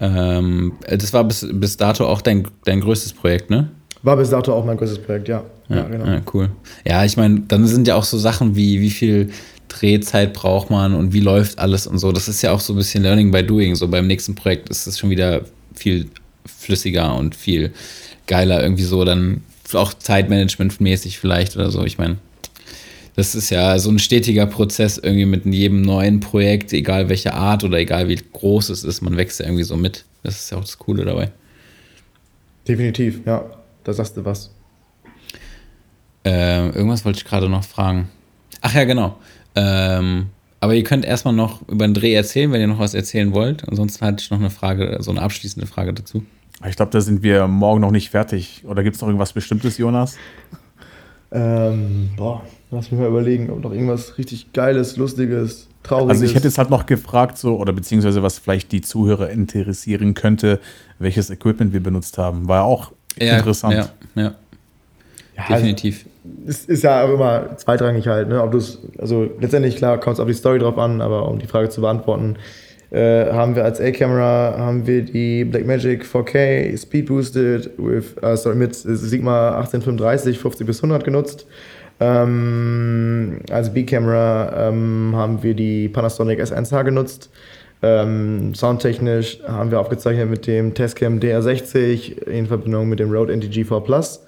[0.00, 3.70] Ähm, das war bis, bis dato auch dein, dein größtes Projekt, ne?
[4.02, 5.44] War bis dato auch mein größtes Projekt, ja.
[5.68, 6.04] Ja, genau.
[6.04, 6.50] ja, cool.
[6.84, 9.30] Ja, ich meine, dann sind ja auch so Sachen wie, wie viel
[9.68, 12.12] Drehzeit braucht man und wie läuft alles und so.
[12.12, 13.74] Das ist ja auch so ein bisschen Learning by Doing.
[13.74, 15.42] So beim nächsten Projekt ist es schon wieder
[15.74, 16.08] viel
[16.44, 17.72] flüssiger und viel
[18.26, 19.04] geiler irgendwie so.
[19.04, 19.42] Dann
[19.72, 21.84] auch Zeitmanagement-mäßig vielleicht oder so.
[21.84, 22.18] Ich meine,
[23.16, 27.62] das ist ja so ein stetiger Prozess irgendwie mit jedem neuen Projekt, egal welche Art
[27.62, 29.02] oder egal wie groß es ist.
[29.02, 30.04] Man wächst ja irgendwie so mit.
[30.22, 31.30] Das ist ja auch das Coole dabei.
[32.66, 33.44] Definitiv, ja.
[33.84, 34.50] Da sagst du was.
[36.24, 38.08] Ähm, irgendwas wollte ich gerade noch fragen.
[38.62, 39.16] Ach ja, genau.
[39.54, 40.26] Ähm,
[40.60, 43.68] aber ihr könnt erstmal noch über den Dreh erzählen, wenn ihr noch was erzählen wollt.
[43.68, 46.24] Ansonsten hatte ich noch eine Frage, so eine abschließende Frage dazu.
[46.66, 48.62] Ich glaube, da sind wir morgen noch nicht fertig.
[48.64, 50.16] Oder gibt es noch irgendwas Bestimmtes, Jonas?
[51.30, 52.42] Ähm, boah,
[52.74, 56.10] lass mich mal überlegen, ob noch irgendwas richtig Geiles, Lustiges, Trauriges.
[56.10, 60.14] Also ich hätte jetzt halt noch gefragt, so, oder beziehungsweise was vielleicht die Zuhörer interessieren
[60.14, 60.60] könnte,
[60.98, 62.48] welches Equipment wir benutzt haben.
[62.48, 63.90] War ja auch interessant.
[64.14, 64.34] Ja, ja
[65.36, 66.06] ja, definitiv.
[66.46, 68.42] Es ist ja auch immer zweitrangig halt, ne?
[68.42, 71.46] Ob du's, also letztendlich klar kommt es auf die Story drauf an, aber um die
[71.46, 72.36] Frage zu beantworten,
[72.90, 78.56] äh, haben wir als A-Camera haben wir die Blackmagic 4K Speed Boosted with, äh, sorry,
[78.56, 81.46] mit Sigma 1835 50 bis 100 genutzt.
[82.00, 87.30] Ähm, als B-Camera ähm, haben wir die Panasonic S1H genutzt.
[87.82, 93.80] Ähm, soundtechnisch haben wir aufgezeichnet mit dem Tascam DR60 in Verbindung mit dem Rode NTG4
[93.80, 94.24] Plus.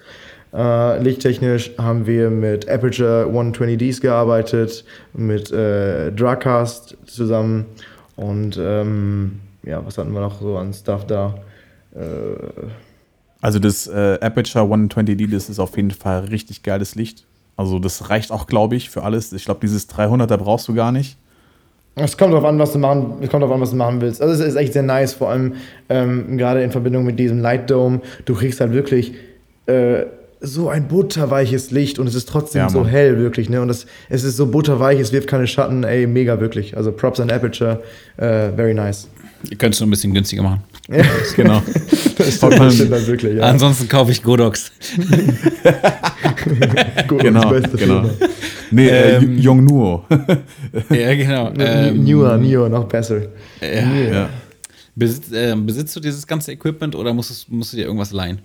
[0.55, 7.67] Äh, lichttechnisch haben wir mit Aperture 120Ds gearbeitet, mit äh, Dragcast zusammen
[8.17, 11.35] und ähm, ja, was hatten wir noch so an Stuff da?
[11.95, 11.99] Äh,
[13.41, 17.27] Also das äh, Aperture 120D, das ist auf jeden Fall richtig geiles Licht.
[17.57, 19.33] Also das reicht auch, glaube ich, für alles.
[19.33, 21.17] Ich glaube, dieses 300er brauchst du gar nicht.
[21.99, 24.21] Es kommt darauf an, was du machen, es kommt darauf an, was du machen willst.
[24.21, 25.55] Also es ist echt sehr nice, vor allem
[25.89, 28.03] ähm, gerade in Verbindung mit diesem Light Dome.
[28.27, 29.15] Du kriegst halt wirklich
[29.65, 30.05] äh,
[30.41, 33.49] so ein butterweiches Licht und es ist trotzdem Ja, so hell, wirklich.
[33.49, 33.63] Ne?
[33.63, 36.77] Und das, es ist so butterweich, es wirft keine Schatten, ey, mega wirklich.
[36.77, 37.83] Also Props an Aperture,
[38.19, 39.09] äh, very nice.
[39.51, 40.63] Ihr könnt es nur ein bisschen günstiger machen.
[41.37, 41.63] Genau.
[42.17, 43.43] Das stimmt, das stimmt halt wirklich, ja.
[43.45, 44.71] Ansonsten kaufe ich Godox.
[47.09, 48.03] Gut, genau, das beste genau.
[48.03, 48.11] Firma.
[48.71, 50.05] Nee, äh, Ähm, Yongnuo.
[50.91, 51.53] ja, genau.
[51.59, 53.23] Ähm, Newer, Neo, noch besser.
[53.61, 54.29] Ja, ja.
[54.95, 58.39] Besitz, äh, besitzt du dieses ganze Equipment oder musst, musst du dir irgendwas leihen?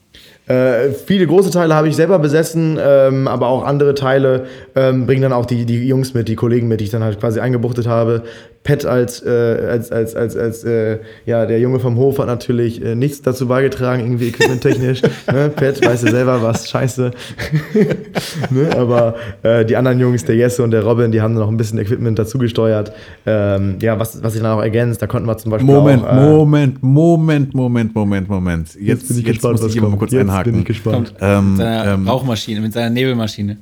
[0.47, 5.21] Äh, viele große Teile habe ich selber besessen, ähm, aber auch andere Teile ähm, bringen
[5.21, 7.87] dann auch die, die Jungs mit, die Kollegen mit, die ich dann halt quasi eingebuchtet
[7.87, 8.23] habe.
[8.63, 12.83] Pat als, äh, als, als, als, als äh, ja, der Junge vom Hof hat natürlich
[12.83, 15.01] äh, nichts dazu beigetragen, irgendwie equipmenttechnisch.
[15.31, 15.49] ne?
[15.49, 17.11] Pat, weißt du selber, was scheiße.
[18.51, 18.69] ne?
[18.77, 21.79] Aber äh, die anderen Jungs, der Jesse und der Robin, die haben noch ein bisschen
[21.79, 22.93] Equipment dazu gesteuert.
[23.25, 26.13] Ähm, ja, was, was sich dann auch ergänzt, da konnten wir zum Beispiel Moment, auch...
[26.13, 28.75] Moment, Moment, Moment, Moment, Moment.
[28.79, 30.51] Jetzt, bin ich jetzt gespannt, muss was ich mal kurz Jetzt einhaken.
[30.53, 31.13] bin ich gespannt.
[31.21, 33.57] Ähm, mit seiner ähm, Rauchmaschine, mit seiner Nebelmaschine.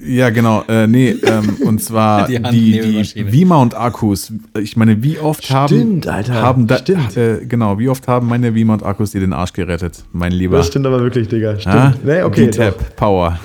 [0.00, 0.62] Ja, genau.
[0.68, 4.32] Äh, nee, ähm, und zwar Die die, die V-Mount-Akkus.
[4.60, 7.16] Ich meine, wie oft haben, Stimmt, Alter, haben da, stimmt.
[7.16, 10.58] Äh, genau, wie oft haben meine V-Mount-Akkus dir den Arsch gerettet, mein Lieber?
[10.58, 11.58] Das stimmt aber wirklich, Digga.
[11.58, 11.74] Stimmt.
[11.74, 12.46] Ah, nee, okay.
[12.46, 12.96] D-Tap, doch.
[12.96, 13.40] Power.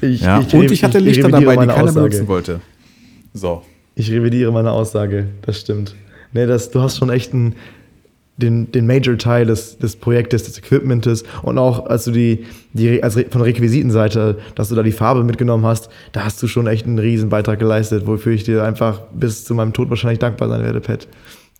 [0.00, 0.40] Ich, Ja.
[0.40, 2.08] ich, und ich hatte ich Lichter dabei, die meine keiner Aussage.
[2.08, 2.60] benutzen wollte.
[3.32, 3.62] So.
[3.94, 5.28] Ich revidiere meine Aussage.
[5.42, 5.94] Das stimmt.
[6.32, 7.54] Nee, das, du hast schon echt einen,
[8.36, 13.14] den, den Major-Teil des, des Projektes, des Equipmentes und auch als du die, die als
[13.14, 16.86] von der Requisitenseite, dass du da die Farbe mitgenommen hast, da hast du schon echt
[16.86, 20.62] einen riesen Beitrag geleistet, wofür ich dir einfach bis zu meinem Tod wahrscheinlich dankbar sein
[20.62, 21.06] werde, Pat.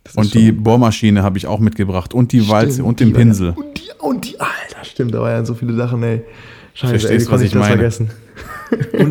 [0.03, 2.13] Das Und die Bohrmaschine habe ich auch mitgebracht.
[2.13, 3.53] Und die Walze Stimmt, und den Pinsel.
[3.55, 6.21] Und die, und die, Alter, stimmt, da waren ja so viele Sachen, ey.
[6.75, 7.75] Scheiße, ey, wie Verstehst, was konnte ich das meine?
[7.75, 8.09] vergessen?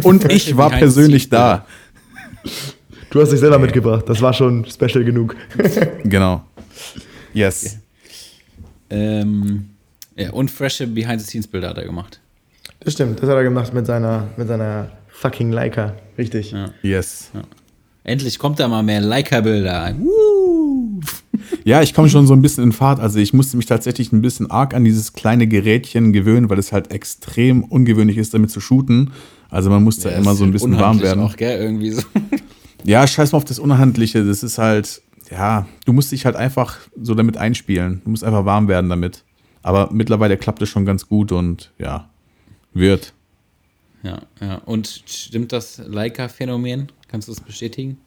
[0.04, 1.66] Und ich war persönlich da.
[3.10, 5.34] Du hast dich selber mitgebracht, das war schon special genug.
[6.04, 6.44] Genau.
[7.35, 7.78] Yes.
[8.91, 9.70] Ähm,
[10.16, 12.20] ja, und frische Behind-the-Scenes-Bilder hat er gemacht.
[12.80, 15.95] Das stimmt, das hat er gemacht mit seiner, mit seiner fucking Leica.
[16.16, 16.53] Richtig.
[16.53, 16.70] Ja.
[16.82, 17.30] Yes.
[18.05, 19.95] Endlich kommt da mal mehr Leica-Bilder.
[21.64, 23.01] Ja, ich komme schon so ein bisschen in Fahrt.
[23.01, 26.72] Also ich musste mich tatsächlich ein bisschen arg an dieses kleine Gerätchen gewöhnen, weil es
[26.72, 29.12] halt extrem ungewöhnlich ist, damit zu shooten.
[29.51, 31.22] Also man muss da Ja, immer so ein bisschen warm werden.
[31.22, 32.03] Auch, gell, irgendwie so.
[32.85, 34.24] Ja, scheiß mal auf das Unhandliche.
[34.24, 35.01] Das ist halt,
[35.31, 38.03] ja, du musst dich halt einfach so damit einspielen.
[38.05, 39.25] Du musst einfach warm werden damit.
[39.62, 42.11] Aber mittlerweile klappt es schon ganz gut und ja,
[42.75, 43.14] wird.
[44.03, 44.57] Ja, ja.
[44.66, 46.93] Und stimmt das Leica-Phänomen?
[47.09, 47.99] Kannst du das bestätigen?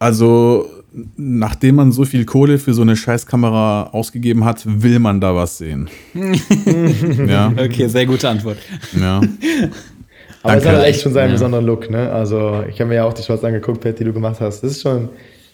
[0.00, 0.68] Also,
[1.16, 5.58] nachdem man so viel Kohle für so eine Scheißkamera ausgegeben hat, will man da was
[5.58, 5.88] sehen.
[7.26, 8.58] ja, Okay, sehr gute Antwort.
[8.98, 9.20] ja.
[10.42, 10.68] Aber es Danke.
[10.68, 11.32] hat halt echt schon seinen Ja.
[11.34, 12.10] besonderen Look, ne?
[12.12, 14.62] Also, ich habe mir ja auch die Shots angeguckt, Pat, die du gemacht hast.
[14.62, 15.08] Das ist schon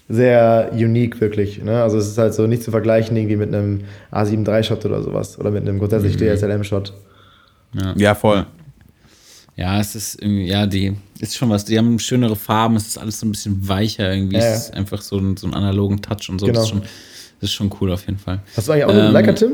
[0.09, 1.63] sehr unique, wirklich.
[1.63, 1.83] Ne?
[1.83, 5.39] Also, es ist halt so nicht zu vergleichen irgendwie mit einem A7 III-Shot oder sowas.
[5.39, 6.93] Oder mit einem grundsätzlich DSLM-Shot.
[7.97, 8.45] Ja, voll.
[9.57, 11.65] Ja, es ist irgendwie, ja, die ist schon was.
[11.65, 14.37] Die haben schönere Farben, es ist alles so ein bisschen weicher irgendwie.
[14.37, 14.51] Ja, ja.
[14.51, 16.47] Es ist einfach so, ein, so einen analogen Touch und so.
[16.47, 16.59] Genau.
[16.59, 18.41] Das, ist schon, das ist schon cool auf jeden Fall.
[18.57, 19.53] Hast du eigentlich auch einen Ähm, Leica, Tim?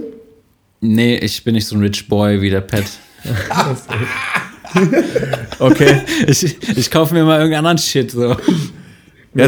[0.81, 2.85] Nee, ich bin nicht so ein Rich Boy wie der Pat.
[5.59, 6.01] Okay.
[6.27, 8.11] Ich, ich kaufe mir mal irgendeinen anderen Shit.
[8.13, 8.31] So.
[8.31, 8.37] Ja,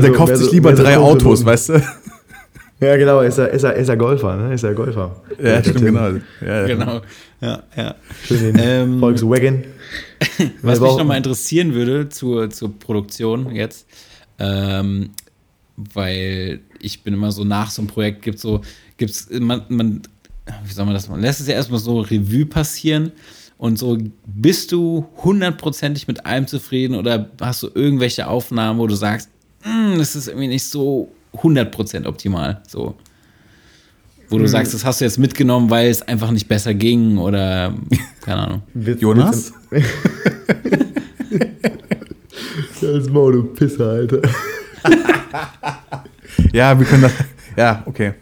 [0.01, 1.83] der so- kauft sich so- lieber so drei Kumpel- Autos, weißt du?
[2.81, 3.21] Ja, genau.
[3.21, 4.55] Ist er, ist er, ist er Golfer, ne?
[4.55, 5.23] Ist er Golfer.
[5.39, 5.87] Ja, Der stimmt, Tim.
[5.87, 6.09] genau.
[6.41, 6.67] Ja, ja.
[6.67, 7.01] Genau.
[7.41, 7.95] Ja, ja.
[8.27, 9.65] Schön den Ähm, Volkswagen.
[10.63, 13.87] Was mich nochmal interessieren würde zur, zur Produktion jetzt,
[14.39, 15.11] ähm,
[15.77, 18.61] weil ich bin immer so nach so einem Projekt gibt so,
[18.97, 20.03] gibt's, man, man,
[20.65, 21.21] wie soll man das machen?
[21.23, 23.13] Lässt es ja erstmal so Revue passieren
[23.63, 23.97] und so,
[24.27, 29.29] bist du hundertprozentig mit allem zufrieden oder hast du irgendwelche Aufnahmen, wo du sagst,
[29.65, 32.97] "Mm, das ist irgendwie nicht so 100% optimal, so.
[34.29, 37.73] Wo du sagst, das hast du jetzt mitgenommen, weil es einfach nicht besser ging oder
[38.23, 38.63] keine Ahnung.
[38.75, 39.53] Witz- Jonas?
[42.81, 44.21] Das Maul, du Pisser, Alter.
[46.53, 47.13] ja, wir können das.
[47.57, 48.15] Ja, okay.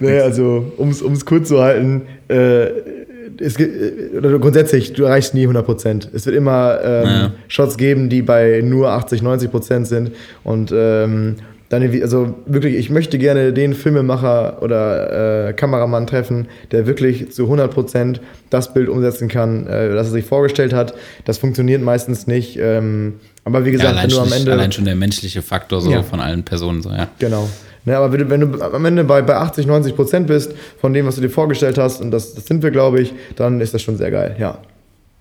[0.00, 2.97] Naja, also, um es kurz zu halten, äh,
[3.40, 6.08] es äh, oder grundsätzlich, du erreichst nie 100%.
[6.12, 7.32] Es wird immer ähm, Ja.
[7.48, 10.12] Shots geben, die bei nur 80, 90% sind.
[10.44, 11.36] Und ähm,
[11.70, 17.44] dann, also wirklich, ich möchte gerne den Filmemacher oder äh, Kameramann treffen, der wirklich zu
[17.44, 20.94] 100% das Bild umsetzen kann, äh, das er sich vorgestellt hat.
[21.26, 22.58] Das funktioniert meistens nicht.
[22.58, 23.14] Ähm,
[23.44, 24.52] aber wie Ja, gesagt, allein, wenn du am Ende.
[24.52, 26.02] allein schon der menschliche Faktor so Ja.
[26.02, 27.08] von allen Personen so, ja.
[27.18, 27.48] Genau.
[27.84, 30.92] Ne, aber wenn du, wenn du am Ende bei, bei 80, 90 Prozent bist von
[30.92, 33.74] dem, was du dir vorgestellt hast, und das, das sind wir, glaube ich, dann ist
[33.74, 34.58] das schon sehr geil, ja.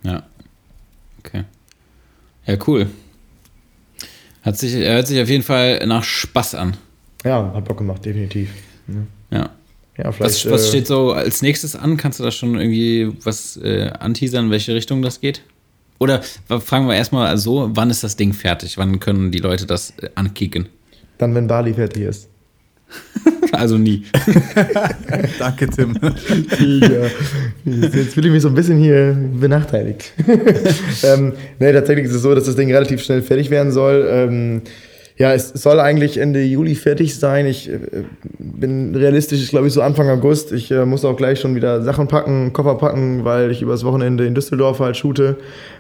[0.04, 0.24] Ja.
[1.20, 1.44] Okay.
[2.46, 2.88] Ja, cool.
[4.42, 6.78] Hat sich, er hört sich auf jeden Fall nach Spaß an.
[7.24, 8.50] Ja, hat Bock gemacht, definitiv.
[9.30, 9.50] Ja.
[9.98, 10.46] Ja, vielleicht.
[10.46, 11.98] Was, was äh, steht so als nächstes an?
[11.98, 15.42] Kannst du da schon irgendwie was äh, anteasern, in welche Richtung das geht?
[16.00, 18.78] Oder fragen wir erstmal so, wann ist das Ding fertig?
[18.78, 20.70] Wann können die Leute das äh, ankicken?
[21.18, 22.30] Dann, wenn Bali fertig ist.
[23.52, 24.04] Also nie.
[25.40, 25.96] Danke, Tim.
[26.02, 27.08] ja.
[27.66, 30.14] Jetzt fühle ich mich so ein bisschen hier benachteiligt.
[31.04, 34.08] ähm, nee, tatsächlich ist es so, dass das Ding relativ schnell fertig werden soll.
[34.10, 34.62] Ähm,
[35.18, 37.48] Ja, es soll eigentlich Ende Juli fertig sein.
[37.48, 37.80] Ich äh,
[38.38, 40.52] bin realistisch, glaube ich, so Anfang August.
[40.52, 44.28] Ich äh, muss auch gleich schon wieder Sachen packen, Koffer packen, weil ich übers Wochenende
[44.28, 45.38] in Düsseldorf halt shoote.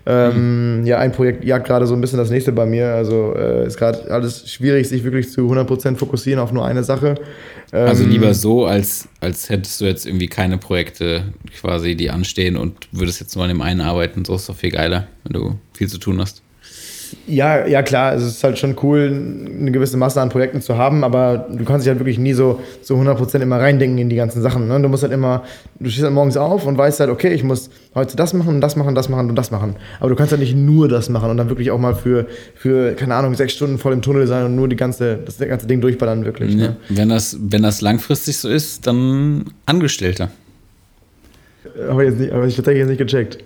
[0.08, 2.96] Ähm, Ja, ein Projekt jagt gerade so ein bisschen das nächste bei mir.
[2.96, 7.14] Also äh, ist gerade alles schwierig, sich wirklich zu 100% fokussieren auf nur eine Sache.
[7.72, 11.26] Ähm, Also lieber so, als, als hättest du jetzt irgendwie keine Projekte
[11.60, 14.26] quasi, die anstehen und würdest jetzt nur an dem einen arbeiten.
[14.26, 16.42] So ist doch viel geiler, wenn du viel zu tun hast.
[17.28, 19.12] Ja, ja klar, es ist halt schon cool,
[19.60, 22.60] eine gewisse Masse an Projekten zu haben, aber du kannst dich halt wirklich nie so,
[22.82, 24.68] so 100% immer reindenken in die ganzen Sachen.
[24.68, 24.82] Ne?
[24.82, 25.44] Du musst halt immer,
[25.80, 28.76] du stehst halt morgens auf und weißt halt, okay, ich muss heute das machen, das
[28.76, 29.76] machen, das machen und das machen.
[30.00, 32.94] Aber du kannst halt nicht nur das machen und dann wirklich auch mal für, für
[32.94, 35.82] keine Ahnung, sechs Stunden voll im Tunnel sein und nur die ganze, das ganze Ding
[35.82, 36.54] durchballern wirklich.
[36.56, 36.70] Ja.
[36.70, 36.76] Ne?
[36.90, 40.30] Wenn, das, wenn das langfristig so ist, dann Angestellter.
[41.90, 43.44] Aber, jetzt nicht, aber ich tatsächlich jetzt nicht gecheckt.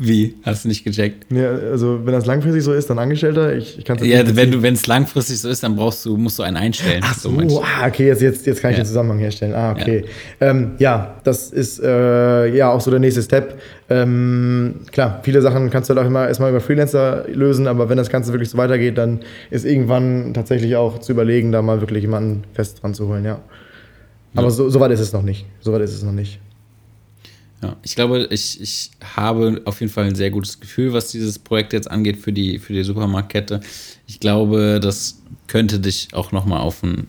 [0.00, 0.36] Wie?
[0.44, 1.26] Hast du nicht gecheckt?
[1.32, 3.56] Ja, also wenn das langfristig so ist, dann Angestellter.
[3.56, 6.16] Ich, ich kann's Ja, nicht wenn du, wenn es langfristig so ist, dann brauchst du,
[6.16, 7.02] musst du einen einstellen.
[7.04, 7.60] Ach so, du.
[7.60, 8.84] ah, okay, jetzt, jetzt, jetzt kann ich Ja.
[8.84, 9.54] den Zusammenhang herstellen.
[9.54, 10.04] Ah, okay.
[10.38, 13.60] Ja, ähm, ja das ist äh, ja auch so der nächste Step.
[13.90, 17.96] Ähm, klar, viele Sachen kannst du halt auch immer erstmal über Freelancer lösen, aber wenn
[17.96, 19.20] das Ganze wirklich so weitergeht, dann
[19.50, 23.40] ist irgendwann tatsächlich auch zu überlegen, da mal wirklich jemanden fest dran zu holen, ja.
[24.36, 25.46] Aber so, so weit ist es noch nicht.
[25.60, 26.38] So weit ist es noch nicht.
[27.62, 31.38] Ja, ich glaube, ich, ich habe auf jeden Fall ein sehr gutes Gefühl, was dieses
[31.38, 33.60] Projekt jetzt angeht für die, für die Supermarktkette.
[34.06, 37.08] Ich glaube, das könnte dich auch nochmal auf ein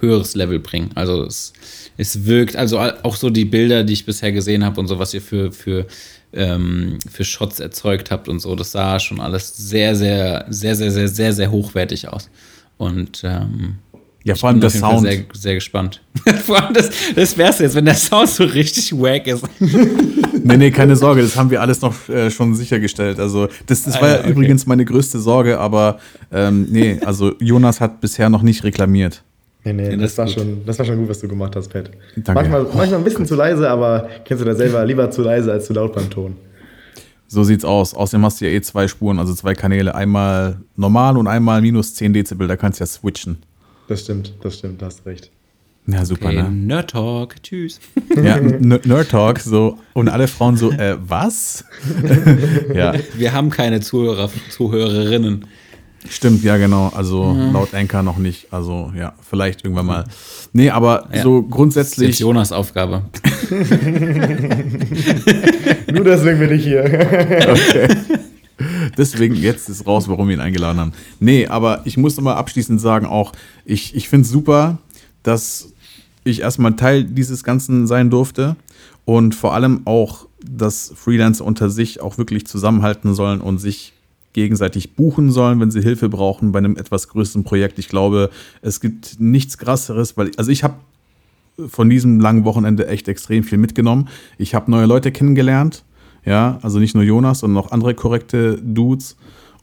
[0.00, 0.90] höheres Level bringen.
[0.94, 1.52] Also es,
[1.98, 5.12] es wirkt, also auch so die Bilder, die ich bisher gesehen habe und so, was
[5.12, 5.86] ihr für, für,
[6.32, 10.90] ähm, für Shots erzeugt habt und so, das sah schon alles sehr, sehr, sehr, sehr,
[10.90, 12.30] sehr, sehr, sehr hochwertig aus.
[12.78, 13.76] Und ähm,
[14.22, 15.08] Ja, vor allem bin der auf jeden Fall Sound.
[15.08, 16.02] Sehr, sehr gespannt.
[16.44, 19.44] vor allem das, das wär's jetzt, wenn der Sound so richtig wack ist.
[20.42, 23.20] Nee, nee, keine Sorge, das haben wir alles noch äh, schon sichergestellt.
[23.20, 24.30] Also, das, das Ah, war ja, ja okay.
[24.30, 25.98] übrigens meine größte Sorge, aber
[26.32, 29.22] ähm, nee, also Jonas hat bisher noch nicht reklamiert.
[29.64, 30.34] Nee, nee, das das, war gut.
[30.34, 31.90] schon, das war schon gut, was du gemacht hast, Pat.
[32.16, 32.32] Danke.
[32.32, 35.66] Manchmal, manchmal ein bisschen zu leise, aber kennst du das selber, lieber zu leise als
[35.66, 36.36] zu laut beim Ton.
[37.28, 37.92] So sieht's aus.
[37.92, 39.94] Außerdem hast du ja eh zwei Spuren, also zwei Kanäle.
[39.94, 42.48] Einmal normal und einmal minus 10 Dezibel.
[42.48, 43.38] Da kannst du ja switchen.
[43.90, 45.30] Das stimmt, das stimmt, da hast recht.
[45.88, 46.48] Ja, super, Okay, ne?
[46.50, 47.80] Nerd Talk, tschüss.
[48.22, 49.78] Ja, Nerd Talk, so.
[49.94, 51.64] Und alle Frauen so, äh, was?
[52.74, 55.44] ja, Wir haben keine Zuhörer, Zuhörerinnen.
[56.08, 56.92] stimmt, ja, genau.
[56.94, 58.52] Also laut Anchor noch nicht.
[58.52, 60.04] Also, ja, vielleicht irgendwann mal.
[60.52, 61.22] Nee, aber Ja.
[61.24, 62.18] so Das ist grundsätzlich.
[62.20, 63.02] Jonas Aufgabe.
[65.92, 66.84] Nur deswegen bin ich hier.
[68.98, 70.92] Deswegen jetzt ist raus, warum wir ihn eingeladen haben.
[71.18, 73.32] Nee, aber ich muss nochmal abschließend sagen auch,
[73.64, 74.78] ich, ich finde es super,
[75.22, 75.72] dass
[76.24, 78.56] ich erstmal Teil dieses Ganzen sein durfte
[79.04, 83.92] und vor allem auch, dass Freelancer unter sich auch wirklich zusammenhalten sollen und sich
[84.32, 87.78] gegenseitig buchen sollen, wenn sie Hilfe brauchen bei einem etwas größeren Projekt.
[87.78, 88.30] Ich glaube,
[88.62, 90.74] es gibt nichts krasseres, weil, also ich habe
[91.68, 94.08] von diesem langen Wochenende echt extrem viel mitgenommen.
[94.38, 95.84] Ich habe neue Leute kennengelernt,
[96.24, 99.16] ja, also nicht nur Jonas, sondern auch andere korrekte Dudes.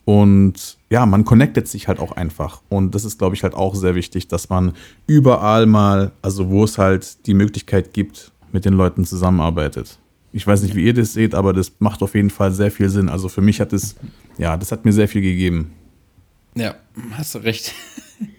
[0.06, 2.62] Und ja, man connectet sich halt auch einfach.
[2.70, 4.74] Und das ist, glaube ich, halt auch sehr wichtig, dass man
[5.06, 10.00] überall mal, also wo es halt die Möglichkeit gibt, mit den Leuten zusammenarbeitet.
[10.32, 12.90] Ich weiß nicht, wie ihr das seht, aber das macht auf jeden Fall sehr viel
[12.90, 13.10] Sinn.
[13.10, 13.96] Also für mich hat es,
[14.38, 15.72] ja, das hat mir sehr viel gegeben.
[16.56, 16.76] Ja,
[17.12, 17.74] hast du recht.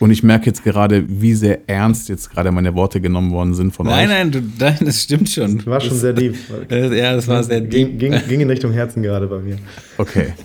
[0.00, 3.72] Und ich merke jetzt gerade, wie sehr ernst jetzt gerade meine Worte genommen worden sind
[3.74, 4.14] von Nein, euch.
[4.14, 5.64] nein, du, nein, das stimmt schon.
[5.66, 6.36] War schon sehr deep.
[6.70, 7.98] Äh, Ja, das war sehr deep.
[7.98, 9.56] ging, ging in Richtung Herzen gerade bei mir.
[9.96, 10.34] Okay.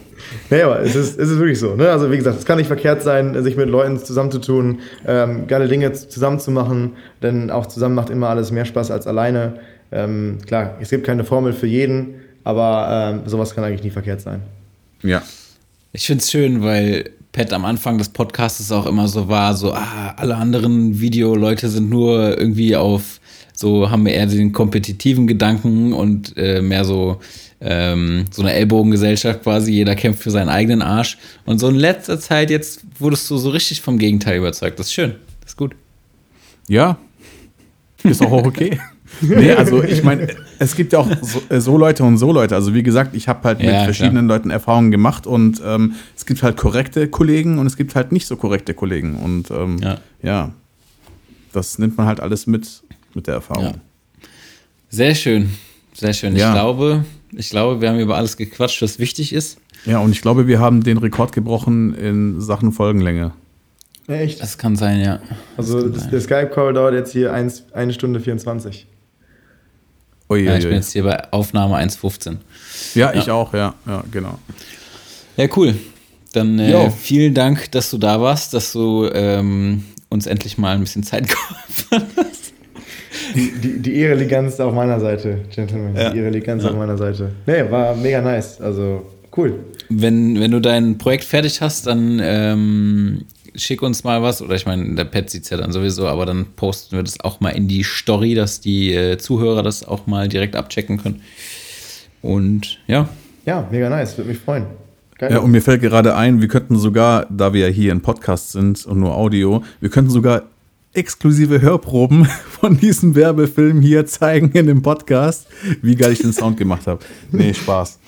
[0.49, 1.75] Naja, aber es ist, es ist wirklich so.
[1.75, 1.89] Ne?
[1.89, 5.91] Also wie gesagt, es kann nicht verkehrt sein, sich mit Leuten zusammenzutun, ähm, geile Dinge
[5.91, 9.59] z- zusammen zu machen, denn auch zusammen macht immer alles mehr Spaß als alleine.
[9.91, 12.15] Ähm, klar, es gibt keine Formel für jeden,
[12.45, 14.39] aber ähm, sowas kann eigentlich nie verkehrt sein.
[15.03, 15.21] Ja.
[15.91, 19.73] Ich finde es schön, weil Pat am Anfang des Podcasts auch immer so war, so,
[19.73, 23.19] ah, alle anderen Videoleute sind nur irgendwie auf,
[23.53, 27.19] so haben eher den kompetitiven Gedanken und äh, mehr so,
[27.59, 31.17] ähm, so eine Ellbogengesellschaft quasi, jeder kämpft für seinen eigenen Arsch.
[31.45, 34.77] Und so in letzter Zeit jetzt wurdest du so richtig vom Gegenteil überzeugt.
[34.77, 35.75] Das ist schön, das ist gut.
[36.67, 36.99] Ja.
[38.03, 38.79] Ist auch okay.
[39.23, 40.27] nee, also ich meine,
[40.59, 42.55] es gibt ja auch so, äh, so Leute und so Leute.
[42.55, 46.25] Also wie gesagt, ich habe halt mit Ja, verschiedenen Leuten Erfahrungen gemacht und ähm, es
[46.25, 49.15] gibt halt korrekte Kollegen und es gibt halt nicht so korrekte Kollegen.
[49.15, 49.97] Und ähm, Ja.
[50.21, 50.51] ja.
[51.53, 52.83] das nimmt man halt alles mit,
[53.13, 53.65] mit der Erfahrung.
[53.65, 53.73] Ja.
[54.89, 55.49] Sehr schön,
[55.93, 56.35] sehr schön.
[56.35, 56.49] Ja.
[56.49, 59.57] Ich glaube, ich glaube, wir haben über alles gequatscht, was wichtig ist.
[59.85, 63.31] Ja, und ich glaube, wir haben den Rekord gebrochen in Sachen Folgenlänge.
[64.07, 64.41] Echt?
[64.41, 65.19] Das kann sein, ja.
[65.57, 68.85] Also das, der Skype-Call dauert jetzt hier 1 eine Stunde 24.
[70.33, 70.77] Ui, Ja, ui, ich bin ui.
[70.77, 72.37] jetzt hier bei Aufnahme 1.15.
[72.95, 74.39] ja ich auch, ja, ja, genau.
[75.37, 75.75] Ja, cool.
[76.33, 80.79] Dann äh, vielen Dank, dass du da warst, dass du ähm, uns endlich mal ein
[80.79, 82.53] bisschen Zeit geholfen hast.
[83.35, 85.95] Die, die Ehre liegt ganz auf meiner Seite, Gentlemen.
[85.95, 86.09] Ja.
[86.09, 87.31] Die Ehre liegt ganz auf meiner Seite.
[87.45, 88.59] Nee, war mega nice.
[88.59, 89.05] Also
[89.37, 89.59] cool.
[89.89, 94.41] Wenn, wenn du dein Projekt fertig hast, dann ähm, schick uns mal was.
[94.41, 97.19] Oder ich meine, der Pet sieht es ja dann sowieso, aber dann posten wir das
[97.19, 101.21] auch mal in die Story, dass die äh, Zuhörer das auch mal direkt abchecken können.
[102.21, 103.09] Und ja,
[103.45, 104.17] Ja, mega nice.
[104.17, 104.65] Würde mich freuen.
[105.17, 105.31] Geil.
[105.31, 108.51] Ja, und mir fällt gerade ein, wir könnten sogar, da wir ja hier im Podcast
[108.51, 110.43] sind und nur Audio, wir könnten sogar
[110.93, 115.47] exklusive Hörproben von diesem Werbefilm hier zeigen in dem Podcast,
[115.81, 116.99] wie geil ich den Sound gemacht habe.
[117.31, 117.99] Nee, Spaß.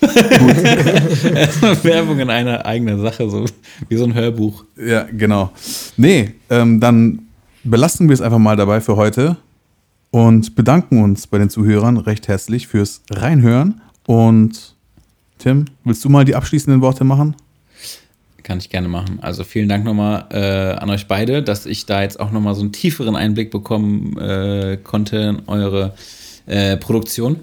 [1.82, 3.44] Werbung in einer eigenen Sache, so
[3.88, 4.64] wie so ein Hörbuch.
[4.76, 5.50] Ja, genau.
[5.96, 7.26] Nee, ähm, dann
[7.64, 9.36] belassen wir es einfach mal dabei für heute
[10.10, 13.80] und bedanken uns bei den Zuhörern recht herzlich fürs Reinhören.
[14.06, 14.76] Und
[15.38, 17.34] Tim, willst du mal die abschließenden Worte machen?
[18.46, 19.18] Kann ich gerne machen.
[19.22, 22.60] Also vielen Dank nochmal äh, an euch beide, dass ich da jetzt auch nochmal so
[22.60, 25.94] einen tieferen Einblick bekommen äh, konnte in eure
[26.46, 27.40] äh, Produktion.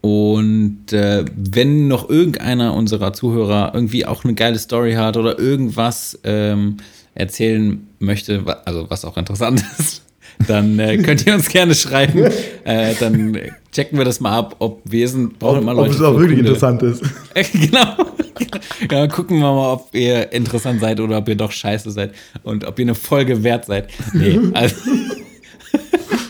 [0.00, 6.18] Und äh, wenn noch irgendeiner unserer Zuhörer irgendwie auch eine geile Story hat oder irgendwas
[6.24, 6.78] ähm,
[7.14, 10.02] erzählen möchte, also was auch interessant ist,
[10.46, 12.24] dann äh, könnt ihr uns gerne schreiben.
[12.64, 13.38] Äh, dann
[13.72, 15.94] checken wir das mal ab, ob wir sind, brauchen ob, immer ob Leute.
[15.94, 16.48] es auch wirklich Kunde.
[16.50, 17.02] interessant ist.
[17.70, 17.96] genau.
[18.90, 22.12] Ja, gucken wir mal, ob ihr interessant seid oder ob ihr doch scheiße seid
[22.42, 23.88] und ob ihr eine Folge wert seid.
[24.12, 24.76] Nee, also,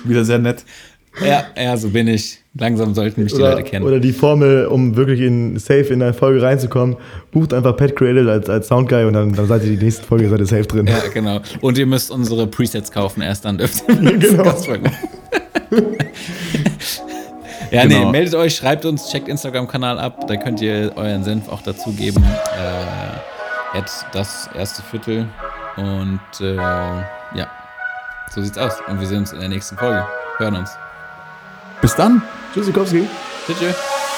[0.04, 0.64] Wieder sehr nett.
[1.24, 2.39] ja, ja, so bin ich.
[2.58, 3.84] Langsam sollten mich die Oder, Leute kennen.
[3.86, 6.96] oder die Formel, um wirklich in safe in eine Folge reinzukommen,
[7.30, 10.28] bucht einfach Pet Created als, als Soundguy und dann, dann seid ihr die nächste Folge
[10.28, 10.86] seid ihr safe drin.
[10.88, 11.40] ja, genau.
[11.60, 14.42] Und ihr müsst unsere Presets kaufen, erst dann dürft ihr uns Genau.
[14.42, 14.82] Gastfolgen
[15.70, 15.96] machen.
[17.70, 18.10] Ja, nee, Genau.
[18.10, 22.22] meldet euch, schreibt uns, checkt Instagram-Kanal ab, da könnt ihr euren Senf auch dazugeben.
[22.24, 25.26] Äh, at das erste Viertel.
[25.76, 27.46] Und äh, ja,
[28.34, 28.72] so sieht's aus.
[28.88, 30.04] Und wir sehen uns in der nächsten Folge.
[30.38, 30.70] Hören uns.
[31.80, 32.20] Bis dann.
[32.52, 33.06] Tschüssikowski.
[33.46, 34.09] Tschüss.